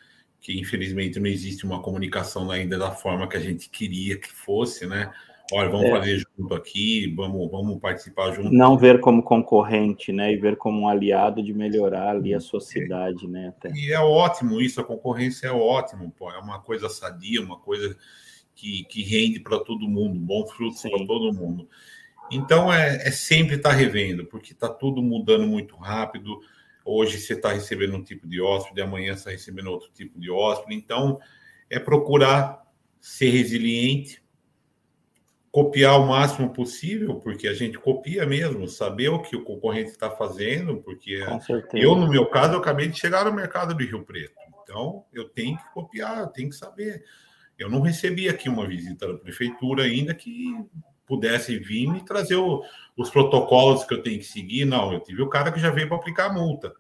Que 0.42 0.60
infelizmente 0.60 1.20
não 1.20 1.28
existe 1.28 1.66
uma 1.66 1.82
comunicação 1.82 2.50
ainda 2.52 2.78
da 2.78 2.92
forma 2.92 3.28
que 3.28 3.38
a 3.38 3.40
gente 3.40 3.70
queria 3.70 4.18
que 4.18 4.30
fosse, 4.30 4.88
né? 4.88 5.12
Olha, 5.54 5.70
vamos 5.70 5.88
é. 5.88 5.92
fazer 5.92 6.24
junto 6.38 6.54
aqui, 6.54 7.14
vamos, 7.14 7.52
vamos 7.52 7.80
participar 7.80 8.32
junto. 8.32 8.52
Não 8.52 8.78
ver 8.78 9.02
como 9.02 9.22
concorrente, 9.22 10.12
né? 10.12 10.32
E 10.32 10.38
ver 10.38 10.56
como 10.56 10.82
um 10.82 10.88
aliado 10.88 11.44
de 11.44 11.54
melhorar 11.54 12.10
ali 12.10 12.34
a 12.34 12.40
sua 12.40 12.62
cidade, 12.62 13.28
né? 13.28 13.50
Até. 13.50 13.72
E 13.74 13.92
é 13.92 14.00
ótimo 14.00 14.62
isso, 14.62 14.80
a 14.80 14.84
concorrência 14.84 15.48
é 15.48 15.52
ótimo, 15.52 16.10
pô. 16.18 16.32
É 16.32 16.38
uma 16.38 16.60
coisa 16.60 16.88
sadia, 16.88 17.42
uma 17.42 17.60
coisa 17.60 17.98
que, 18.56 18.86
que 18.86 19.04
rende 19.04 19.42
para 19.42 19.60
todo 19.60 19.90
mundo, 19.90 20.20
bom 20.20 20.48
fruto 20.48 20.82
para 20.82 21.06
todo 21.06 21.34
mundo. 21.34 21.68
Então 22.32 22.72
é, 22.72 23.08
é 23.08 23.12
sempre 23.12 23.56
estar 23.58 23.72
tá 23.72 23.76
revendo, 23.76 24.26
porque 24.26 24.54
está 24.54 24.70
tudo 24.70 25.02
mudando 25.02 25.46
muito 25.46 25.76
rápido. 25.76 26.40
Hoje 26.84 27.20
você 27.20 27.34
está 27.34 27.54
recebendo 27.54 27.96
um 27.96 28.04
tipo 28.04 28.28
de 28.28 28.42
hóspede, 28.42 28.82
amanhã 28.82 29.14
você 29.14 29.20
está 29.20 29.32
recebendo 29.32 29.68
outro 29.68 29.90
tipo 29.94 30.20
de 30.20 30.30
hóspede. 30.30 30.76
Então 30.76 31.20
é 31.70 31.80
procurar 31.80 32.62
ser 33.00 33.30
resiliente, 33.30 34.22
copiar 35.52 36.00
o 36.00 36.08
máximo 36.08 36.54
possível, 36.54 37.16
porque 37.16 37.48
a 37.48 37.54
gente 37.54 37.78
copia 37.78 38.26
mesmo, 38.26 38.68
saber 38.68 39.10
o 39.10 39.22
que 39.22 39.36
o 39.36 39.44
concorrente 39.44 39.90
está 39.90 40.10
fazendo, 40.10 40.78
porque 40.78 41.22
eu, 41.74 41.96
no 41.96 42.08
meu 42.08 42.26
caso, 42.28 42.54
eu 42.54 42.60
acabei 42.60 42.88
de 42.88 42.98
chegar 42.98 43.26
no 43.26 43.34
mercado 43.34 43.74
de 43.74 43.86
Rio 43.86 44.04
Preto. 44.06 44.36
Então, 44.64 45.06
eu 45.12 45.28
tenho 45.28 45.58
que 45.58 45.74
copiar, 45.74 46.20
eu 46.20 46.28
tenho 46.28 46.50
que 46.50 46.56
saber. 46.56 47.04
Eu 47.60 47.70
não 47.70 47.82
recebi 47.82 48.30
aqui 48.30 48.48
uma 48.48 48.66
visita 48.66 49.12
da 49.12 49.20
prefeitura 49.20 49.84
ainda 49.84 50.14
que 50.14 50.56
pudesse 51.12 51.58
vir 51.58 51.94
e 51.98 52.06
trazer 52.06 52.38
o, 52.38 52.64
os 52.96 53.10
protocolos 53.10 53.84
que 53.84 53.94
eu 53.94 54.02
tenho 54.02 54.18
que 54.18 54.24
seguir. 54.24 54.64
Não, 54.64 54.94
eu 54.94 55.02
tive 55.02 55.22
o 55.22 55.28
cara 55.28 55.52
que 55.52 55.60
já 55.60 55.70
veio 55.70 55.90
para 55.90 55.98
aplicar 55.98 56.28
a 56.28 56.34
multa. 56.34 56.74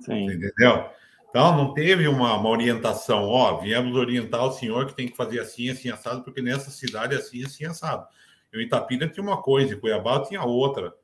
Sim. 0.00 0.24
Entendeu? 0.24 0.88
Então, 1.28 1.54
não 1.54 1.74
teve 1.74 2.08
uma, 2.08 2.34
uma, 2.34 2.48
orientação, 2.48 3.24
ó, 3.24 3.58
viemos 3.58 3.94
orientar 3.94 4.44
o 4.46 4.52
senhor 4.52 4.86
que 4.86 4.94
tem 4.94 5.06
que 5.06 5.16
fazer 5.16 5.38
assim, 5.38 5.68
assim, 5.68 5.90
assado, 5.90 6.22
porque 6.22 6.40
nessa 6.40 6.70
cidade 6.70 7.14
é 7.14 7.18
assim, 7.18 7.44
assim, 7.44 7.66
assado. 7.66 8.06
Eu, 8.50 8.60
em 8.60 8.64
Itapira 8.64 9.06
tinha 9.06 9.22
uma 9.22 9.42
coisa, 9.42 9.74
em 9.74 9.80
Cuiabá 9.80 10.22
tinha 10.22 10.42
outra. 10.42 10.94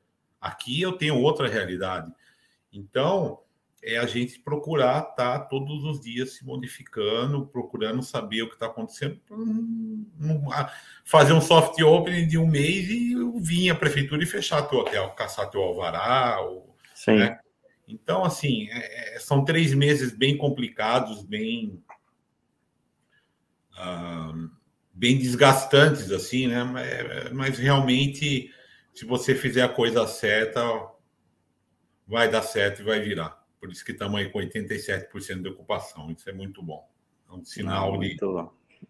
Aqui 0.41 0.81
eu 0.81 0.93
tenho 0.93 1.19
outra 1.19 1.47
realidade. 1.47 2.11
Então, 2.73 3.39
é 3.83 3.97
a 3.97 4.05
gente 4.05 4.39
procurar 4.39 4.99
estar 4.99 5.39
tá, 5.39 5.39
todos 5.39 5.83
os 5.83 5.99
dias 6.01 6.33
se 6.33 6.45
modificando, 6.45 7.47
procurando 7.47 8.03
saber 8.03 8.43
o 8.43 8.47
que 8.47 8.55
está 8.55 8.65
acontecendo, 8.65 9.19
fazer 11.03 11.33
um 11.33 11.41
soft 11.41 11.79
opening 11.81 12.27
de 12.27 12.37
um 12.37 12.47
mês 12.47 12.89
e 12.89 13.15
vir 13.39 13.69
a 13.69 13.75
prefeitura 13.75 14.23
e 14.23 14.27
fechar 14.27 14.63
teu 14.63 14.79
hotel, 14.79 15.09
caçar 15.11 15.49
teu 15.49 15.61
alvará, 15.61 16.41
ou, 16.41 16.69
Sim. 16.99 17.15
Né? 17.15 17.39
Então, 17.87 18.25
assim, 18.25 18.67
é, 18.69 19.15
é, 19.15 19.19
são 19.19 19.45
três 19.45 19.73
meses 19.73 20.11
bem 20.11 20.37
complicados, 20.37 21.23
bem. 21.23 21.81
Uh, 23.73 24.49
bem 24.93 25.17
desgastantes, 25.17 26.11
assim, 26.11 26.47
né? 26.47 26.63
Mas, 26.65 27.31
mas, 27.31 27.57
realmente, 27.57 28.53
se 28.93 29.05
você 29.05 29.33
fizer 29.33 29.61
a 29.61 29.69
coisa 29.69 30.05
certa, 30.05 30.61
vai 32.05 32.29
dar 32.29 32.41
certo 32.41 32.81
e 32.81 32.83
vai 32.85 32.99
virar. 32.99 33.38
Por 33.59 33.69
isso 33.69 33.83
que 33.83 33.91
estamos 33.91 34.19
aí 34.19 34.29
com 34.29 34.39
87% 34.39 35.41
de 35.41 35.49
ocupação. 35.49 36.09
Isso 36.11 36.29
é 36.29 36.33
muito 36.33 36.63
bom. 36.63 36.87
É 37.29 37.33
um 37.33 37.43
sinal 37.43 37.93
Não, 37.93 37.99
de, 37.99 38.17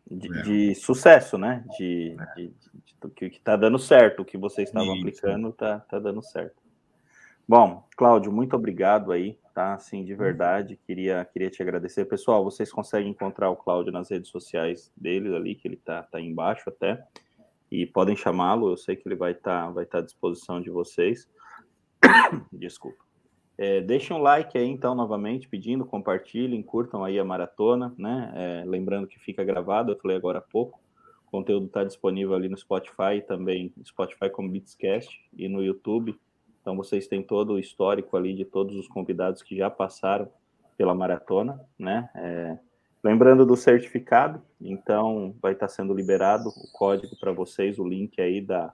de, 0.08 0.38
é. 0.38 0.42
de, 0.44 0.76
sucesso, 0.76 1.38
né? 1.38 1.66
De, 1.78 2.16
é. 2.20 2.36
de, 2.36 2.48
de 2.50 3.10
que 3.16 3.26
está 3.26 3.56
dando 3.56 3.80
certo. 3.80 4.22
O 4.22 4.26
que 4.26 4.38
vocês 4.38 4.70
estavam 4.70 4.94
aplicando 4.94 5.50
está 5.50 5.80
tá 5.80 6.00
dando 6.00 6.22
certo. 6.22 6.62
Bom, 7.48 7.84
Cláudio, 7.98 8.32
muito 8.32 8.56
obrigado 8.56 9.12
aí, 9.12 9.40
tá? 9.56 9.74
Assim, 9.74 10.06
de 10.06 10.14
verdade, 10.14 10.80
queria, 10.86 11.26
queria 11.26 11.50
te 11.50 11.64
agradecer. 11.64 12.06
Pessoal, 12.06 12.44
vocês 12.44 12.72
conseguem 12.72 13.10
encontrar 13.10 13.50
o 13.50 13.56
Cláudio 13.56 13.92
nas 13.92 14.12
redes 14.12 14.30
sociais 14.30 14.92
dele 14.96 15.36
ali, 15.36 15.56
que 15.56 15.68
ele 15.68 15.78
tá, 15.78 16.04
tá 16.04 16.22
embaixo 16.22 16.70
até, 16.70 17.04
e 17.72 17.88
podem 17.88 18.16
chamá-lo, 18.16 18.70
eu 18.70 18.78
sei 18.78 18.96
que 18.96 19.08
ele 19.08 19.16
vai 19.16 19.32
estar 19.32 19.66
tá, 19.66 19.72
vai 19.72 19.86
tá 19.86 19.98
à 19.98 20.02
disposição 20.02 20.62
de 20.62 20.70
vocês. 20.70 21.28
Desculpa. 22.54 23.09
É, 23.62 23.82
deixem 23.82 24.16
um 24.16 24.22
like 24.22 24.58
aí, 24.58 24.66
então, 24.66 24.96
novamente, 24.96 25.46
pedindo, 25.50 25.86
compartilhem, 25.86 26.64
curtam 26.64 27.04
aí 27.04 27.20
a 27.20 27.26
maratona, 27.26 27.94
né? 27.98 28.32
É, 28.34 28.64
lembrando 28.66 29.06
que 29.06 29.20
fica 29.20 29.44
gravado, 29.44 29.92
eu 29.92 29.98
falei 29.98 30.16
agora 30.16 30.40
há 30.40 30.42
pouco, 30.42 30.80
o 31.28 31.30
conteúdo 31.30 31.66
está 31.66 31.84
disponível 31.84 32.34
ali 32.36 32.48
no 32.48 32.58
Spotify, 32.58 33.22
também 33.28 33.74
Spotify 33.84 34.30
como 34.30 34.48
Beatscast 34.48 35.30
e 35.34 35.50
no 35.50 35.62
YouTube, 35.62 36.18
então 36.62 36.74
vocês 36.78 37.06
têm 37.06 37.22
todo 37.22 37.52
o 37.52 37.60
histórico 37.60 38.16
ali 38.16 38.34
de 38.34 38.46
todos 38.46 38.78
os 38.78 38.88
convidados 38.88 39.42
que 39.42 39.58
já 39.58 39.70
passaram 39.70 40.30
pela 40.78 40.96
maratona, 40.96 41.60
né? 41.78 42.10
É, 42.16 42.58
lembrando 43.04 43.46
do 43.46 43.58
certificado, 43.58 44.42
então 44.62 45.36
vai 45.42 45.52
estar 45.52 45.68
sendo 45.68 45.94
liberado 45.94 46.48
o 46.48 46.72
código 46.72 47.14
para 47.20 47.34
vocês, 47.34 47.78
o 47.78 47.86
link 47.86 48.22
aí 48.22 48.40
da, 48.40 48.74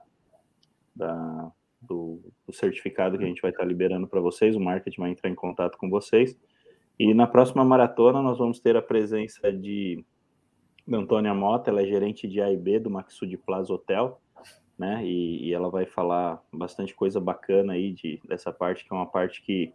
da 0.94 1.50
do, 1.80 2.20
do, 2.46 2.52
certificado 2.52 3.18
que 3.18 3.24
a 3.24 3.26
gente 3.26 3.42
vai 3.42 3.50
estar 3.50 3.64
liberando 3.64 4.06
para 4.06 4.20
vocês, 4.20 4.56
o 4.56 4.60
marketing 4.60 5.00
vai 5.00 5.10
entrar 5.10 5.30
em 5.30 5.34
contato 5.34 5.76
com 5.78 5.88
vocês. 5.88 6.38
E 6.98 7.12
na 7.12 7.26
próxima 7.26 7.64
maratona 7.64 8.22
nós 8.22 8.38
vamos 8.38 8.58
ter 8.58 8.76
a 8.76 8.82
presença 8.82 9.52
de 9.52 10.04
Antônia 10.90 11.34
Mota, 11.34 11.70
ela 11.70 11.82
é 11.82 11.86
gerente 11.86 12.26
de 12.26 12.40
A 12.40 12.50
e 12.50 12.56
B 12.56 12.78
do 12.78 12.90
Maxud 12.90 13.36
Plaza 13.38 13.72
Hotel 13.72 14.20
né? 14.78 15.04
E, 15.04 15.48
e, 15.48 15.54
ela 15.54 15.70
vai 15.70 15.86
falar 15.86 16.42
bastante 16.52 16.94
coisa 16.94 17.18
bacana 17.20 17.72
aí 17.72 17.92
de, 17.92 18.20
dessa 18.26 18.52
parte, 18.52 18.84
que 18.84 18.92
é 18.92 18.96
uma 18.96 19.06
parte 19.06 19.42
que, 19.42 19.72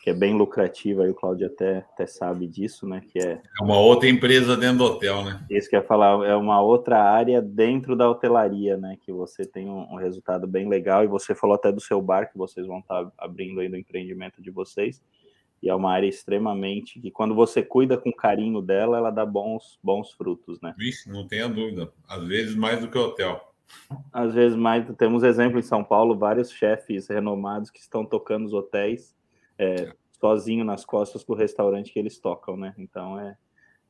que 0.00 0.08
é 0.08 0.14
bem 0.14 0.34
lucrativa, 0.34 1.02
aí 1.02 1.10
o 1.10 1.14
Claudio 1.14 1.46
até, 1.46 1.78
até 1.78 2.06
sabe 2.06 2.46
disso, 2.46 2.88
né? 2.88 3.02
Que 3.12 3.18
é, 3.18 3.32
é 3.32 3.62
uma 3.62 3.78
outra 3.78 4.08
empresa 4.08 4.56
dentro 4.56 4.78
do 4.78 4.84
hotel, 4.84 5.22
né? 5.22 5.44
Isso 5.50 5.68
que 5.68 5.76
ia 5.76 5.82
falar, 5.82 6.26
é 6.26 6.34
uma 6.34 6.60
outra 6.62 7.02
área 7.02 7.42
dentro 7.42 7.94
da 7.94 8.08
hotelaria, 8.08 8.78
né? 8.78 8.96
Que 9.04 9.12
você 9.12 9.44
tem 9.44 9.68
um, 9.68 9.92
um, 9.92 9.96
resultado 9.96 10.46
bem 10.46 10.66
legal, 10.68 11.04
e 11.04 11.06
você 11.06 11.34
falou 11.34 11.54
até 11.54 11.70
do 11.70 11.82
seu 11.82 12.00
bar, 12.00 12.30
que 12.30 12.38
vocês 12.38 12.66
vão 12.66 12.78
estar 12.78 13.04
tá 13.04 13.12
abrindo 13.18 13.60
aí 13.60 13.68
do 13.68 13.76
empreendimento 13.76 14.40
de 14.40 14.50
vocês. 14.50 15.02
E 15.62 15.68
é 15.68 15.74
uma 15.74 15.92
área 15.92 16.06
extremamente 16.06 16.98
que, 16.98 17.10
quando 17.10 17.34
você 17.34 17.62
cuida 17.62 17.98
com 17.98 18.10
carinho 18.10 18.62
dela, 18.62 18.96
ela 18.96 19.10
dá 19.10 19.26
bons, 19.26 19.78
bons 19.82 20.12
frutos, 20.12 20.58
né? 20.62 20.74
Vixe, 20.78 21.10
não 21.10 21.28
tenha 21.28 21.46
dúvida. 21.46 21.92
Às 22.08 22.26
vezes 22.26 22.54
mais 22.54 22.80
do 22.80 22.88
que 22.88 22.96
o 22.96 23.02
hotel. 23.02 23.38
Às 24.10 24.32
vezes 24.32 24.56
mais, 24.56 24.86
temos 24.96 25.22
exemplo 25.22 25.58
em 25.58 25.62
São 25.62 25.84
Paulo, 25.84 26.16
vários 26.16 26.50
chefes 26.50 27.06
renomados 27.06 27.68
que 27.68 27.78
estão 27.78 28.06
tocando 28.06 28.46
os 28.46 28.54
hotéis 28.54 29.14
é, 29.60 29.92
sozinho 30.18 30.64
nas 30.64 30.84
costas 30.84 31.22
do 31.22 31.34
restaurante 31.34 31.92
que 31.92 31.98
eles 31.98 32.18
tocam, 32.18 32.56
né? 32.56 32.74
Então 32.78 33.20
é, 33.20 33.36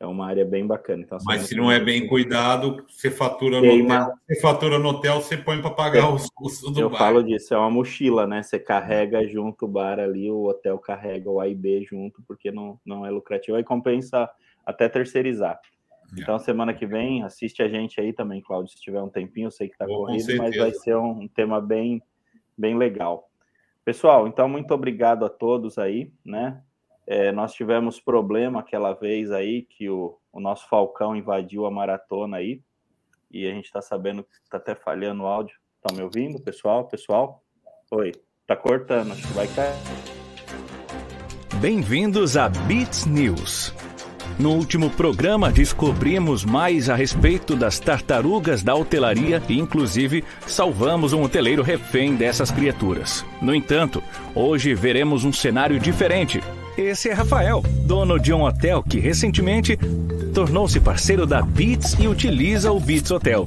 é 0.00 0.06
uma 0.06 0.26
área 0.26 0.44
bem 0.44 0.66
bacana. 0.66 1.02
Então, 1.02 1.18
Mas 1.24 1.42
se 1.42 1.54
não 1.54 1.70
é 1.70 1.78
bem 1.78 2.06
cuidado, 2.06 2.84
você 2.88 3.10
fatura 3.10 3.60
no 3.60 3.84
hotel, 3.84 4.14
você 4.26 4.40
fatura 4.40 4.78
no 4.78 4.88
hotel, 4.88 5.20
você 5.20 5.36
põe 5.36 5.60
para 5.60 5.70
pagar 5.70 6.10
é, 6.10 6.12
os 6.12 6.28
custos 6.30 6.72
do 6.72 6.80
eu 6.80 6.90
bar. 6.90 6.96
Eu 6.96 6.98
falo 6.98 7.22
disso, 7.22 7.54
é 7.54 7.58
uma 7.58 7.70
mochila, 7.70 8.26
né? 8.26 8.42
Você 8.42 8.58
carrega 8.58 9.26
junto 9.28 9.66
o 9.66 9.68
bar 9.68 10.00
ali, 10.00 10.30
o 10.30 10.44
hotel 10.44 10.78
carrega 10.78 11.30
o 11.30 11.40
A 11.40 11.46
e 11.46 11.54
B 11.54 11.84
junto, 11.84 12.22
porque 12.26 12.50
não, 12.50 12.80
não 12.84 13.06
é 13.06 13.10
lucrativo. 13.10 13.56
Aí 13.56 13.62
compensa 13.62 14.28
até 14.66 14.88
terceirizar. 14.88 15.60
Então, 16.18 16.40
semana 16.40 16.74
que 16.74 16.86
vem, 16.86 17.22
assiste 17.22 17.62
a 17.62 17.68
gente 17.68 18.00
aí 18.00 18.12
também, 18.12 18.40
Claudio, 18.40 18.72
se 18.72 18.80
tiver 18.80 19.00
um 19.00 19.08
tempinho, 19.08 19.46
eu 19.46 19.50
sei 19.52 19.68
que 19.68 19.74
está 19.74 19.86
corrido, 19.86 20.36
mas 20.38 20.56
vai 20.56 20.72
ser 20.72 20.96
um, 20.96 21.28
tema 21.28 21.60
bem, 21.60 22.02
bem 22.58 22.76
legal. 22.76 23.29
Pessoal, 23.84 24.28
então, 24.28 24.48
muito 24.48 24.72
obrigado 24.74 25.24
a 25.24 25.30
todos 25.30 25.78
aí, 25.78 26.12
né? 26.24 26.62
É, 27.06 27.32
nós 27.32 27.52
tivemos 27.54 27.98
problema 27.98 28.60
aquela 28.60 28.92
vez 28.92 29.32
aí 29.32 29.62
que 29.62 29.88
o, 29.88 30.18
o 30.32 30.38
nosso 30.38 30.68
Falcão 30.68 31.16
invadiu 31.16 31.66
a 31.66 31.70
maratona 31.70 32.36
aí, 32.36 32.62
e 33.30 33.46
a 33.46 33.52
gente 33.52 33.64
está 33.64 33.80
sabendo 33.80 34.22
que 34.22 34.30
está 34.44 34.58
até 34.58 34.74
falhando 34.74 35.22
o 35.22 35.26
áudio. 35.26 35.56
Estão 35.76 35.96
me 35.96 36.02
ouvindo, 36.02 36.42
pessoal? 36.42 36.86
Pessoal? 36.86 37.42
Oi, 37.90 38.12
tá 38.46 38.54
cortando, 38.54 39.12
acho 39.12 39.26
que 39.26 39.32
vai 39.32 39.46
cair. 39.48 39.74
Bem-vindos 41.60 42.36
a 42.36 42.48
Beats 42.48 43.06
News. 43.06 43.74
No 44.40 44.52
último 44.52 44.88
programa, 44.88 45.52
descobrimos 45.52 46.46
mais 46.46 46.88
a 46.88 46.94
respeito 46.94 47.54
das 47.54 47.78
tartarugas 47.78 48.62
da 48.62 48.74
hotelaria 48.74 49.42
e, 49.46 49.58
inclusive, 49.58 50.24
salvamos 50.46 51.12
um 51.12 51.22
hoteleiro 51.22 51.62
refém 51.62 52.14
dessas 52.14 52.50
criaturas. 52.50 53.22
No 53.42 53.54
entanto, 53.54 54.02
hoje 54.34 54.74
veremos 54.74 55.24
um 55.24 55.32
cenário 55.32 55.78
diferente. 55.78 56.42
Esse 56.78 57.10
é 57.10 57.12
Rafael, 57.12 57.62
dono 57.84 58.18
de 58.18 58.32
um 58.32 58.44
hotel 58.44 58.82
que 58.82 58.98
recentemente 58.98 59.78
tornou-se 60.32 60.80
parceiro 60.80 61.26
da 61.26 61.42
Beats 61.42 61.98
e 62.00 62.08
utiliza 62.08 62.72
o 62.72 62.80
Beats 62.80 63.10
Hotel. 63.10 63.46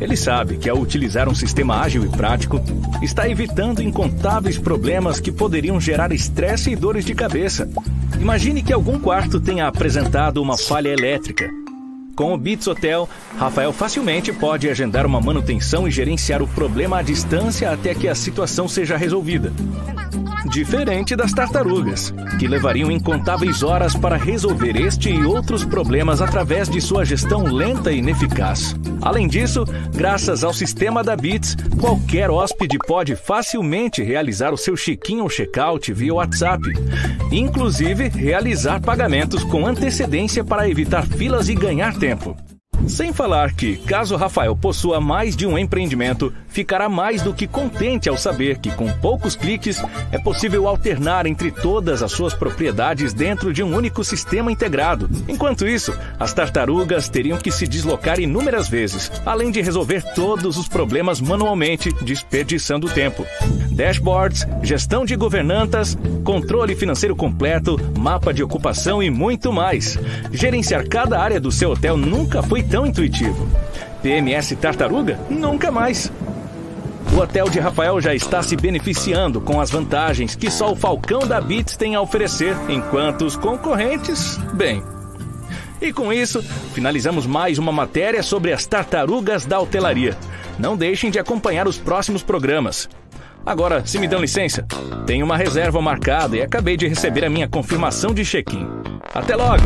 Ele 0.00 0.16
sabe 0.16 0.56
que 0.56 0.70
ao 0.70 0.78
utilizar 0.78 1.28
um 1.28 1.34
sistema 1.34 1.78
ágil 1.78 2.06
e 2.06 2.08
prático, 2.08 2.58
está 3.02 3.28
evitando 3.28 3.82
incontáveis 3.82 4.58
problemas 4.58 5.20
que 5.20 5.30
poderiam 5.30 5.78
gerar 5.78 6.10
estresse 6.10 6.70
e 6.70 6.76
dores 6.76 7.04
de 7.04 7.14
cabeça. 7.14 7.68
Imagine 8.22 8.62
que 8.62 8.72
algum 8.72 9.00
quarto 9.00 9.40
tenha 9.40 9.66
apresentado 9.66 10.40
uma 10.40 10.56
falha 10.56 10.90
elétrica. 10.90 11.50
Com 12.14 12.32
o 12.32 12.38
Bits 12.38 12.68
Hotel, 12.68 13.08
Rafael 13.36 13.72
facilmente 13.72 14.32
pode 14.32 14.68
agendar 14.68 15.04
uma 15.04 15.20
manutenção 15.20 15.88
e 15.88 15.90
gerenciar 15.90 16.40
o 16.40 16.46
problema 16.46 16.98
à 16.98 17.02
distância 17.02 17.72
até 17.72 17.96
que 17.96 18.06
a 18.06 18.14
situação 18.14 18.68
seja 18.68 18.96
resolvida. 18.96 19.52
Diferente 20.50 21.14
das 21.16 21.32
tartarugas, 21.32 22.12
que 22.38 22.46
levariam 22.46 22.90
incontáveis 22.90 23.62
horas 23.62 23.94
para 23.94 24.16
resolver 24.16 24.76
este 24.76 25.10
e 25.10 25.24
outros 25.24 25.64
problemas 25.64 26.20
através 26.20 26.68
de 26.68 26.80
sua 26.80 27.04
gestão 27.04 27.44
lenta 27.44 27.92
e 27.92 27.98
ineficaz. 27.98 28.74
Além 29.00 29.26
disso, 29.26 29.64
graças 29.94 30.44
ao 30.44 30.52
sistema 30.52 31.02
da 31.02 31.16
Bits, 31.16 31.56
qualquer 31.80 32.30
hóspede 32.30 32.78
pode 32.78 33.16
facilmente 33.16 34.02
realizar 34.02 34.52
o 34.52 34.58
seu 34.58 34.76
check-in 34.76 35.20
ou 35.20 35.28
check-out 35.28 35.92
via 35.92 36.14
WhatsApp, 36.14 36.62
inclusive 37.30 38.08
realizar 38.08 38.80
pagamentos 38.80 39.42
com 39.44 39.66
antecedência 39.66 40.44
para 40.44 40.68
evitar 40.68 41.06
filas 41.06 41.48
e 41.48 41.54
ganhar 41.54 41.96
tempo. 41.96 42.36
Sem 42.86 43.12
falar 43.12 43.52
que, 43.52 43.76
caso 43.76 44.16
Rafael 44.16 44.56
possua 44.56 45.00
mais 45.00 45.36
de 45.36 45.46
um 45.46 45.56
empreendimento, 45.56 46.32
ficará 46.48 46.88
mais 46.88 47.22
do 47.22 47.32
que 47.32 47.46
contente 47.46 48.08
ao 48.08 48.16
saber 48.16 48.58
que, 48.58 48.70
com 48.70 48.90
poucos 48.94 49.36
cliques, 49.36 49.82
é 50.10 50.18
possível 50.18 50.66
alternar 50.66 51.26
entre 51.26 51.50
todas 51.50 52.02
as 52.02 52.12
suas 52.12 52.34
propriedades 52.34 53.14
dentro 53.14 53.52
de 53.52 53.62
um 53.62 53.74
único 53.74 54.04
sistema 54.04 54.50
integrado. 54.50 55.08
Enquanto 55.28 55.66
isso, 55.66 55.96
as 56.18 56.34
tartarugas 56.34 57.08
teriam 57.08 57.38
que 57.38 57.52
se 57.52 57.66
deslocar 57.66 58.18
inúmeras 58.20 58.68
vezes, 58.68 59.10
além 59.24 59.50
de 59.50 59.62
resolver 59.62 60.02
todos 60.14 60.56
os 60.56 60.68
problemas 60.68 61.20
manualmente, 61.20 61.92
desperdiçando 62.02 62.88
tempo. 62.88 63.24
Dashboards, 63.70 64.46
gestão 64.62 65.04
de 65.04 65.16
governantas, 65.16 65.96
controle 66.24 66.74
financeiro 66.74 67.16
completo, 67.16 67.80
mapa 67.98 68.32
de 68.32 68.42
ocupação 68.42 69.02
e 69.02 69.08
muito 69.08 69.52
mais. 69.52 69.98
Gerenciar 70.30 70.86
cada 70.86 71.18
área 71.18 71.40
do 71.40 71.50
seu 71.50 71.70
hotel 71.70 71.96
nunca 71.96 72.42
foi 72.42 72.62
tão 72.72 72.86
intuitivo. 72.86 73.46
PMS 74.02 74.56
Tartaruga? 74.56 75.20
Nunca 75.28 75.70
mais. 75.70 76.10
O 77.12 77.18
hotel 77.18 77.50
de 77.50 77.60
Rafael 77.60 78.00
já 78.00 78.14
está 78.14 78.42
se 78.42 78.56
beneficiando 78.56 79.42
com 79.42 79.60
as 79.60 79.70
vantagens 79.70 80.34
que 80.34 80.50
só 80.50 80.72
o 80.72 80.74
Falcão 80.74 81.20
da 81.20 81.38
Bits 81.38 81.76
tem 81.76 81.94
a 81.94 82.00
oferecer, 82.00 82.56
enquanto 82.70 83.26
os 83.26 83.36
concorrentes, 83.36 84.38
bem. 84.54 84.82
E 85.82 85.92
com 85.92 86.10
isso, 86.10 86.42
finalizamos 86.72 87.26
mais 87.26 87.58
uma 87.58 87.72
matéria 87.72 88.22
sobre 88.22 88.54
as 88.54 88.64
tartarugas 88.64 89.44
da 89.44 89.60
hotelaria. 89.60 90.16
Não 90.58 90.74
deixem 90.74 91.10
de 91.10 91.18
acompanhar 91.18 91.68
os 91.68 91.76
próximos 91.76 92.22
programas. 92.22 92.88
Agora, 93.44 93.84
se 93.84 93.98
me 93.98 94.08
dão 94.08 94.18
licença, 94.18 94.66
tenho 95.04 95.26
uma 95.26 95.36
reserva 95.36 95.82
marcada 95.82 96.38
e 96.38 96.42
acabei 96.42 96.78
de 96.78 96.88
receber 96.88 97.22
a 97.22 97.30
minha 97.30 97.48
confirmação 97.48 98.14
de 98.14 98.24
check-in. 98.24 98.66
Até 99.12 99.36
logo! 99.36 99.62